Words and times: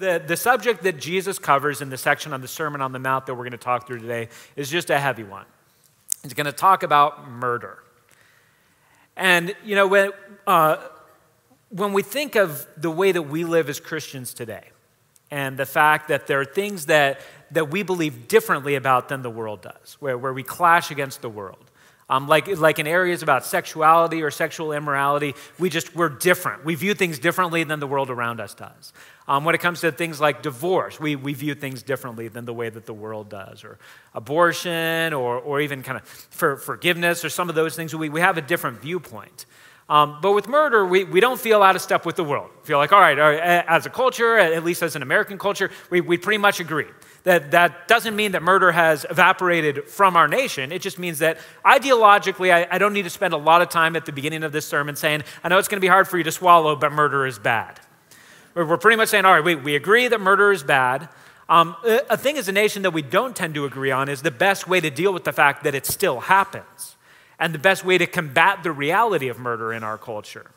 the, 0.00 0.22
the 0.26 0.36
subject 0.36 0.82
that 0.82 0.98
Jesus 0.98 1.38
covers 1.38 1.82
in 1.82 1.90
the 1.90 1.98
section 1.98 2.32
on 2.32 2.40
the 2.40 2.48
Sermon 2.48 2.80
on 2.80 2.92
the 2.92 2.98
Mount 2.98 3.26
that 3.26 3.34
we're 3.34 3.44
going 3.44 3.52
to 3.52 3.58
talk 3.58 3.86
through 3.86 4.00
today 4.00 4.28
is 4.56 4.68
just 4.68 4.90
a 4.90 4.98
heavy 4.98 5.22
one. 5.22 5.44
He's 6.22 6.34
going 6.34 6.46
to 6.46 6.52
talk 6.52 6.82
about 6.82 7.30
murder. 7.30 7.78
And, 9.16 9.54
you 9.64 9.76
know, 9.76 9.86
when, 9.86 10.10
uh, 10.46 10.78
when 11.68 11.92
we 11.92 12.02
think 12.02 12.34
of 12.34 12.66
the 12.76 12.90
way 12.90 13.12
that 13.12 13.22
we 13.22 13.44
live 13.44 13.68
as 13.68 13.78
Christians 13.78 14.34
today, 14.34 14.70
and 15.30 15.56
the 15.56 15.66
fact 15.66 16.08
that 16.08 16.26
there 16.26 16.40
are 16.40 16.44
things 16.44 16.86
that, 16.86 17.20
that 17.52 17.70
we 17.70 17.82
believe 17.82 18.26
differently 18.26 18.74
about 18.74 19.08
than 19.08 19.22
the 19.22 19.30
world 19.30 19.62
does, 19.62 19.96
where, 20.00 20.18
where 20.18 20.32
we 20.32 20.42
clash 20.42 20.90
against 20.90 21.22
the 21.22 21.28
world. 21.28 21.70
Um, 22.08 22.26
like, 22.26 22.48
like 22.58 22.80
in 22.80 22.88
areas 22.88 23.22
about 23.22 23.46
sexuality 23.46 24.22
or 24.22 24.32
sexual 24.32 24.72
immorality, 24.72 25.36
we 25.60 25.70
just, 25.70 25.94
we're 25.94 26.08
different. 26.08 26.64
We 26.64 26.74
view 26.74 26.94
things 26.94 27.20
differently 27.20 27.62
than 27.62 27.78
the 27.78 27.86
world 27.86 28.10
around 28.10 28.40
us 28.40 28.52
does. 28.52 28.92
Um, 29.30 29.44
when 29.44 29.54
it 29.54 29.58
comes 29.58 29.80
to 29.82 29.92
things 29.92 30.20
like 30.20 30.42
divorce, 30.42 30.98
we, 30.98 31.14
we 31.14 31.34
view 31.34 31.54
things 31.54 31.84
differently 31.84 32.26
than 32.26 32.46
the 32.46 32.52
way 32.52 32.68
that 32.68 32.84
the 32.84 32.92
world 32.92 33.28
does, 33.28 33.62
or 33.62 33.78
abortion, 34.12 35.12
or, 35.12 35.38
or 35.38 35.60
even 35.60 35.84
kind 35.84 35.96
of 35.98 36.04
for 36.04 36.56
forgiveness, 36.56 37.24
or 37.24 37.28
some 37.28 37.48
of 37.48 37.54
those 37.54 37.76
things. 37.76 37.94
We, 37.94 38.08
we 38.08 38.20
have 38.20 38.38
a 38.38 38.42
different 38.42 38.80
viewpoint. 38.80 39.46
Um, 39.88 40.18
but 40.20 40.32
with 40.32 40.48
murder, 40.48 40.84
we, 40.84 41.04
we 41.04 41.20
don't 41.20 41.38
feel 41.38 41.62
out 41.62 41.76
of 41.76 41.82
step 41.82 42.04
with 42.04 42.16
the 42.16 42.24
world. 42.24 42.50
We 42.62 42.66
feel 42.66 42.78
like, 42.78 42.92
all 42.92 42.98
right, 42.98 43.16
all 43.16 43.30
right, 43.30 43.64
as 43.68 43.86
a 43.86 43.90
culture, 43.90 44.36
at 44.36 44.64
least 44.64 44.82
as 44.82 44.96
an 44.96 45.02
American 45.02 45.38
culture, 45.38 45.70
we, 45.90 46.00
we 46.00 46.18
pretty 46.18 46.38
much 46.38 46.58
agree. 46.58 46.88
That, 47.22 47.52
that 47.52 47.86
doesn't 47.86 48.16
mean 48.16 48.32
that 48.32 48.42
murder 48.42 48.72
has 48.72 49.06
evaporated 49.08 49.88
from 49.88 50.16
our 50.16 50.26
nation. 50.26 50.72
It 50.72 50.82
just 50.82 50.98
means 50.98 51.20
that 51.20 51.38
ideologically, 51.64 52.52
I, 52.52 52.66
I 52.68 52.78
don't 52.78 52.92
need 52.92 53.04
to 53.04 53.10
spend 53.10 53.32
a 53.32 53.36
lot 53.36 53.62
of 53.62 53.68
time 53.68 53.94
at 53.94 54.06
the 54.06 54.12
beginning 54.12 54.42
of 54.42 54.50
this 54.50 54.66
sermon 54.66 54.96
saying, 54.96 55.22
I 55.44 55.48
know 55.48 55.58
it's 55.58 55.68
going 55.68 55.80
to 55.80 55.84
be 55.84 55.88
hard 55.88 56.08
for 56.08 56.18
you 56.18 56.24
to 56.24 56.32
swallow, 56.32 56.74
but 56.74 56.90
murder 56.90 57.26
is 57.26 57.38
bad. 57.38 57.78
We're 58.54 58.76
pretty 58.78 58.96
much 58.96 59.08
saying, 59.08 59.24
all 59.24 59.32
right, 59.32 59.44
we, 59.44 59.54
we 59.54 59.76
agree 59.76 60.08
that 60.08 60.20
murder 60.20 60.50
is 60.52 60.62
bad. 60.62 61.08
Um, 61.48 61.76
a 61.84 62.16
thing 62.16 62.36
as 62.38 62.48
a 62.48 62.52
nation 62.52 62.82
that 62.82 62.92
we 62.92 63.02
don't 63.02 63.34
tend 63.34 63.54
to 63.54 63.64
agree 63.64 63.90
on 63.90 64.08
is 64.08 64.22
the 64.22 64.30
best 64.30 64.68
way 64.68 64.80
to 64.80 64.90
deal 64.90 65.12
with 65.12 65.24
the 65.24 65.32
fact 65.32 65.64
that 65.64 65.74
it 65.74 65.84
still 65.84 66.20
happens 66.20 66.96
and 67.40 67.52
the 67.52 67.58
best 67.58 67.84
way 67.84 67.98
to 67.98 68.06
combat 68.06 68.62
the 68.62 68.70
reality 68.70 69.28
of 69.28 69.38
murder 69.38 69.72
in 69.72 69.82
our 69.82 69.98
culture. 69.98 70.50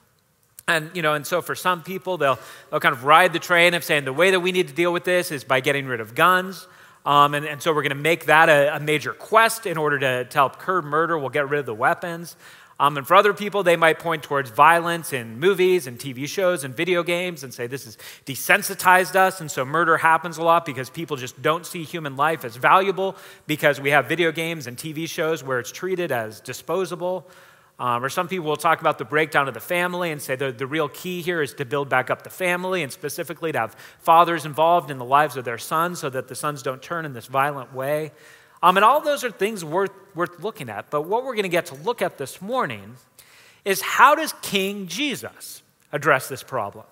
And, 0.68 0.92
you 0.94 1.02
know, 1.02 1.14
and 1.14 1.26
so 1.26 1.42
for 1.42 1.56
some 1.56 1.84
people, 1.84 2.18
they'll, 2.18 2.38
they'll 2.70 2.80
kind 2.80 2.94
of 2.94 3.04
ride 3.06 3.34
the 3.34 3.40
train 3.40 3.74
of 3.74 3.84
saying 3.84 4.06
the 4.06 4.14
way 4.14 4.32
that 4.32 4.40
we 4.40 4.52
need 4.52 4.68
to 4.68 4.74
deal 4.74 4.94
with 4.94 5.04
this 5.04 5.32
is 5.32 5.44
by 5.44 5.60
getting 5.60 5.88
rid 5.88 6.00
of 6.00 6.16
guns. 6.16 6.68
Um, 7.06 7.34
and, 7.34 7.46
and, 7.46 7.62
so 7.62 7.74
we're 7.74 7.82
going 7.82 7.90
to 7.90 7.96
make 7.96 8.28
that 8.28 8.48
a, 8.48 8.78
a, 8.78 8.80
major 8.80 9.12
quest 9.12 9.66
in 9.66 9.78
order 9.78 10.00
to, 10.00 10.24
to 10.24 10.38
help 10.38 10.58
curb 10.60 10.86
murder. 10.86 11.18
We'll 11.18 11.30
get 11.30 11.50
rid 11.50 11.60
of 11.60 11.66
the 11.66 11.74
weapons. 11.74 12.38
Um, 12.80 12.98
and 12.98 13.08
for 13.08 13.16
other 13.16 13.34
people, 13.34 13.64
they 13.64 13.76
might 13.76 14.00
point 14.00 14.24
towards 14.24 14.50
violence 14.50 15.14
in 15.14 15.40
movies 15.40 15.86
and 15.86 16.00
TV 16.00 16.28
shows 16.28 16.64
and 16.64 16.76
video 16.76 17.04
games 17.04 17.44
and 17.44 17.54
say 17.54 17.68
this 17.68 17.86
has 17.86 17.98
desensitized 18.26 19.16
us. 19.16 19.42
And 19.42 19.50
so 19.50 19.64
murder 19.64 19.98
happens 19.98 20.38
a 20.38 20.44
lot 20.44 20.66
because 20.66 20.90
people 20.90 21.16
just 21.16 21.40
don't 21.42 21.66
see 21.66 21.84
human 21.84 22.16
life 22.16 22.44
as 22.44 22.56
valuable 22.56 23.16
because 23.46 23.80
we 23.80 23.92
have 23.92 24.08
video 24.08 24.32
games 24.32 24.66
and 24.66 24.76
TV 24.76 25.08
shows 25.08 25.44
where 25.44 25.60
it's 25.60 25.72
treated 25.72 26.12
as 26.12 26.42
disposable. 26.42 27.28
Um, 27.80 28.04
or 28.04 28.10
some 28.10 28.28
people 28.28 28.46
will 28.46 28.56
talk 28.56 28.82
about 28.82 28.98
the 28.98 29.06
breakdown 29.06 29.48
of 29.48 29.54
the 29.54 29.60
family 29.60 30.12
and 30.12 30.22
say 30.22 30.36
the, 30.36 30.52
the 30.52 30.68
real 30.68 30.88
key 30.88 31.22
here 31.22 31.42
is 31.42 31.54
to 31.56 31.66
build 31.66 31.90
back 31.90 32.10
up 32.10 32.24
the 32.24 32.30
family 32.30 32.84
and 32.84 32.92
specifically 32.92 33.52
to 33.52 33.60
have 33.60 33.76
fathers 34.00 34.46
involved 34.46 34.92
in 34.92 35.00
the 35.00 35.06
lives 35.06 35.38
of 35.38 35.46
their 35.46 35.58
sons 35.58 36.00
so 36.00 36.10
that 36.10 36.28
the 36.28 36.36
sons 36.36 36.62
don't 36.62 36.82
turn 36.82 37.04
in 37.06 37.14
this 37.14 37.26
violent 37.26 37.74
way. 37.74 38.12
Um, 38.64 38.78
and 38.78 38.84
all 38.84 39.02
those 39.02 39.24
are 39.24 39.30
things 39.30 39.64
worth, 39.64 39.92
worth 40.16 40.42
looking 40.42 40.70
at. 40.70 40.90
But 40.90 41.02
what 41.02 41.24
we're 41.26 41.36
going 41.36 41.44
to 41.44 41.50
get 41.50 41.68
to 41.68 41.76
look 41.76 42.02
at 42.02 42.18
this 42.18 42.42
morning 42.42 42.96
is 43.66 43.82
how 43.82 44.16
does 44.16 44.34
King 44.42 44.88
Jesus 44.88 45.62
address 45.92 46.30
this 46.30 46.42
problem? 46.42 46.86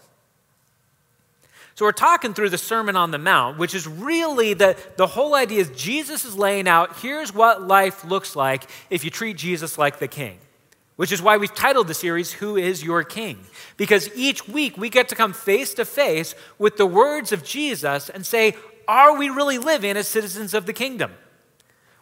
So 1.76 1.86
we're 1.86 1.94
talking 1.94 2.34
through 2.34 2.50
the 2.50 2.58
Sermon 2.60 2.96
on 2.96 3.12
the 3.12 3.18
Mount, 3.18 3.58
which 3.58 3.74
is 3.74 3.88
really 3.88 4.54
the, 4.54 4.78
the 4.98 5.08
whole 5.08 5.34
idea 5.34 5.62
is 5.62 5.70
Jesus 5.70 6.26
is 6.26 6.38
laying 6.38 6.68
out 6.68 7.00
here's 7.00 7.34
what 7.34 7.66
life 7.66 8.06
looks 8.06 8.36
like 8.36 8.70
if 8.92 9.04
you 9.04 9.10
treat 9.10 9.38
Jesus 9.38 9.80
like 9.80 9.98
the 9.98 10.08
king 10.08 10.38
which 11.02 11.12
is 11.12 11.20
why 11.20 11.36
we've 11.38 11.56
titled 11.56 11.88
the 11.88 11.96
series, 11.96 12.34
Who 12.34 12.58
is 12.58 12.84
Your 12.84 13.04
King? 13.04 13.40
Because 13.76 14.16
each 14.16 14.48
week 14.48 14.78
we 14.78 14.88
get 14.88 15.10
to 15.10 15.16
come 15.16 15.34
face 15.34 15.74
to 15.74 15.84
face 15.84 16.36
with 16.60 16.78
the 16.78 16.86
words 16.86 17.32
of 17.32 17.44
Jesus 17.44 18.08
and 18.08 18.24
say, 18.24 18.56
Are 18.88 19.18
we 19.18 19.30
really 19.30 19.58
living 19.58 19.98
as 19.98 20.08
citizens 20.08 20.54
of 20.54 20.68
the 20.68 20.74
kingdom? 20.74 21.14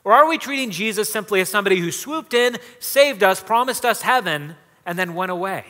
Or 0.04 0.14
are 0.14 0.28
we 0.28 0.38
treating 0.38 0.72
Jesus 0.72 1.12
simply 1.12 1.42
as 1.42 1.50
somebody 1.50 1.80
who 1.80 1.92
swooped 1.92 2.34
in, 2.34 2.58
saved 2.80 3.24
us, 3.24 3.44
promised 3.44 3.86
us 3.86 4.02
heaven, 4.02 4.56
and 4.86 4.98
then 4.98 5.14
went 5.14 5.32
away? 5.32 5.66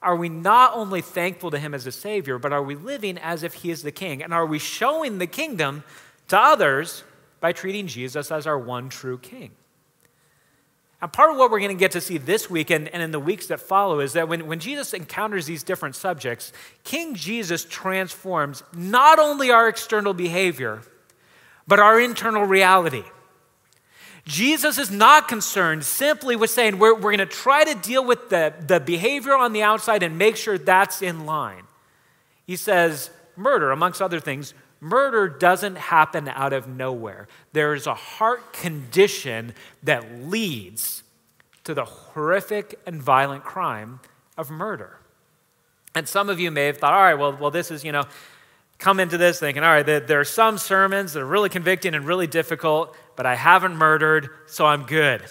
Are 0.00 0.16
we 0.16 0.28
not 0.28 0.74
only 0.74 1.00
thankful 1.00 1.50
to 1.50 1.58
him 1.58 1.74
as 1.74 1.86
a 1.86 1.92
Savior, 1.92 2.38
but 2.38 2.52
are 2.52 2.62
we 2.62 2.74
living 2.74 3.18
as 3.18 3.42
if 3.42 3.54
he 3.54 3.70
is 3.70 3.82
the 3.82 3.90
King? 3.90 4.22
And 4.22 4.34
are 4.34 4.46
we 4.46 4.58
showing 4.58 5.18
the 5.18 5.26
kingdom 5.26 5.82
to 6.28 6.38
others 6.38 7.04
by 7.40 7.52
treating 7.52 7.86
Jesus 7.86 8.30
as 8.30 8.46
our 8.46 8.58
one 8.58 8.90
true 8.90 9.18
King? 9.18 9.52
And 11.00 11.12
part 11.12 11.30
of 11.30 11.36
what 11.36 11.50
we're 11.50 11.58
going 11.58 11.76
to 11.76 11.78
get 11.78 11.92
to 11.92 12.00
see 12.00 12.18
this 12.18 12.48
week 12.48 12.70
and, 12.70 12.88
and 12.88 13.02
in 13.02 13.10
the 13.10 13.20
weeks 13.20 13.48
that 13.48 13.60
follow 13.60 14.00
is 14.00 14.14
that 14.14 14.28
when, 14.28 14.46
when 14.46 14.58
Jesus 14.58 14.94
encounters 14.94 15.44
these 15.46 15.62
different 15.62 15.96
subjects, 15.96 16.52
King 16.82 17.14
Jesus 17.14 17.64
transforms 17.64 18.62
not 18.74 19.18
only 19.18 19.50
our 19.50 19.68
external 19.68 20.14
behavior, 20.14 20.82
but 21.66 21.80
our 21.80 22.00
internal 22.00 22.44
reality. 22.44 23.04
Jesus 24.24 24.78
is 24.78 24.90
not 24.90 25.28
concerned 25.28 25.84
simply 25.84 26.34
with 26.34 26.50
saying 26.50 26.78
we're, 26.78 26.94
we're 26.94 27.14
going 27.14 27.18
to 27.18 27.26
try 27.26 27.64
to 27.64 27.74
deal 27.74 28.04
with 28.04 28.30
the, 28.30 28.54
the 28.66 28.80
behavior 28.80 29.34
on 29.34 29.52
the 29.52 29.62
outside 29.62 30.02
and 30.02 30.16
make 30.16 30.36
sure 30.36 30.56
that's 30.56 31.02
in 31.02 31.26
line. 31.26 31.64
He 32.46 32.56
says, 32.56 33.10
murder, 33.36 33.70
amongst 33.70 34.00
other 34.00 34.20
things, 34.20 34.54
Murder 34.84 35.28
doesn't 35.28 35.76
happen 35.76 36.28
out 36.28 36.52
of 36.52 36.68
nowhere. 36.68 37.26
There 37.54 37.72
is 37.72 37.86
a 37.86 37.94
heart 37.94 38.52
condition 38.52 39.54
that 39.82 40.28
leads 40.28 41.04
to 41.64 41.72
the 41.72 41.86
horrific 41.86 42.78
and 42.84 43.02
violent 43.02 43.44
crime 43.44 44.00
of 44.36 44.50
murder. 44.50 44.98
And 45.94 46.06
some 46.06 46.28
of 46.28 46.38
you 46.38 46.50
may 46.50 46.66
have 46.66 46.76
thought, 46.76 46.92
all 46.92 47.00
right, 47.00 47.14
well, 47.14 47.34
well 47.34 47.50
this 47.50 47.70
is, 47.70 47.82
you 47.82 47.92
know, 47.92 48.04
come 48.78 49.00
into 49.00 49.16
this 49.16 49.40
thinking, 49.40 49.62
all 49.62 49.70
right, 49.70 49.84
there, 49.84 50.20
are 50.20 50.24
some 50.24 50.58
sermons 50.58 51.12
that 51.12 51.20
are 51.20 51.26
really 51.26 51.48
convicting 51.48 51.94
and 51.94 52.06
really 52.06 52.26
difficult, 52.26 52.94
but 53.16 53.26
I 53.26 53.34
haven't 53.34 53.76
murdered, 53.76 54.30
so 54.46 54.66
I'm 54.66 54.84
good. 54.84 55.22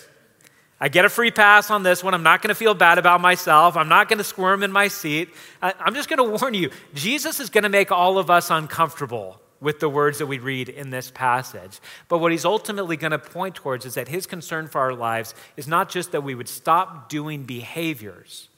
I 0.79 0.89
get 0.89 1.05
a 1.05 1.09
free 1.09 1.31
pass 1.31 1.71
on 1.71 1.83
this 1.83 2.03
one. 2.03 2.13
I'm 2.13 2.23
not 2.23 2.41
going 2.41 2.49
to 2.49 2.55
feel 2.55 2.73
bad 2.73 2.97
about 2.97 3.21
myself. 3.21 3.77
I'm 3.77 3.87
not 3.87 4.09
going 4.09 4.17
to 4.17 4.23
squirm 4.23 4.63
in 4.63 4.71
my 4.71 4.89
seat. 4.89 5.29
I'm 5.61 5.93
just 5.93 6.09
going 6.09 6.17
to 6.17 6.37
warn 6.37 6.53
you 6.53 6.71
Jesus 6.93 7.39
is 7.39 7.49
going 7.49 7.63
to 7.63 7.69
make 7.69 7.91
all 7.91 8.17
of 8.17 8.29
us 8.29 8.49
uncomfortable 8.49 9.39
with 9.61 9.79
the 9.79 9.87
words 9.87 10.17
that 10.17 10.25
we 10.25 10.39
read 10.39 10.67
in 10.67 10.89
this 10.89 11.09
passage. 11.09 11.79
But 12.09 12.17
what 12.17 12.33
he's 12.33 12.43
ultimately 12.43 12.97
going 12.97 13.11
to 13.11 13.17
point 13.17 13.55
towards 13.55 13.85
is 13.85 13.93
that 13.93 14.09
his 14.09 14.27
concern 14.27 14.67
for 14.67 14.81
our 14.81 14.93
lives 14.93 15.33
is 15.55 15.69
not 15.69 15.89
just 15.89 16.11
that 16.11 16.21
we 16.21 16.35
would 16.35 16.49
stop 16.49 17.07
doing 17.07 17.43
behaviors, 17.43 18.49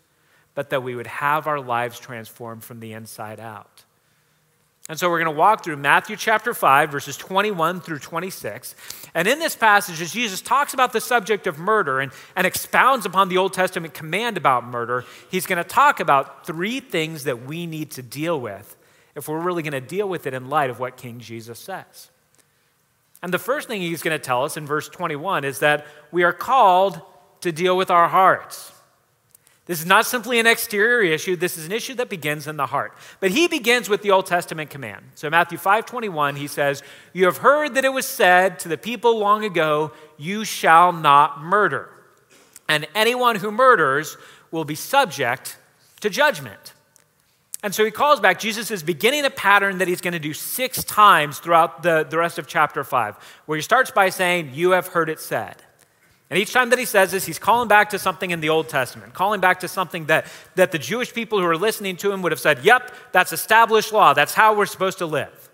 but 0.56 0.72
that 0.72 0.82
we 0.82 0.96
would 0.96 1.06
have 1.06 1.46
our 1.46 1.60
lives 1.60 2.00
transformed 2.00 2.64
from 2.64 2.80
the 2.80 2.94
inside 2.94 3.40
out. 3.40 3.84
And 4.88 5.00
so 5.00 5.10
we're 5.10 5.20
going 5.20 5.34
to 5.34 5.40
walk 5.40 5.64
through 5.64 5.78
Matthew 5.78 6.16
chapter 6.16 6.54
5, 6.54 6.92
verses 6.92 7.18
21 7.18 7.82
through 7.82 7.98
26. 7.98 8.76
And 9.16 9.28
in 9.28 9.40
this 9.40 9.56
passage, 9.56 10.00
as 10.00 10.12
Jesus 10.12 10.42
talks 10.42 10.76
about 10.76 10.94
the 10.94 11.02
subject 11.02 11.48
of 11.48 11.58
murder 11.58 12.00
and, 12.00 12.12
and 12.36 12.46
expounds 12.46 13.04
upon 13.06 13.30
the 13.30 13.38
Old 13.38 13.54
Testament 13.54 13.96
command 13.96 14.38
about 14.38 14.64
murder, 14.64 15.04
he's 15.32 15.48
going 15.48 15.58
to 15.58 15.68
talk 15.68 16.00
about 16.00 16.46
three 16.46 16.80
things 16.80 17.24
that 17.24 17.46
we 17.46 17.66
need 17.66 17.92
to 17.92 18.04
deal 18.04 18.40
with 18.40 18.76
if 19.16 19.28
we're 19.28 19.40
really 19.40 19.64
going 19.64 19.74
to 19.74 19.82
deal 19.82 20.08
with 20.08 20.28
it 20.28 20.36
in 20.36 20.50
light 20.50 20.70
of 20.70 20.80
what 20.80 20.98
King 20.98 21.20
Jesus 21.20 21.58
says. 21.58 22.12
And 23.24 23.34
the 23.34 23.40
first 23.40 23.68
thing 23.68 23.82
he's 23.82 24.04
going 24.04 24.16
to 24.16 24.24
tell 24.24 24.44
us 24.44 24.56
in 24.56 24.68
verse 24.68 24.88
21 24.88 25.46
is 25.46 25.60
that 25.60 25.88
we 26.12 26.22
are 26.24 26.34
called 26.34 27.02
to 27.42 27.52
deal 27.52 27.76
with 27.76 27.90
our 27.90 28.08
hearts. 28.08 28.72
This 29.66 29.80
is 29.80 29.86
not 29.86 30.06
simply 30.06 30.40
an 30.40 30.46
exterior 30.46 31.12
issue, 31.12 31.36
this 31.36 31.58
is 31.58 31.66
an 31.66 31.72
issue 31.72 31.96
that 31.96 32.08
begins 32.08 32.46
in 32.46 32.56
the 32.56 32.68
heart. 32.68 32.94
But 33.20 33.32
he 33.32 33.48
begins 33.48 33.90
with 33.90 34.04
the 34.04 34.12
Old 34.12 34.28
Testament 34.28 34.70
command. 34.70 35.06
So 35.16 35.30
Matthew 35.30 35.58
5:21 35.58 36.36
he 36.36 36.48
says, 36.48 36.84
"You 37.14 37.26
have 37.26 37.38
heard 37.38 37.74
that 37.74 37.84
it 37.84 37.94
was 37.94 38.08
said 38.08 38.60
to 38.60 38.70
the 38.70 38.78
people 38.78 39.18
long 39.18 39.44
ago, 39.44 39.92
you 40.18 40.46
shall 40.46 40.92
not 40.92 41.42
murder. 41.42 41.90
And 42.70 42.88
anyone 42.94 43.38
who 43.38 43.52
murders 43.52 44.18
will 44.52 44.66
be 44.66 44.76
subject 44.76 45.58
to 46.02 46.10
judgment." 46.12 46.74
And 47.64 47.74
so 47.74 47.84
he 47.84 47.90
calls 47.90 48.20
back, 48.20 48.38
Jesus 48.38 48.70
is 48.70 48.84
beginning 48.84 49.26
a 49.26 49.32
pattern 49.32 49.80
that 49.80 49.88
he's 49.88 50.00
going 50.00 50.14
to 50.14 50.20
do 50.20 50.36
six 50.36 50.84
times 50.84 51.40
throughout 51.40 51.82
the, 51.82 52.06
the 52.08 52.20
rest 52.20 52.38
of 52.38 52.46
chapter 52.46 52.84
5, 52.84 53.16
where 53.48 53.56
he 53.56 53.64
starts 53.64 53.90
by 53.90 54.10
saying, 54.10 54.52
You 54.54 54.72
have 54.72 54.90
heard 54.90 55.10
it 55.10 55.20
said. 55.20 55.64
And 56.36 56.42
each 56.42 56.52
time 56.52 56.70
that 56.72 56.80
he 56.80 56.84
says 56.84 57.12
this, 57.12 57.26
he's 57.26 57.40
calling 57.40 57.70
back 57.70 57.92
to 57.92 57.98
something 57.98 58.30
in 58.30 58.42
the 58.42 58.50
Old 58.50 58.68
Testament, 58.68 59.14
calling 59.14 59.40
back 59.40 59.62
to 59.62 59.70
something 59.70 60.08
that, 60.08 60.26
that 60.56 60.74
the 60.74 60.78
Jewish 60.78 61.14
people 61.14 61.40
who 61.40 61.46
are 61.46 61.56
listening 61.56 61.96
to 61.96 62.12
him 62.12 62.22
would 62.24 62.34
have 62.34 62.42
said, 62.42 62.66
Yep, 62.66 62.92
that's 63.14 63.32
established 63.32 63.94
law. 63.94 64.14
That's 64.14 64.34
how 64.34 64.54
we're 64.54 64.66
supposed 64.66 64.98
to 64.98 65.06
live. 65.06 65.50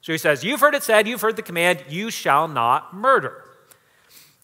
So 0.00 0.12
he 0.12 0.16
says, 0.16 0.42
You've 0.42 0.60
heard 0.60 0.74
it 0.74 0.82
said, 0.82 1.06
you've 1.06 1.20
heard 1.20 1.36
the 1.36 1.42
command, 1.42 1.84
you 1.90 2.08
shall 2.08 2.48
not 2.48 2.94
murder. 2.94 3.44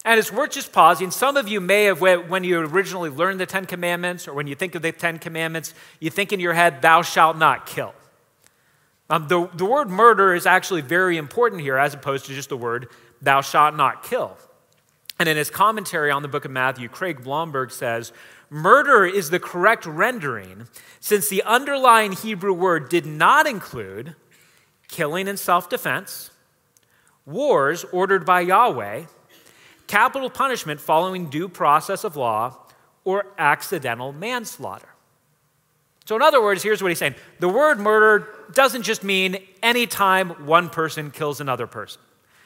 And 0.05 0.19
it's 0.19 0.31
worth 0.31 0.51
just 0.51 0.71
pausing. 0.71 1.09
Some 1.09 1.35
of 1.35 1.47
you 1.47 1.59
may 1.59 1.85
have, 1.85 1.99
when 1.99 2.43
you 2.43 2.59
originally 2.59 3.09
learned 3.09 3.39
the 3.39 3.47
Ten 3.47 3.65
Commandments, 3.65 4.27
or 4.27 4.35
when 4.35 4.45
you 4.45 4.53
think 4.53 4.75
of 4.75 4.83
the 4.83 4.91
Ten 4.91 5.17
Commandments, 5.17 5.73
you 5.99 6.11
think 6.11 6.31
in 6.31 6.39
your 6.39 6.53
head, 6.53 6.83
Thou 6.83 7.01
shalt 7.01 7.37
not 7.37 7.65
kill. 7.65 7.95
Um, 9.09 9.27
the, 9.27 9.49
the 9.55 9.65
word 9.65 9.89
murder 9.89 10.35
is 10.35 10.45
actually 10.45 10.81
very 10.81 11.17
important 11.17 11.63
here 11.63 11.79
as 11.79 11.95
opposed 11.95 12.27
to 12.27 12.35
just 12.35 12.49
the 12.49 12.57
word 12.57 12.87
thou 13.19 13.41
shalt 13.41 13.75
not 13.75 14.03
kill. 14.03 14.37
And 15.21 15.29
in 15.29 15.37
his 15.37 15.51
commentary 15.51 16.09
on 16.09 16.23
the 16.23 16.27
book 16.27 16.45
of 16.45 16.51
Matthew, 16.51 16.89
Craig 16.89 17.23
Blomberg 17.23 17.69
says, 17.69 18.11
Murder 18.49 19.05
is 19.05 19.29
the 19.29 19.39
correct 19.39 19.85
rendering 19.85 20.67
since 20.99 21.29
the 21.29 21.43
underlying 21.43 22.13
Hebrew 22.13 22.53
word 22.53 22.89
did 22.89 23.05
not 23.05 23.45
include 23.45 24.15
killing 24.87 25.27
in 25.27 25.37
self 25.37 25.69
defense, 25.69 26.31
wars 27.23 27.85
ordered 27.91 28.25
by 28.25 28.41
Yahweh, 28.41 29.03
capital 29.85 30.31
punishment 30.31 30.81
following 30.81 31.29
due 31.29 31.47
process 31.47 32.03
of 32.03 32.15
law, 32.15 32.57
or 33.05 33.27
accidental 33.37 34.11
manslaughter. 34.11 34.89
So, 36.05 36.15
in 36.15 36.23
other 36.23 36.41
words, 36.41 36.63
here's 36.63 36.81
what 36.81 36.89
he's 36.89 36.97
saying 36.97 37.13
the 37.39 37.47
word 37.47 37.77
murder 37.77 38.27
doesn't 38.53 38.81
just 38.81 39.03
mean 39.03 39.37
anytime 39.61 40.47
one 40.47 40.71
person 40.71 41.11
kills 41.11 41.39
another 41.39 41.67
person. 41.67 42.01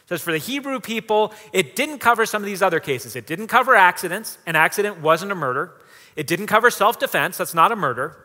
Says 0.08 0.22
for 0.22 0.32
the 0.32 0.38
Hebrew 0.38 0.80
people, 0.80 1.34
it 1.52 1.76
didn't 1.76 2.00
cover 2.00 2.26
some 2.26 2.42
of 2.42 2.46
these 2.46 2.62
other 2.62 2.80
cases. 2.80 3.16
It 3.16 3.26
didn't 3.26 3.48
cover 3.48 3.76
accidents. 3.76 4.38
An 4.46 4.56
accident 4.56 5.02
wasn't 5.02 5.32
a 5.32 5.36
murder. 5.36 5.74
It 6.16 6.28
didn't 6.28 6.48
cover 6.48 6.70
self 6.70 7.00
defense. 7.00 7.38
That's 7.38 7.54
not 7.54 7.72
a 7.72 7.76
murder. 7.76 8.18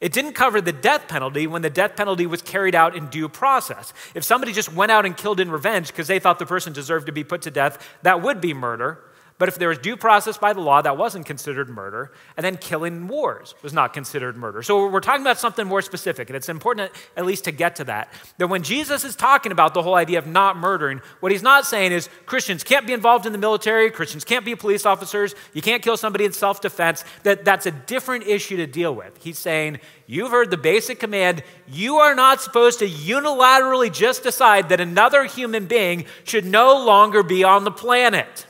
It 0.00 0.12
didn't 0.12 0.34
cover 0.34 0.60
the 0.60 0.72
death 0.72 1.08
penalty 1.08 1.46
when 1.46 1.62
the 1.62 1.70
death 1.70 1.96
penalty 1.96 2.26
was 2.26 2.40
carried 2.40 2.74
out 2.74 2.94
in 2.94 3.08
due 3.08 3.28
process. 3.28 3.92
If 4.14 4.22
somebody 4.24 4.52
just 4.52 4.72
went 4.72 4.92
out 4.92 5.04
and 5.04 5.16
killed 5.16 5.40
in 5.40 5.50
revenge 5.50 5.88
because 5.88 6.06
they 6.06 6.20
thought 6.20 6.38
the 6.38 6.46
person 6.46 6.72
deserved 6.72 7.06
to 7.06 7.12
be 7.12 7.24
put 7.24 7.42
to 7.42 7.50
death, 7.50 7.96
that 8.02 8.22
would 8.22 8.40
be 8.40 8.54
murder. 8.54 9.00
But 9.38 9.48
if 9.48 9.56
there 9.56 9.68
was 9.68 9.78
due 9.78 9.96
process 9.96 10.36
by 10.36 10.52
the 10.52 10.60
law, 10.60 10.82
that 10.82 10.96
wasn't 10.96 11.24
considered 11.24 11.70
murder. 11.70 12.10
And 12.36 12.44
then 12.44 12.56
killing 12.56 13.06
wars 13.06 13.54
was 13.62 13.72
not 13.72 13.94
considered 13.94 14.36
murder. 14.36 14.62
So 14.64 14.88
we're 14.88 14.98
talking 14.98 15.22
about 15.22 15.38
something 15.38 15.64
more 15.64 15.80
specific, 15.80 16.28
and 16.28 16.36
it's 16.36 16.48
important 16.48 16.90
at 17.16 17.24
least 17.24 17.44
to 17.44 17.52
get 17.52 17.76
to 17.76 17.84
that. 17.84 18.12
That 18.38 18.48
when 18.48 18.64
Jesus 18.64 19.04
is 19.04 19.14
talking 19.14 19.52
about 19.52 19.74
the 19.74 19.82
whole 19.82 19.94
idea 19.94 20.18
of 20.18 20.26
not 20.26 20.56
murdering, 20.56 21.00
what 21.20 21.30
he's 21.30 21.42
not 21.42 21.66
saying 21.66 21.92
is 21.92 22.08
Christians 22.26 22.64
can't 22.64 22.84
be 22.84 22.92
involved 22.92 23.26
in 23.26 23.32
the 23.32 23.38
military, 23.38 23.92
Christians 23.92 24.24
can't 24.24 24.44
be 24.44 24.56
police 24.56 24.84
officers, 24.84 25.36
you 25.54 25.62
can't 25.62 25.82
kill 25.82 25.96
somebody 25.96 26.24
in 26.24 26.32
self 26.32 26.60
defense. 26.60 27.04
That, 27.22 27.44
that's 27.44 27.66
a 27.66 27.70
different 27.70 28.26
issue 28.26 28.56
to 28.56 28.66
deal 28.66 28.92
with. 28.92 29.16
He's 29.22 29.38
saying, 29.38 29.78
You've 30.10 30.30
heard 30.30 30.50
the 30.50 30.56
basic 30.56 30.98
command. 30.98 31.44
You 31.68 31.96
are 31.96 32.14
not 32.14 32.40
supposed 32.40 32.78
to 32.78 32.88
unilaterally 32.88 33.92
just 33.92 34.22
decide 34.22 34.70
that 34.70 34.80
another 34.80 35.26
human 35.26 35.66
being 35.66 36.06
should 36.24 36.46
no 36.46 36.82
longer 36.82 37.22
be 37.22 37.44
on 37.44 37.64
the 37.64 37.70
planet. 37.70 38.46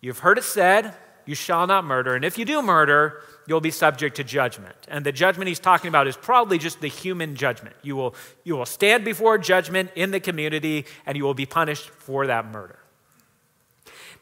You've 0.00 0.20
heard 0.20 0.38
it 0.38 0.44
said, 0.44 0.94
you 1.26 1.34
shall 1.34 1.66
not 1.66 1.84
murder. 1.84 2.14
And 2.14 2.24
if 2.24 2.38
you 2.38 2.44
do 2.44 2.62
murder, 2.62 3.20
you'll 3.46 3.60
be 3.60 3.72
subject 3.72 4.16
to 4.16 4.24
judgment. 4.24 4.76
And 4.88 5.04
the 5.04 5.12
judgment 5.12 5.48
he's 5.48 5.58
talking 5.58 5.88
about 5.88 6.06
is 6.06 6.16
probably 6.16 6.56
just 6.56 6.80
the 6.80 6.88
human 6.88 7.34
judgment. 7.34 7.74
You 7.82 7.96
will, 7.96 8.14
you 8.44 8.56
will 8.56 8.66
stand 8.66 9.04
before 9.04 9.36
judgment 9.36 9.90
in 9.96 10.12
the 10.12 10.20
community 10.20 10.86
and 11.04 11.16
you 11.16 11.24
will 11.24 11.34
be 11.34 11.46
punished 11.46 11.90
for 11.90 12.28
that 12.28 12.46
murder. 12.46 12.78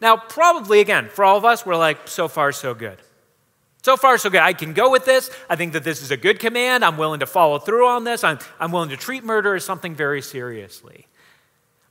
Now, 0.00 0.16
probably 0.16 0.80
again, 0.80 1.08
for 1.08 1.24
all 1.24 1.36
of 1.36 1.44
us, 1.44 1.64
we're 1.64 1.76
like, 1.76 2.08
so 2.08 2.26
far, 2.26 2.52
so 2.52 2.74
good. 2.74 2.98
So 3.82 3.98
far, 3.98 4.16
so 4.16 4.30
good. 4.30 4.40
I 4.40 4.54
can 4.54 4.72
go 4.72 4.90
with 4.90 5.04
this. 5.04 5.30
I 5.48 5.56
think 5.56 5.74
that 5.74 5.84
this 5.84 6.00
is 6.00 6.10
a 6.10 6.16
good 6.16 6.40
command. 6.40 6.82
I'm 6.84 6.96
willing 6.96 7.20
to 7.20 7.26
follow 7.26 7.58
through 7.58 7.86
on 7.86 8.04
this. 8.04 8.24
I'm, 8.24 8.38
I'm 8.58 8.72
willing 8.72 8.88
to 8.88 8.96
treat 8.96 9.24
murder 9.24 9.54
as 9.54 9.64
something 9.64 9.94
very 9.94 10.22
seriously. 10.22 11.06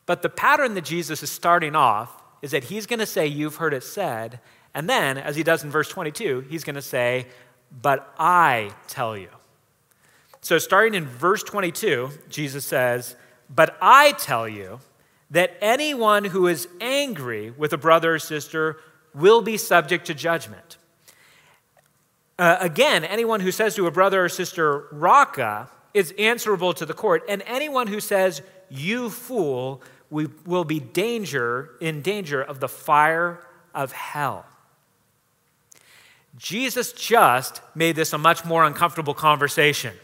But 0.07 0.23
the 0.23 0.29
pattern 0.29 0.73
that 0.73 0.85
Jesus 0.85 1.21
is 1.21 1.29
starting 1.29 1.75
off 1.75 2.22
is 2.43 2.51
that 2.51 2.65
he's 2.65 2.85
going 2.85 2.99
to 2.99 3.05
say, 3.07 3.25
You've 3.25 3.55
heard 3.55 3.73
it 3.73 3.83
said. 3.83 4.39
And 4.75 4.87
then, 4.87 5.17
as 5.17 5.35
he 5.35 5.43
does 5.43 5.63
in 5.63 5.71
verse 5.71 5.87
22, 5.89 6.45
he's 6.49 6.63
going 6.63 6.75
to 6.75 6.81
say, 6.81 7.25
But 7.81 8.13
I 8.19 8.71
tell 8.87 9.17
you. 9.17 9.29
So, 10.41 10.59
starting 10.59 10.93
in 10.93 11.05
verse 11.05 11.41
22, 11.41 12.09
Jesus 12.29 12.65
says, 12.65 13.15
But 13.49 13.77
I 13.81 14.11
tell 14.11 14.47
you 14.47 14.81
that 15.31 15.55
anyone 15.61 16.25
who 16.25 16.47
is 16.47 16.67
angry 16.81 17.49
with 17.49 17.71
a 17.71 17.77
brother 17.77 18.15
or 18.15 18.19
sister 18.19 18.77
will 19.15 19.41
be 19.41 19.55
subject 19.57 20.05
to 20.07 20.13
judgment. 20.13 20.77
Uh, 22.37 22.57
again, 22.59 23.05
anyone 23.05 23.39
who 23.39 23.51
says 23.51 23.75
to 23.75 23.87
a 23.87 23.91
brother 23.91 24.25
or 24.25 24.29
sister, 24.29 24.87
Raca, 24.91 25.69
is 25.93 26.13
answerable 26.19 26.73
to 26.73 26.85
the 26.85 26.93
court. 26.93 27.23
And 27.29 27.41
anyone 27.45 27.87
who 27.87 28.01
says, 28.01 28.41
You 28.69 29.09
fool, 29.09 29.81
we 30.13 30.27
will 30.45 30.63
be 30.63 30.79
danger 30.79 31.71
in 31.81 32.03
danger 32.03 32.39
of 32.39 32.59
the 32.59 32.67
fire 32.69 33.39
of 33.73 33.91
hell. 33.91 34.45
Jesus 36.37 36.93
just 36.93 37.61
made 37.73 37.95
this 37.95 38.13
a 38.13 38.19
much 38.19 38.45
more 38.45 38.63
uncomfortable 38.63 39.15
conversation. 39.15 39.95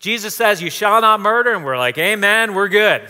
Jesus 0.00 0.34
says, 0.34 0.60
You 0.60 0.70
shall 0.70 1.00
not 1.00 1.20
murder, 1.20 1.54
and 1.54 1.64
we're 1.64 1.78
like, 1.78 1.96
Amen, 1.98 2.52
we're 2.52 2.68
good. 2.68 3.08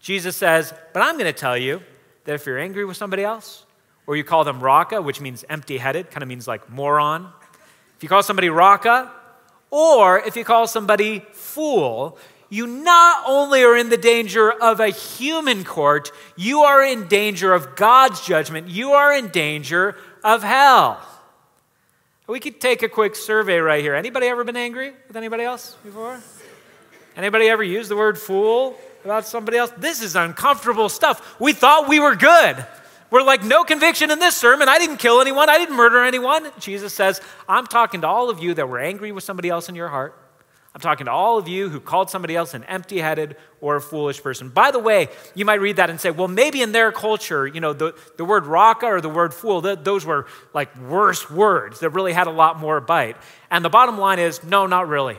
Jesus 0.00 0.36
says, 0.36 0.74
But 0.92 1.00
I'm 1.00 1.14
going 1.14 1.32
to 1.32 1.38
tell 1.38 1.56
you 1.56 1.82
that 2.24 2.34
if 2.34 2.44
you're 2.44 2.58
angry 2.58 2.84
with 2.84 2.98
somebody 2.98 3.24
else, 3.24 3.64
or 4.06 4.16
you 4.16 4.24
call 4.24 4.44
them 4.44 4.60
raca, 4.60 5.00
which 5.00 5.18
means 5.18 5.46
empty 5.48 5.78
headed, 5.78 6.10
kind 6.10 6.22
of 6.22 6.28
means 6.28 6.46
like 6.46 6.68
moron. 6.68 7.32
If 7.96 8.02
you 8.02 8.08
call 8.10 8.22
somebody 8.22 8.50
raca, 8.50 9.10
or 9.70 10.18
if 10.18 10.36
you 10.36 10.44
call 10.44 10.66
somebody 10.66 11.20
fool, 11.32 12.18
you 12.50 12.66
not 12.66 13.24
only 13.26 13.62
are 13.62 13.76
in 13.76 13.88
the 13.88 13.96
danger 13.96 14.50
of 14.50 14.80
a 14.80 14.88
human 14.88 15.64
court, 15.64 16.10
you 16.36 16.60
are 16.60 16.84
in 16.84 17.06
danger 17.06 17.54
of 17.54 17.76
God's 17.76 18.20
judgment. 18.26 18.68
You 18.68 18.92
are 18.92 19.12
in 19.14 19.28
danger 19.28 19.96
of 20.24 20.42
hell. 20.42 21.00
We 22.26 22.40
could 22.40 22.60
take 22.60 22.82
a 22.82 22.88
quick 22.88 23.16
survey 23.16 23.58
right 23.58 23.82
here. 23.82 23.94
Anybody 23.94 24.26
ever 24.26 24.44
been 24.44 24.56
angry 24.56 24.92
with 25.08 25.16
anybody 25.16 25.44
else 25.44 25.76
before? 25.84 26.20
Anybody 27.16 27.48
ever 27.48 27.62
used 27.62 27.90
the 27.90 27.96
word 27.96 28.18
fool 28.18 28.76
about 29.04 29.26
somebody 29.26 29.56
else? 29.56 29.72
This 29.78 30.02
is 30.02 30.16
uncomfortable 30.16 30.88
stuff. 30.88 31.40
We 31.40 31.52
thought 31.52 31.88
we 31.88 31.98
were 31.98 32.14
good. 32.14 32.64
We're 33.10 33.22
like, 33.22 33.42
no 33.42 33.64
conviction 33.64 34.10
in 34.10 34.20
this 34.20 34.36
sermon. 34.36 34.68
I 34.68 34.78
didn't 34.78 34.98
kill 34.98 35.20
anyone. 35.20 35.50
I 35.50 35.58
didn't 35.58 35.76
murder 35.76 36.04
anyone. 36.04 36.46
Jesus 36.60 36.94
says, 36.94 37.20
I'm 37.48 37.66
talking 37.66 38.02
to 38.02 38.06
all 38.06 38.30
of 38.30 38.40
you 38.40 38.54
that 38.54 38.68
were 38.68 38.78
angry 38.78 39.10
with 39.10 39.24
somebody 39.24 39.48
else 39.48 39.68
in 39.68 39.74
your 39.74 39.88
heart. 39.88 40.16
I'm 40.72 40.80
talking 40.80 41.06
to 41.06 41.10
all 41.10 41.36
of 41.36 41.48
you 41.48 41.68
who 41.68 41.80
called 41.80 42.10
somebody 42.10 42.36
else 42.36 42.54
an 42.54 42.62
empty 42.64 43.00
headed 43.00 43.36
or 43.60 43.76
a 43.76 43.80
foolish 43.80 44.22
person. 44.22 44.50
By 44.50 44.70
the 44.70 44.78
way, 44.78 45.08
you 45.34 45.44
might 45.44 45.60
read 45.60 45.76
that 45.76 45.90
and 45.90 46.00
say, 46.00 46.12
well, 46.12 46.28
maybe 46.28 46.62
in 46.62 46.70
their 46.70 46.92
culture, 46.92 47.44
you 47.44 47.60
know, 47.60 47.72
the, 47.72 47.94
the 48.16 48.24
word 48.24 48.46
raca 48.46 48.86
or 48.86 49.00
the 49.00 49.08
word 49.08 49.34
fool, 49.34 49.60
those 49.60 50.06
were 50.06 50.26
like 50.54 50.76
worse 50.78 51.28
words 51.28 51.80
that 51.80 51.90
really 51.90 52.12
had 52.12 52.28
a 52.28 52.30
lot 52.30 52.58
more 52.58 52.80
bite. 52.80 53.16
And 53.50 53.64
the 53.64 53.68
bottom 53.68 53.98
line 53.98 54.20
is, 54.20 54.44
no, 54.44 54.66
not 54.66 54.86
really. 54.86 55.18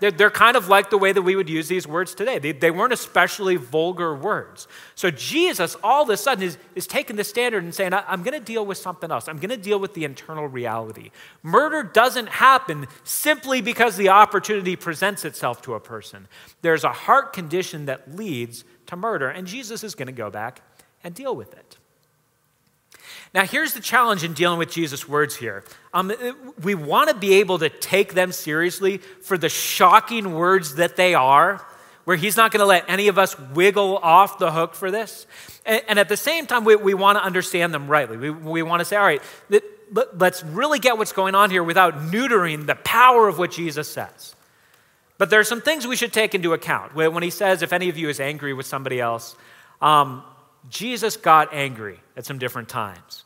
They're, 0.00 0.30
kind 0.30 0.56
of 0.56 0.68
like 0.68 0.90
the 0.90 0.98
way 0.98 1.12
that 1.12 1.22
we 1.22 1.36
would 1.36 1.48
use 1.48 1.68
these 1.68 1.86
words 1.86 2.14
today. 2.14 2.38
They, 2.38 2.52
they 2.52 2.70
weren't 2.70 2.92
especially 2.92 3.56
vulgar 3.56 4.14
words. 4.14 4.66
So 4.94 5.10
Jesus, 5.10 5.76
all 5.82 6.02
of 6.02 6.10
a 6.10 6.16
sudden, 6.16 6.44
is, 6.44 6.58
is 6.74 6.86
taking 6.86 7.16
the 7.16 7.24
standard 7.24 7.62
and 7.62 7.74
saying, 7.74 7.94
I'm 7.94 8.22
going 8.22 8.38
to 8.38 8.44
deal 8.44 8.66
with 8.66 8.76
something 8.76 9.10
else. 9.10 9.28
I'm 9.28 9.38
going 9.38 9.50
to 9.50 9.56
deal 9.56 9.78
with 9.78 9.94
the 9.94 10.04
internal 10.04 10.48
reality. 10.48 11.10
Murder 11.42 11.82
doesn't 11.82 12.28
happen 12.28 12.86
simply 13.04 13.60
because 13.60 13.96
the 13.96 14.08
opportunity 14.08 14.76
presents 14.76 15.24
itself 15.24 15.62
to 15.62 15.74
a 15.74 15.80
person. 15.80 16.26
There's 16.62 16.84
a 16.84 16.92
heart 16.92 17.32
condition 17.32 17.86
that 17.86 18.16
leads 18.16 18.64
to 18.86 18.96
murder, 18.96 19.28
and 19.28 19.46
Jesus 19.46 19.84
is 19.84 19.94
going 19.94 20.06
to 20.06 20.12
go 20.12 20.28
back 20.28 20.60
and 21.02 21.14
deal 21.14 21.34
with 21.34 21.54
it. 21.54 21.78
Now, 23.32 23.44
here's 23.44 23.74
the 23.74 23.80
challenge 23.80 24.24
in 24.24 24.32
dealing 24.32 24.58
with 24.58 24.70
Jesus' 24.70 25.08
words 25.08 25.36
here. 25.36 25.64
Um, 25.92 26.12
we 26.62 26.74
want 26.74 27.10
to 27.10 27.16
be 27.16 27.34
able 27.34 27.58
to 27.58 27.68
take 27.68 28.14
them 28.14 28.32
seriously 28.32 28.98
for 28.98 29.36
the 29.36 29.48
shocking 29.48 30.34
words 30.34 30.76
that 30.76 30.96
they 30.96 31.14
are, 31.14 31.64
where 32.04 32.16
he's 32.16 32.36
not 32.36 32.52
going 32.52 32.60
to 32.60 32.66
let 32.66 32.84
any 32.88 33.08
of 33.08 33.18
us 33.18 33.38
wiggle 33.38 33.96
off 33.98 34.38
the 34.38 34.52
hook 34.52 34.74
for 34.74 34.90
this. 34.90 35.26
And, 35.64 35.82
and 35.88 35.98
at 35.98 36.08
the 36.08 36.16
same 36.16 36.46
time, 36.46 36.64
we, 36.64 36.76
we 36.76 36.94
want 36.94 37.18
to 37.18 37.24
understand 37.24 37.74
them 37.74 37.88
rightly. 37.88 38.16
We, 38.16 38.30
we 38.30 38.62
want 38.62 38.80
to 38.80 38.84
say, 38.84 38.96
all 38.96 39.04
right, 39.04 39.22
let's 40.14 40.42
really 40.44 40.78
get 40.78 40.98
what's 40.98 41.12
going 41.12 41.34
on 41.34 41.50
here 41.50 41.62
without 41.62 41.94
neutering 41.94 42.66
the 42.66 42.74
power 42.74 43.26
of 43.28 43.38
what 43.38 43.50
Jesus 43.50 43.88
says. 43.88 44.34
But 45.16 45.30
there 45.30 45.40
are 45.40 45.44
some 45.44 45.60
things 45.60 45.86
we 45.86 45.96
should 45.96 46.12
take 46.12 46.34
into 46.34 46.52
account. 46.52 46.94
When 46.94 47.22
he 47.22 47.30
says, 47.30 47.62
if 47.62 47.72
any 47.72 47.88
of 47.88 47.96
you 47.96 48.08
is 48.08 48.20
angry 48.20 48.52
with 48.52 48.66
somebody 48.66 49.00
else, 49.00 49.36
um, 49.80 50.24
Jesus 50.70 51.16
got 51.16 51.52
angry 51.52 52.00
at 52.16 52.24
some 52.24 52.38
different 52.38 52.68
times. 52.68 53.24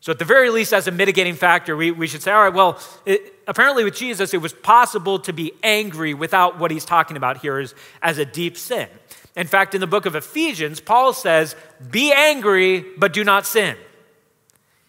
So, 0.00 0.12
at 0.12 0.18
the 0.18 0.24
very 0.24 0.50
least, 0.50 0.72
as 0.72 0.86
a 0.86 0.92
mitigating 0.92 1.34
factor, 1.34 1.76
we, 1.76 1.90
we 1.90 2.06
should 2.06 2.22
say, 2.22 2.30
all 2.30 2.44
right, 2.44 2.54
well, 2.54 2.78
it, 3.04 3.34
apparently 3.48 3.82
with 3.82 3.96
Jesus, 3.96 4.34
it 4.34 4.40
was 4.40 4.52
possible 4.52 5.18
to 5.20 5.32
be 5.32 5.52
angry 5.62 6.14
without 6.14 6.58
what 6.58 6.70
he's 6.70 6.84
talking 6.84 7.16
about 7.16 7.38
here 7.38 7.58
as, 7.58 7.74
as 8.02 8.18
a 8.18 8.24
deep 8.24 8.56
sin. 8.56 8.88
In 9.34 9.46
fact, 9.46 9.74
in 9.74 9.80
the 9.80 9.86
book 9.86 10.06
of 10.06 10.14
Ephesians, 10.14 10.80
Paul 10.80 11.12
says, 11.12 11.56
be 11.90 12.12
angry, 12.12 12.84
but 12.96 13.12
do 13.12 13.24
not 13.24 13.46
sin. 13.46 13.76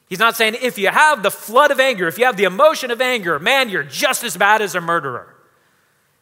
He's 0.08 0.20
not 0.20 0.38
saying 0.38 0.56
if 0.62 0.77
you 0.77 0.88
have 0.88 1.24
the 1.24 1.32
flood 1.32 1.72
of 1.72 1.79
anger, 1.79 2.08
if 2.08 2.17
you 2.17 2.25
have 2.25 2.38
the 2.38 2.46
emotion 2.46 2.91
of 2.91 3.01
anger, 3.01 3.39
man, 3.39 3.70
you're 3.70 3.84
just 3.84 4.24
as 4.24 4.38
bad 4.38 4.62
as 4.62 4.75
a 4.75 4.82
murderer. 4.82 5.36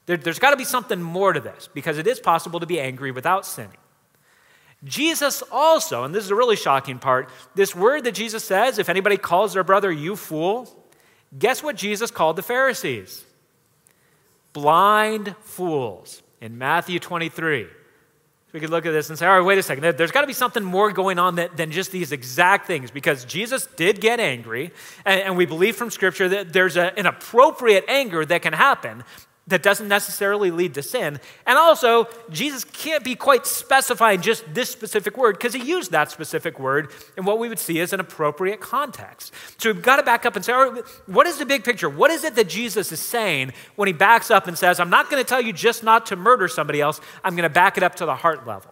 There, 0.08 0.18
there's 0.18 0.40
got 0.40 0.52
to 0.52 0.58
be 0.58 0.64
something 0.64 1.02
more 1.02 1.34
to 1.34 1.40
this 1.40 1.70
because 1.74 1.98
it 1.98 2.08
is 2.08 2.20
possible 2.20 2.60
to 2.60 2.66
be 2.66 2.80
angry 2.80 3.12
without 3.12 3.46
sinning. 3.46 3.78
Jesus 4.84 5.42
also, 5.52 6.04
and 6.04 6.14
this 6.14 6.24
is 6.24 6.32
a 6.32 6.36
really 6.36 6.56
shocking 6.56 7.00
part, 7.00 7.30
this 7.56 7.76
word 7.76 8.04
that 8.04 8.14
Jesus 8.14 8.44
says, 8.44 8.78
if 8.78 8.90
anybody 8.90 9.18
calls 9.18 9.54
their 9.54 9.64
brother 9.64 9.92
you 9.92 10.16
fool, 10.16 10.70
guess 11.38 11.64
what 11.64 11.76
Jesus 11.76 12.12
called 12.12 12.36
the 12.36 12.44
Pharisees? 12.44 13.26
blind 14.56 15.36
fools 15.42 16.24
in 16.40 16.58
Matthew 16.58 16.98
23. 16.98 17.68
We 18.54 18.60
could 18.62 18.70
look 18.70 18.86
at 18.86 18.92
this 18.92 19.10
and 19.10 19.20
say, 19.20 19.28
all 19.28 19.38
right, 19.38 19.46
wait 19.46 19.58
a 19.58 19.64
second. 19.64 19.98
There's 19.98 20.12
got 20.12 20.22
to 20.22 20.28
be 20.28 20.34
something 20.34 20.64
more 20.64 20.94
going 20.94 21.20
on 21.20 21.36
than 21.36 21.72
just 21.72 21.92
these 21.92 22.14
exact 22.14 22.66
things 22.66 22.90
because 22.90 23.26
Jesus 23.26 23.68
did 23.76 24.00
get 24.00 24.22
angry, 24.22 24.72
and, 25.04 25.36
we 25.36 25.46
believe 25.46 25.76
from 25.76 25.92
Scripture 25.92 26.30
that 26.30 26.54
there's 26.54 26.78
an 26.78 27.06
appropriate 27.06 27.84
anger 27.90 28.26
that 28.26 28.42
can 28.42 28.54
happen 28.54 29.04
that 29.48 29.62
doesn't 29.62 29.88
necessarily 29.88 30.50
lead 30.50 30.74
to 30.74 30.82
sin. 30.82 31.20
And 31.46 31.58
also, 31.58 32.08
Jesus 32.32 32.64
can't 32.64 33.04
be 33.04 33.14
quite 33.16 33.46
specifying 33.46 34.22
just 34.22 34.44
this 34.54 34.72
specific 34.72 35.18
word 35.18 35.38
because 35.38 35.54
he 35.54 35.64
used 35.64 35.92
that 35.92 36.10
specific 36.10 36.60
word 36.60 36.92
in 37.16 37.26
what 37.26 37.38
we 37.38 37.48
would 37.48 37.60
see 37.60 37.80
as 37.80 37.94
an 37.94 38.00
appropriate 38.00 38.60
context. 38.60 39.34
So 39.60 39.72
we've 39.72 39.84
got 39.84 39.98
to 39.98 40.04
back 40.04 40.26
up 40.26 40.36
and 40.36 40.44
say, 40.44 40.54
what 41.06 41.28
is 41.28 41.38
the 41.38 41.46
big 41.46 41.64
picture? 41.64 41.90
What 41.90 42.10
is 42.10 42.24
it 42.24 42.36
that 42.36 42.50
Jesus 42.50 42.92
is 42.92 43.00
saying 43.00 43.54
when 43.76 43.88
he 43.88 43.94
backs 43.94 44.32
up 44.32 44.48
and 44.48 44.58
says, 44.58 44.80
I'm 44.80 44.90
not 44.90 45.12
going 45.12 45.24
to 45.24 45.28
tell 45.28 45.42
you 45.42 45.54
just 45.54 45.84
not 45.84 46.08
to 46.08 46.16
murder 46.16 46.48
somebody 46.48 46.82
else, 46.82 47.00
I'm 47.24 47.36
going 47.36 47.48
to 47.48 47.54
back 47.54 47.78
it 47.78 47.84
up 47.84 47.96
to 47.96 48.06
the 48.06 48.16
heart 48.16 48.48
level? 48.48 48.72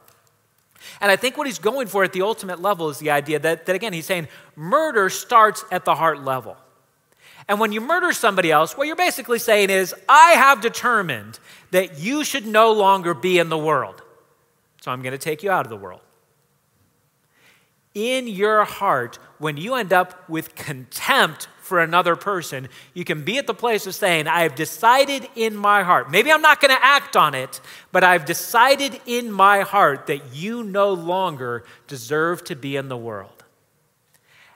And 0.99 1.11
I 1.11 1.15
think 1.15 1.37
what 1.37 1.45
he's 1.45 1.59
going 1.59 1.87
for 1.87 2.03
at 2.03 2.13
the 2.13 2.23
ultimate 2.23 2.61
level 2.61 2.89
is 2.89 2.97
the 2.97 3.11
idea 3.11 3.39
that, 3.39 3.67
that 3.67 3.75
again, 3.75 3.93
he's 3.93 4.05
saying 4.05 4.27
murder 4.55 5.09
starts 5.09 5.63
at 5.71 5.85
the 5.85 5.95
heart 5.95 6.23
level. 6.23 6.57
And 7.47 7.59
when 7.59 7.71
you 7.71 7.81
murder 7.81 8.13
somebody 8.13 8.51
else, 8.51 8.77
what 8.77 8.87
you're 8.87 8.95
basically 8.95 9.39
saying 9.39 9.69
is, 9.69 9.93
I 10.07 10.31
have 10.31 10.61
determined 10.61 11.39
that 11.71 11.99
you 11.99 12.23
should 12.23 12.45
no 12.45 12.71
longer 12.71 13.13
be 13.13 13.39
in 13.39 13.49
the 13.49 13.57
world. 13.57 14.01
So 14.81 14.91
I'm 14.91 15.01
going 15.01 15.11
to 15.11 15.17
take 15.17 15.43
you 15.43 15.51
out 15.51 15.65
of 15.65 15.69
the 15.69 15.77
world. 15.77 16.01
In 17.93 18.27
your 18.27 18.63
heart, 18.63 19.19
when 19.37 19.55
you 19.57 19.75
end 19.75 19.93
up 19.93 20.27
with 20.27 20.55
contempt 20.55 21.47
for 21.61 21.79
another 21.79 22.15
person, 22.15 22.67
you 22.93 23.05
can 23.05 23.23
be 23.23 23.37
at 23.37 23.47
the 23.47 23.53
place 23.53 23.85
of 23.87 23.95
saying, 23.95 24.27
I 24.27 24.41
have 24.41 24.55
decided 24.55 25.27
in 25.35 25.55
my 25.55 25.83
heart, 25.83 26.09
maybe 26.09 26.31
I'm 26.31 26.41
not 26.41 26.59
going 26.59 26.75
to 26.75 26.85
act 26.85 27.15
on 27.15 27.35
it, 27.35 27.61
but 27.91 28.03
I've 28.03 28.25
decided 28.25 28.99
in 29.05 29.31
my 29.31 29.61
heart 29.61 30.07
that 30.07 30.33
you 30.33 30.63
no 30.63 30.91
longer 30.91 31.63
deserve 31.87 32.43
to 32.45 32.55
be 32.55 32.75
in 32.75 32.89
the 32.89 32.97
world. 32.97 33.42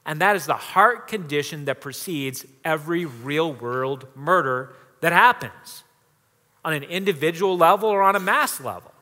And 0.08 0.22
that 0.22 0.38
is 0.38 0.46
the 0.46 0.54
heart 0.54 1.10
condition 1.10 1.66
that 1.66 1.82
precedes 1.82 2.46
every 2.64 3.04
real 3.04 3.52
world 3.52 4.08
murder 4.16 4.74
that 5.02 5.12
happens 5.12 5.84
on 6.64 6.72
an 6.72 6.84
individual 6.84 7.58
level 7.58 7.90
or 7.90 8.02
on 8.02 8.16
a 8.16 8.20
mass 8.20 8.62
level. 8.62 8.94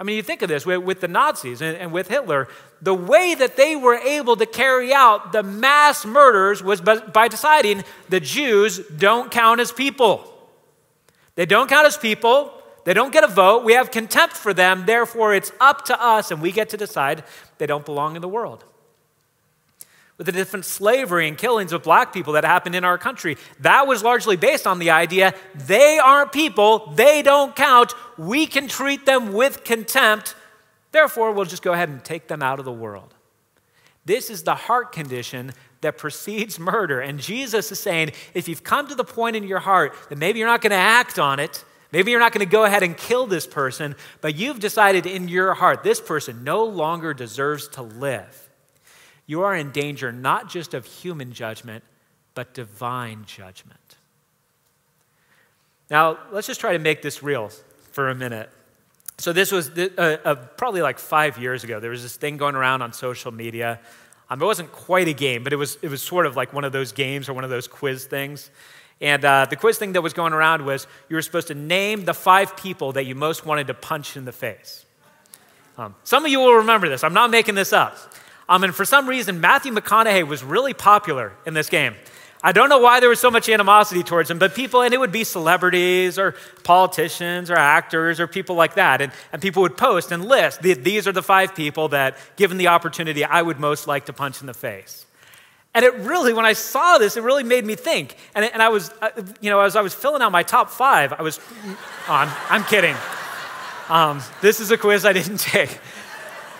I 0.00 0.04
mean, 0.04 0.16
you 0.16 0.22
think 0.22 0.42
of 0.42 0.48
this 0.48 0.66
with, 0.66 1.00
the 1.00 1.08
Nazis 1.08 1.62
and, 1.62 1.92
with 1.92 2.08
Hitler, 2.08 2.48
the 2.82 2.92
way 2.92 3.34
that 3.36 3.56
they 3.56 3.76
were 3.76 3.94
able 3.94 4.36
to 4.36 4.44
carry 4.44 4.92
out 4.92 5.32
the 5.32 5.44
mass 5.44 6.04
murders 6.04 6.62
was 6.62 6.80
by 6.80 7.28
deciding 7.28 7.84
the 8.08 8.20
Jews 8.20 8.80
don't 8.98 9.30
count 9.30 9.60
as 9.60 9.72
people. 9.72 10.34
They 11.36 11.46
don't 11.46 11.68
count 11.68 11.86
as 11.86 11.96
people. 11.96 12.52
They 12.84 12.94
don't 12.94 13.12
get 13.12 13.24
a 13.24 13.28
vote. 13.28 13.64
We 13.64 13.74
have 13.74 13.90
contempt 13.90 14.36
for 14.36 14.52
them. 14.52 14.84
Therefore, 14.86 15.34
it's 15.34 15.52
up 15.60 15.86
to 15.86 16.02
us, 16.02 16.30
and 16.30 16.42
we 16.42 16.52
get 16.52 16.68
to 16.70 16.76
decide 16.76 17.24
they 17.58 17.66
don't 17.66 17.84
belong 17.84 18.16
in 18.16 18.22
the 18.22 18.28
world 18.28 18.64
with 20.18 20.26
the 20.26 20.32
different 20.32 20.64
slavery 20.64 21.28
and 21.28 21.36
killings 21.36 21.72
of 21.72 21.82
black 21.82 22.12
people 22.12 22.32
that 22.34 22.44
happened 22.44 22.74
in 22.74 22.84
our 22.84 22.96
country. 22.96 23.36
That 23.60 23.86
was 23.86 24.02
largely 24.02 24.36
based 24.36 24.66
on 24.66 24.78
the 24.78 24.90
idea 24.90 25.34
they 25.54 25.98
aren't 25.98 26.32
people, 26.32 26.92
they 26.94 27.22
don't 27.22 27.54
count, 27.54 27.92
we 28.16 28.46
can 28.46 28.66
treat 28.66 29.04
them 29.04 29.32
with 29.32 29.64
contempt, 29.64 30.34
therefore, 30.92 31.32
we'll 31.32 31.44
just 31.44 31.62
go 31.62 31.72
ahead 31.72 31.88
and 31.88 32.02
take 32.02 32.28
them 32.28 32.42
out 32.42 32.58
of 32.58 32.64
the 32.64 32.72
world. 32.72 33.14
This 34.06 34.30
is 34.30 34.44
the 34.44 34.54
heart 34.54 34.92
condition 34.92 35.52
that 35.82 35.98
precedes 35.98 36.58
murder. 36.58 37.00
And 37.00 37.20
Jesus 37.20 37.70
is 37.70 37.78
saying 37.78 38.12
if 38.32 38.48
you've 38.48 38.64
come 38.64 38.88
to 38.88 38.94
the 38.94 39.04
point 39.04 39.36
in 39.36 39.44
your 39.44 39.58
heart 39.58 39.94
that 40.08 40.16
maybe 40.16 40.38
you're 40.38 40.48
not 40.48 40.62
going 40.62 40.70
to 40.70 40.76
act 40.76 41.18
on 41.18 41.40
it, 41.40 41.64
Maybe 41.92 42.10
you're 42.10 42.20
not 42.20 42.32
going 42.32 42.44
to 42.44 42.50
go 42.50 42.64
ahead 42.64 42.82
and 42.82 42.96
kill 42.96 43.26
this 43.26 43.46
person, 43.46 43.94
but 44.20 44.34
you've 44.34 44.58
decided 44.60 45.06
in 45.06 45.28
your 45.28 45.54
heart 45.54 45.82
this 45.82 46.00
person 46.00 46.42
no 46.44 46.64
longer 46.64 47.14
deserves 47.14 47.68
to 47.68 47.82
live 47.82 48.45
you 49.26 49.42
are 49.42 49.54
in 49.54 49.70
danger 49.72 50.12
not 50.12 50.48
just 50.48 50.74
of 50.74 50.86
human 50.86 51.32
judgment, 51.32 51.84
but 52.34 52.54
divine 52.54 53.24
judgment. 53.26 53.96
Now, 55.90 56.18
let's 56.32 56.46
just 56.46 56.60
try 56.60 56.72
to 56.72 56.78
make 56.78 57.02
this 57.02 57.22
real 57.22 57.50
for 57.92 58.08
a 58.08 58.14
minute. 58.14 58.50
So, 59.18 59.32
this 59.32 59.50
was 59.50 59.70
uh, 59.70 60.18
uh, 60.24 60.34
probably 60.34 60.82
like 60.82 60.98
five 60.98 61.38
years 61.38 61.64
ago. 61.64 61.80
There 61.80 61.90
was 61.90 62.02
this 62.02 62.16
thing 62.16 62.36
going 62.36 62.54
around 62.54 62.82
on 62.82 62.92
social 62.92 63.32
media. 63.32 63.80
Um, 64.28 64.42
it 64.42 64.44
wasn't 64.44 64.72
quite 64.72 65.08
a 65.08 65.12
game, 65.12 65.44
but 65.44 65.52
it 65.52 65.56
was, 65.56 65.78
it 65.82 65.88
was 65.88 66.02
sort 66.02 66.26
of 66.26 66.36
like 66.36 66.52
one 66.52 66.64
of 66.64 66.72
those 66.72 66.92
games 66.92 67.28
or 67.28 67.32
one 67.32 67.44
of 67.44 67.50
those 67.50 67.68
quiz 67.68 68.04
things. 68.04 68.50
And 69.00 69.24
uh, 69.24 69.46
the 69.48 69.56
quiz 69.56 69.78
thing 69.78 69.92
that 69.92 70.02
was 70.02 70.12
going 70.12 70.32
around 70.32 70.64
was 70.64 70.86
you 71.08 71.16
were 71.16 71.22
supposed 71.22 71.48
to 71.48 71.54
name 71.54 72.04
the 72.04 72.14
five 72.14 72.56
people 72.56 72.92
that 72.92 73.06
you 73.06 73.14
most 73.14 73.46
wanted 73.46 73.68
to 73.68 73.74
punch 73.74 74.16
in 74.16 74.24
the 74.24 74.32
face. 74.32 74.84
Um, 75.78 75.94
some 76.04 76.24
of 76.24 76.30
you 76.30 76.40
will 76.40 76.54
remember 76.54 76.88
this. 76.88 77.04
I'm 77.04 77.14
not 77.14 77.30
making 77.30 77.54
this 77.54 77.72
up. 77.72 77.96
Um, 78.48 78.64
and 78.64 78.74
for 78.74 78.84
some 78.84 79.08
reason, 79.08 79.40
Matthew 79.40 79.72
McConaughey 79.72 80.26
was 80.26 80.44
really 80.44 80.74
popular 80.74 81.32
in 81.46 81.54
this 81.54 81.68
game. 81.68 81.94
I 82.42 82.52
don't 82.52 82.68
know 82.68 82.78
why 82.78 83.00
there 83.00 83.08
was 83.08 83.18
so 83.18 83.30
much 83.30 83.48
animosity 83.48 84.02
towards 84.02 84.30
him, 84.30 84.38
but 84.38 84.54
people, 84.54 84.82
and 84.82 84.94
it 84.94 85.00
would 85.00 85.10
be 85.10 85.24
celebrities 85.24 86.18
or 86.18 86.34
politicians 86.62 87.50
or 87.50 87.56
actors 87.56 88.20
or 88.20 88.26
people 88.26 88.54
like 88.54 88.74
that. 88.74 89.00
And, 89.00 89.10
and 89.32 89.42
people 89.42 89.62
would 89.62 89.76
post 89.76 90.12
and 90.12 90.24
list 90.24 90.62
these 90.62 91.08
are 91.08 91.12
the 91.12 91.22
five 91.22 91.54
people 91.56 91.88
that, 91.88 92.16
given 92.36 92.56
the 92.56 92.68
opportunity, 92.68 93.24
I 93.24 93.42
would 93.42 93.58
most 93.58 93.86
like 93.88 94.06
to 94.06 94.12
punch 94.12 94.40
in 94.42 94.46
the 94.46 94.54
face. 94.54 95.06
And 95.74 95.84
it 95.84 95.94
really, 95.96 96.32
when 96.32 96.46
I 96.46 96.52
saw 96.52 96.98
this, 96.98 97.16
it 97.16 97.22
really 97.22 97.42
made 97.42 97.66
me 97.66 97.74
think. 97.74 98.16
And, 98.34 98.44
and 98.44 98.62
I 98.62 98.68
was, 98.68 98.90
uh, 99.02 99.10
you 99.40 99.50
know, 99.50 99.60
as 99.60 99.76
I 99.76 99.82
was 99.82 99.92
filling 99.92 100.22
out 100.22 100.32
my 100.32 100.42
top 100.42 100.70
five, 100.70 101.12
I 101.12 101.22
was, 101.22 101.38
oh, 101.66 101.78
I'm, 102.08 102.30
I'm 102.48 102.64
kidding. 102.64 102.96
Um, 103.88 104.22
this 104.40 104.60
is 104.60 104.70
a 104.70 104.78
quiz 104.78 105.04
I 105.04 105.12
didn't 105.12 105.38
take. 105.40 105.78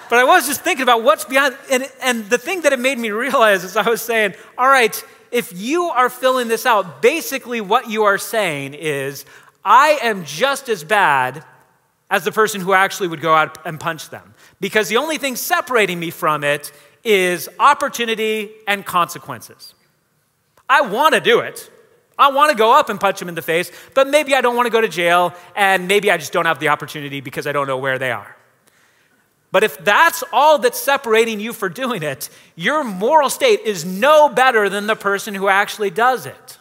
But 0.08 0.18
I 0.18 0.24
was 0.24 0.46
just 0.46 0.60
thinking 0.60 0.82
about 0.82 1.02
what's 1.02 1.24
beyond, 1.24 1.56
and, 1.70 1.90
and 2.02 2.28
the 2.30 2.38
thing 2.38 2.62
that 2.62 2.72
it 2.72 2.78
made 2.78 2.98
me 2.98 3.10
realize 3.10 3.64
is 3.64 3.76
I 3.76 3.88
was 3.88 4.02
saying, 4.02 4.34
all 4.56 4.68
right, 4.68 5.04
if 5.30 5.52
you 5.54 5.84
are 5.84 6.08
filling 6.08 6.48
this 6.48 6.66
out, 6.66 7.02
basically 7.02 7.60
what 7.60 7.90
you 7.90 8.04
are 8.04 8.18
saying 8.18 8.74
is, 8.74 9.24
I 9.64 9.98
am 10.02 10.24
just 10.24 10.68
as 10.68 10.84
bad 10.84 11.44
as 12.08 12.24
the 12.24 12.32
person 12.32 12.60
who 12.60 12.72
actually 12.72 13.08
would 13.08 13.20
go 13.20 13.34
out 13.34 13.66
and 13.66 13.80
punch 13.80 14.10
them. 14.10 14.34
Because 14.60 14.88
the 14.88 14.96
only 14.96 15.18
thing 15.18 15.34
separating 15.34 15.98
me 15.98 16.10
from 16.10 16.44
it 16.44 16.72
is 17.02 17.48
opportunity 17.58 18.50
and 18.66 18.86
consequences. 18.86 19.74
I 20.68 20.82
want 20.82 21.14
to 21.14 21.20
do 21.20 21.40
it. 21.40 21.70
I 22.18 22.30
want 22.30 22.50
to 22.50 22.56
go 22.56 22.78
up 22.78 22.88
and 22.88 22.98
punch 22.98 23.18
them 23.18 23.28
in 23.28 23.34
the 23.34 23.42
face, 23.42 23.70
but 23.94 24.08
maybe 24.08 24.34
I 24.34 24.40
don't 24.40 24.56
want 24.56 24.66
to 24.66 24.70
go 24.70 24.80
to 24.80 24.88
jail, 24.88 25.34
and 25.54 25.86
maybe 25.86 26.10
I 26.10 26.16
just 26.16 26.32
don't 26.32 26.46
have 26.46 26.60
the 26.60 26.68
opportunity 26.68 27.20
because 27.20 27.46
I 27.46 27.52
don't 27.52 27.66
know 27.66 27.76
where 27.76 27.98
they 27.98 28.10
are. 28.10 28.35
But 29.56 29.64
if 29.64 29.82
that's 29.82 30.22
all 30.34 30.58
that's 30.58 30.78
separating 30.78 31.40
you 31.40 31.54
for 31.54 31.70
doing 31.70 32.02
it, 32.02 32.28
your 32.56 32.84
moral 32.84 33.30
state 33.30 33.60
is 33.64 33.86
no 33.86 34.28
better 34.28 34.68
than 34.68 34.86
the 34.86 34.94
person 34.94 35.34
who 35.34 35.48
actually 35.48 35.88
does 35.88 36.26
it. 36.26 36.58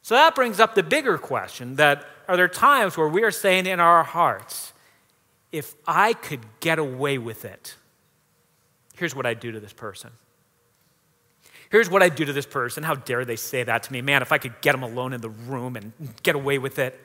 So 0.00 0.14
that 0.14 0.34
brings 0.34 0.60
up 0.60 0.74
the 0.74 0.82
bigger 0.82 1.18
question 1.18 1.76
that 1.76 2.06
are 2.26 2.38
there 2.38 2.48
times 2.48 2.96
where 2.96 3.06
we 3.06 3.22
are 3.22 3.30
saying 3.30 3.66
in 3.66 3.80
our 3.80 4.02
hearts, 4.02 4.72
if 5.52 5.74
I 5.86 6.14
could 6.14 6.40
get 6.60 6.78
away 6.78 7.18
with 7.18 7.44
it, 7.44 7.74
here's 8.96 9.14
what 9.14 9.26
I'd 9.26 9.40
do 9.40 9.52
to 9.52 9.60
this 9.60 9.74
person. 9.74 10.10
Here's 11.68 11.90
what 11.90 12.02
I'd 12.02 12.14
do 12.14 12.24
to 12.24 12.32
this 12.32 12.46
person. 12.46 12.82
How 12.82 12.94
dare 12.94 13.26
they 13.26 13.36
say 13.36 13.62
that 13.62 13.82
to 13.82 13.92
me? 13.92 14.00
Man, 14.00 14.22
if 14.22 14.32
I 14.32 14.38
could 14.38 14.58
get 14.62 14.72
them 14.72 14.84
alone 14.84 15.12
in 15.12 15.20
the 15.20 15.28
room 15.28 15.76
and 15.76 15.92
get 16.22 16.34
away 16.34 16.56
with 16.56 16.78
it. 16.78 16.98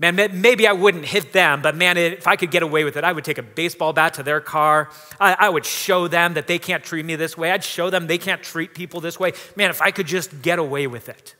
Man, 0.00 0.16
maybe 0.40 0.66
I 0.66 0.72
wouldn't 0.72 1.04
hit 1.04 1.34
them, 1.34 1.60
but 1.60 1.76
man, 1.76 1.98
if 1.98 2.26
I 2.26 2.34
could 2.34 2.50
get 2.50 2.62
away 2.62 2.84
with 2.84 2.96
it, 2.96 3.04
I 3.04 3.12
would 3.12 3.22
take 3.22 3.36
a 3.36 3.42
baseball 3.42 3.92
bat 3.92 4.14
to 4.14 4.22
their 4.22 4.40
car. 4.40 4.88
I, 5.20 5.36
I, 5.38 5.48
would 5.50 5.66
show 5.66 6.08
them 6.08 6.32
that 6.34 6.46
they 6.46 6.58
can't 6.58 6.82
treat 6.82 7.04
me 7.04 7.16
this 7.16 7.36
way. 7.36 7.50
I'd 7.50 7.62
show 7.62 7.90
them 7.90 8.06
they 8.06 8.16
can't 8.16 8.42
treat 8.42 8.74
people 8.74 9.02
this 9.02 9.20
way. 9.20 9.34
Man, 9.56 9.68
if 9.68 9.82
I 9.82 9.90
could 9.90 10.06
just 10.06 10.40
get 10.40 10.58
away 10.58 10.86
with 10.86 11.10
it. 11.10 11.34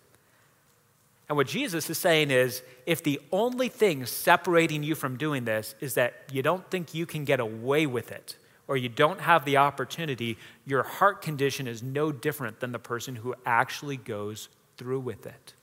And 1.26 1.38
what 1.38 1.46
Jesus 1.46 1.88
is 1.88 1.96
saying 1.96 2.30
is 2.30 2.62
if 2.84 3.02
the 3.02 3.18
only 3.32 3.68
thing 3.68 4.04
separating 4.04 4.82
you 4.82 4.94
from 4.94 5.16
doing 5.16 5.46
this 5.46 5.74
is 5.80 5.94
that 5.94 6.24
you 6.30 6.42
don't 6.42 6.70
think 6.70 6.92
you 6.92 7.06
can 7.06 7.24
get 7.24 7.40
away 7.40 7.86
with 7.86 8.12
it, 8.12 8.36
or 8.68 8.76
you 8.76 8.90
don't 8.90 9.22
have 9.22 9.46
the 9.46 9.56
opportunity, 9.56 10.36
your 10.66 10.82
heart 10.82 11.22
condition 11.22 11.66
is 11.66 11.82
no 11.82 12.12
different 12.12 12.60
than 12.60 12.72
the 12.72 12.78
person 12.78 13.16
who 13.16 13.34
actually 13.46 13.96
goes 13.96 14.50
through 14.76 15.00
with 15.00 15.24
it. 15.24 15.54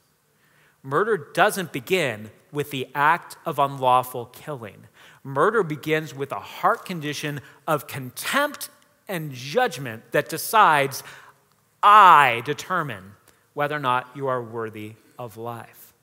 Murder 0.84 1.18
doesn't 1.34 1.74
begin 1.74 2.32
with 2.52 2.72
the 2.72 2.88
act 2.96 3.36
of 3.46 3.60
unlawful 3.60 4.26
killing. 4.26 4.88
Murder 5.24 5.64
begins 5.64 6.16
with 6.16 6.32
a 6.32 6.40
heart 6.40 6.86
condition 6.86 7.42
of 7.68 7.88
contempt 7.88 8.70
and 9.08 9.32
judgment 9.32 10.12
that 10.12 10.30
decides, 10.30 11.04
I 11.84 12.42
determine 12.46 13.14
whether 13.54 13.76
or 13.76 13.80
not 13.80 14.10
you 14.16 14.28
are 14.28 14.42
worthy 14.42 14.94
of 15.18 15.38
life. 15.38 15.94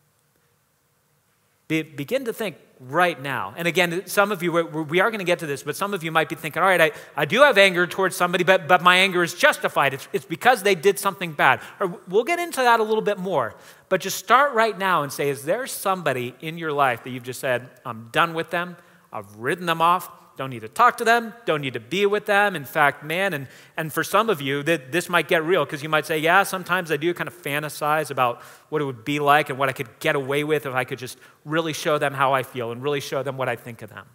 Be, 1.68 1.82
begin 1.82 2.24
to 2.24 2.32
think 2.32 2.56
right 2.88 3.20
now. 3.20 3.54
And 3.56 3.66
again, 3.66 4.06
some 4.06 4.30
of 4.30 4.42
you, 4.42 4.52
we 4.52 5.00
are 5.00 5.10
going 5.10 5.20
to 5.20 5.24
get 5.24 5.38
to 5.40 5.46
this, 5.46 5.62
but 5.62 5.76
some 5.76 5.94
of 5.94 6.04
you 6.04 6.12
might 6.12 6.28
be 6.28 6.34
thinking, 6.34 6.62
all 6.62 6.68
right, 6.68 6.80
I, 6.80 6.90
I 7.16 7.24
do 7.24 7.40
have 7.42 7.56
anger 7.56 7.86
towards 7.86 8.16
somebody, 8.16 8.44
but, 8.44 8.68
but 8.68 8.82
my 8.82 8.96
anger 8.96 9.22
is 9.22 9.34
justified. 9.34 9.94
It's, 9.94 10.08
it's 10.12 10.24
because 10.24 10.62
they 10.62 10.74
did 10.74 10.98
something 10.98 11.32
bad. 11.32 11.60
Or 11.80 11.98
we'll 12.08 12.24
get 12.24 12.38
into 12.38 12.60
that 12.60 12.80
a 12.80 12.82
little 12.82 13.02
bit 13.02 13.18
more. 13.18 13.54
But 13.88 14.00
just 14.00 14.18
start 14.18 14.54
right 14.54 14.76
now 14.76 15.02
and 15.02 15.12
say, 15.12 15.28
is 15.30 15.44
there 15.44 15.66
somebody 15.66 16.34
in 16.40 16.58
your 16.58 16.72
life 16.72 17.04
that 17.04 17.10
you've 17.10 17.22
just 17.22 17.40
said, 17.40 17.70
I'm 17.84 18.08
done 18.12 18.34
with 18.34 18.50
them, 18.50 18.76
I've 19.12 19.34
ridden 19.36 19.66
them 19.66 19.80
off, 19.80 20.10
don't 20.36 20.50
need 20.50 20.60
to 20.60 20.68
talk 20.68 20.96
to 20.96 21.04
them, 21.04 21.32
don't 21.46 21.60
need 21.60 21.74
to 21.74 21.80
be 21.80 22.06
with 22.06 22.26
them. 22.26 22.56
In 22.56 22.64
fact, 22.64 23.04
man, 23.04 23.32
and, 23.32 23.46
and 23.76 23.92
for 23.92 24.02
some 24.02 24.28
of 24.28 24.40
you, 24.40 24.62
that 24.64 24.90
this 24.90 25.08
might 25.08 25.28
get 25.28 25.44
real 25.44 25.64
because 25.64 25.82
you 25.82 25.88
might 25.88 26.06
say, 26.06 26.18
yeah, 26.18 26.42
sometimes 26.42 26.90
I 26.90 26.96
do 26.96 27.14
kind 27.14 27.28
of 27.28 27.34
fantasize 27.40 28.10
about 28.10 28.42
what 28.68 28.82
it 28.82 28.84
would 28.84 29.04
be 29.04 29.20
like 29.20 29.50
and 29.50 29.58
what 29.58 29.68
I 29.68 29.72
could 29.72 29.98
get 30.00 30.16
away 30.16 30.42
with 30.42 30.66
if 30.66 30.74
I 30.74 30.84
could 30.84 30.98
just 30.98 31.18
really 31.44 31.72
show 31.72 31.98
them 31.98 32.14
how 32.14 32.32
I 32.32 32.42
feel 32.42 32.72
and 32.72 32.82
really 32.82 33.00
show 33.00 33.22
them 33.22 33.36
what 33.36 33.48
I 33.48 33.56
think 33.56 33.82
of 33.82 33.90
them. 33.90 34.06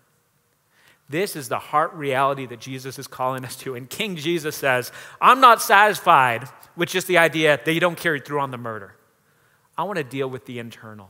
This 1.10 1.36
is 1.36 1.50
the 1.50 1.58
heart 1.58 1.94
reality 1.94 2.46
that 2.46 2.60
Jesus 2.60 3.00
is 3.00 3.08
calling 3.08 3.44
us 3.44 3.56
to. 3.58 3.76
And 3.76 3.90
King 3.90 4.16
Jesus 4.16 4.56
says, 4.56 4.92
I'm 5.20 5.42
not 5.42 5.62
satisfied 5.62 6.48
with 6.76 6.90
just 6.90 7.08
the 7.08 7.18
idea 7.18 7.60
that 7.64 7.74
you 7.74 7.80
don't 7.80 7.98
carry 7.98 8.20
through 8.20 8.42
on 8.42 8.52
the 8.52 8.58
murder. 8.58 8.96
I 9.78 9.84
want 9.84 9.98
to 9.98 10.04
deal 10.04 10.30
with 10.30 10.46
the 10.46 10.60
internal. 10.60 11.10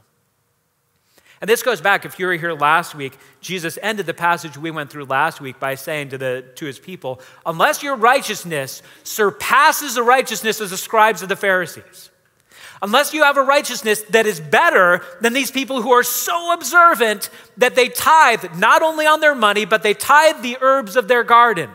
And 1.42 1.50
this 1.50 1.64
goes 1.64 1.80
back, 1.80 2.04
if 2.04 2.20
you 2.20 2.26
were 2.26 2.34
here 2.34 2.52
last 2.52 2.94
week, 2.94 3.18
Jesus 3.40 3.80
ended 3.82 4.06
the 4.06 4.14
passage 4.14 4.58
we 4.58 4.72
went 4.72 4.90
through 4.90 5.06
last 5.06 5.40
week 5.40 5.58
by 5.60 5.76
saying 5.76 6.10
to, 6.10 6.18
the, 6.18 6.44
to 6.56 6.66
his 6.66 6.80
people, 6.80 7.22
Unless 7.46 7.82
your 7.82 7.96
righteousness 7.96 8.82
surpasses 9.04 9.96
the 9.96 10.04
righteousness 10.04 10.60
of 10.60 10.70
the 10.70 10.78
scribes 10.78 11.22
of 11.22 11.30
the 11.30 11.38
Pharisees, 11.38 12.10
unless 12.82 13.14
you 13.14 13.24
have 13.24 13.38
a 13.38 13.42
righteousness 13.42 14.02
that 14.10 14.26
is 14.26 14.42
better 14.42 15.02
than 15.22 15.32
these 15.32 15.50
people 15.50 15.82
who 15.82 15.92
are 15.92 16.04
so 16.04 16.54
observant 16.54 17.30
that 17.56 17.76
they 17.76 17.88
tithe 17.88 18.58
not 18.58 18.82
only 18.82 19.06
on 19.06 19.22
their 19.22 19.36
money, 19.36 19.64
but 19.64 19.82
they 19.82 19.94
tithe 19.94 20.42
the 20.42 20.58
herbs 20.60 20.98
of 20.98 21.08
their 21.08 21.24
garden, 21.24 21.70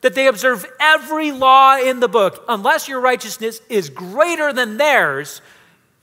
that 0.00 0.14
they 0.14 0.26
observe 0.26 0.64
every 0.80 1.32
law 1.32 1.76
in 1.76 2.00
the 2.00 2.08
book, 2.08 2.42
unless 2.48 2.88
your 2.88 3.00
righteousness 3.00 3.60
is 3.68 3.90
greater 3.90 4.54
than 4.54 4.78
theirs, 4.78 5.42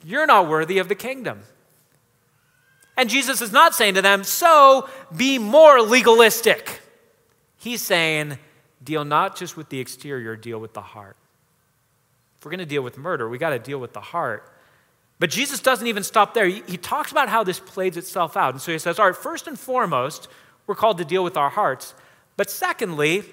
you're 0.06 0.28
not 0.28 0.48
worthy 0.48 0.78
of 0.78 0.90
the 0.90 0.96
kingdom. 0.96 1.42
And 3.00 3.10
Jesus 3.10 3.42
is 3.42 3.54
not 3.54 3.74
saying 3.74 3.94
to 3.94 4.02
them, 4.02 4.26
so 4.26 4.90
be 5.16 5.40
more 5.40 5.82
legalistic. 5.82 6.82
He's 7.56 7.82
saying, 7.82 8.38
deal 8.84 9.06
not 9.06 9.38
just 9.38 9.56
with 9.56 9.70
the 9.70 9.80
exterior, 9.80 10.36
deal 10.36 10.60
with 10.60 10.74
the 10.74 10.82
heart. 10.82 11.16
If 12.38 12.44
we're 12.44 12.52
going 12.52 12.60
to 12.60 12.66
deal 12.66 12.82
with 12.82 12.98
murder, 12.98 13.30
we 13.30 13.38
got 13.38 13.52
to 13.52 13.60
deal 13.60 13.80
with 13.80 13.94
the 13.94 14.02
heart. 14.02 14.52
But 15.18 15.30
Jesus 15.30 15.62
doesn't 15.62 15.88
even 15.88 16.04
stop 16.04 16.34
there. 16.34 16.46
He, 16.46 16.62
he, 16.68 16.76
talks 16.76 17.10
about 17.10 17.30
how 17.30 17.42
this 17.42 17.62
plays 17.62 17.96
itself 17.96 18.36
out. 18.36 18.54
And 18.54 18.62
so 18.62 18.74
he 18.74 18.80
says, 18.80 19.00
all 19.00 19.06
right, 19.06 19.16
first 19.16 19.48
and 19.48 19.58
foremost, 19.58 20.28
we're 20.68 20.76
called 20.76 20.98
to 20.98 21.06
deal 21.06 21.24
with 21.24 21.38
our 21.38 21.50
hearts. 21.50 21.94
But 22.36 22.52
secondly, 22.52 23.24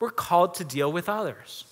we're 0.00 0.10
called 0.10 0.54
to 0.54 0.64
deal 0.64 0.90
with 0.90 1.10
others. 1.10 1.66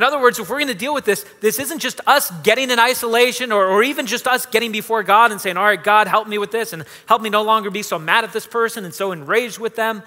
In 0.00 0.04
other 0.04 0.18
words, 0.18 0.38
if 0.38 0.48
we're 0.48 0.56
going 0.56 0.68
to 0.68 0.74
deal 0.74 0.94
with 0.94 1.04
this, 1.04 1.26
this 1.42 1.58
isn't 1.58 1.80
just 1.80 2.00
us 2.06 2.30
getting 2.40 2.70
in 2.70 2.78
isolation 2.78 3.52
or, 3.52 3.66
or 3.66 3.82
even 3.82 4.06
just 4.06 4.26
us 4.26 4.46
getting 4.46 4.72
before 4.72 5.02
God 5.02 5.30
and 5.30 5.38
saying, 5.38 5.58
All 5.58 5.64
right, 5.64 5.84
God, 5.84 6.08
help 6.08 6.26
me 6.26 6.38
with 6.38 6.50
this 6.50 6.72
and 6.72 6.86
help 7.04 7.20
me 7.20 7.28
no 7.28 7.42
longer 7.42 7.70
be 7.70 7.82
so 7.82 7.98
mad 7.98 8.24
at 8.24 8.32
this 8.32 8.46
person 8.46 8.86
and 8.86 8.94
so 8.94 9.12
enraged 9.12 9.58
with 9.58 9.76
them. 9.76 10.02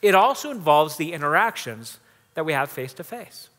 It 0.00 0.14
also 0.14 0.50
involves 0.50 0.96
the 0.96 1.12
interactions 1.12 1.98
that 2.32 2.46
we 2.46 2.54
have 2.54 2.70
face 2.70 2.94
to 2.94 3.04
face. 3.04 3.50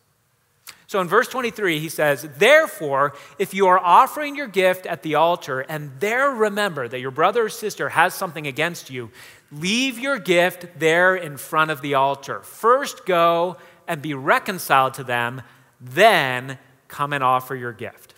So 0.87 1.01
in 1.01 1.07
verse 1.07 1.27
23, 1.27 1.77
he 1.77 1.89
says, 1.89 2.27
Therefore, 2.35 3.13
if 3.37 3.53
you 3.53 3.67
are 3.67 3.77
offering 3.77 4.35
your 4.35 4.47
gift 4.47 4.87
at 4.87 5.03
the 5.03 5.13
altar 5.13 5.59
and 5.59 5.91
there 5.99 6.31
remember 6.31 6.87
that 6.87 6.99
your 6.99 7.11
brother 7.11 7.43
or 7.43 7.49
sister 7.49 7.89
has 7.89 8.15
something 8.15 8.47
against 8.47 8.89
you, 8.89 9.11
leave 9.51 9.99
your 9.99 10.17
gift 10.17 10.79
there 10.79 11.15
in 11.15 11.37
front 11.37 11.69
of 11.69 11.81
the 11.81 11.93
altar. 11.93 12.39
First 12.39 13.05
go 13.05 13.57
and 13.87 14.01
be 14.01 14.15
reconciled 14.15 14.95
to 14.95 15.03
them 15.03 15.43
then 15.79 16.57
come 16.87 17.13
and 17.13 17.23
offer 17.23 17.55
your 17.55 17.73
gift. 17.73 18.15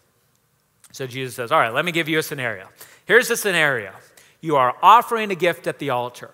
So 0.92 1.08
Jesus 1.08 1.36
says, 1.36 1.52
All 1.52 1.60
right, 1.60 1.74
let 1.74 1.86
me 1.86 1.92
give 1.92 2.10
you 2.10 2.20
a 2.20 2.24
scenario. 2.24 2.70
Here's 3.06 3.28
the 3.28 3.38
scenario 3.38 3.94
you 4.42 4.56
are 4.56 4.76
offering 4.82 5.32
a 5.32 5.36
gift 5.36 5.68
at 5.68 5.80
the 5.80 5.90
altar, 5.90 6.32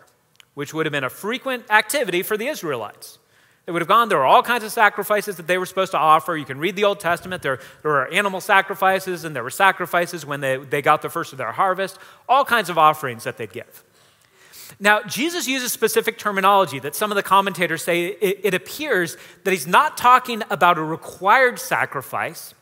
which 0.54 0.74
would 0.74 0.86
have 0.86 0.91
been 0.91 1.04
a 1.04 1.10
frequent 1.10 1.69
activity 1.69 2.21
for 2.21 2.38
the 2.38 2.48
Israelites. 2.48 3.19
They 3.65 3.71
would 3.71 3.82
have 3.82 3.88
gone, 3.88 4.10
there 4.10 4.17
were 4.17 4.26
all 4.26 4.43
kinds 4.43 4.65
of 4.65 4.74
sacrifices 4.74 5.38
that 5.38 5.48
they 5.48 5.58
were 5.58 5.65
supposed 5.65 5.91
to 5.91 5.98
offer. 5.98 6.36
You 6.36 6.43
can 6.43 6.60
read 6.60 6.76
the 6.76 6.84
Old 6.84 7.00
Testament. 7.00 7.41
There, 7.41 7.60
there 7.82 7.91
were 7.91 8.08
animal 8.10 8.41
sacrifices, 8.41 9.24
and 9.24 9.34
there 9.34 9.43
were 9.43 9.50
sacrifices 9.50 10.26
when 10.26 10.41
they, 10.41 10.58
they 10.58 10.82
got 10.82 11.02
the 11.02 11.10
first 11.10 11.32
of 11.32 11.38
their 11.38 11.54
harvest, 11.54 11.98
all 12.28 12.43
kinds 12.43 12.69
of 12.69 12.78
offerings 12.78 13.24
that 13.24 13.38
they'd 13.38 13.54
give. 13.54 13.84
Now, 14.80 15.02
Jesus 15.04 15.48
uses 15.48 15.72
specific 15.72 16.18
terminology 16.18 16.80
that 16.80 16.96
some 16.96 17.12
of 17.12 17.16
the 17.16 17.24
commentators 17.24 17.84
say 17.84 18.08
it, 18.08 18.40
it, 18.44 18.54
appears 18.54 19.18
that 19.44 19.52
he's 19.52 19.68
not 19.68 19.98
talking 19.98 20.44
about 20.50 20.78
a 20.78 20.84
required 20.84 21.60
sacrifice, 21.60 22.54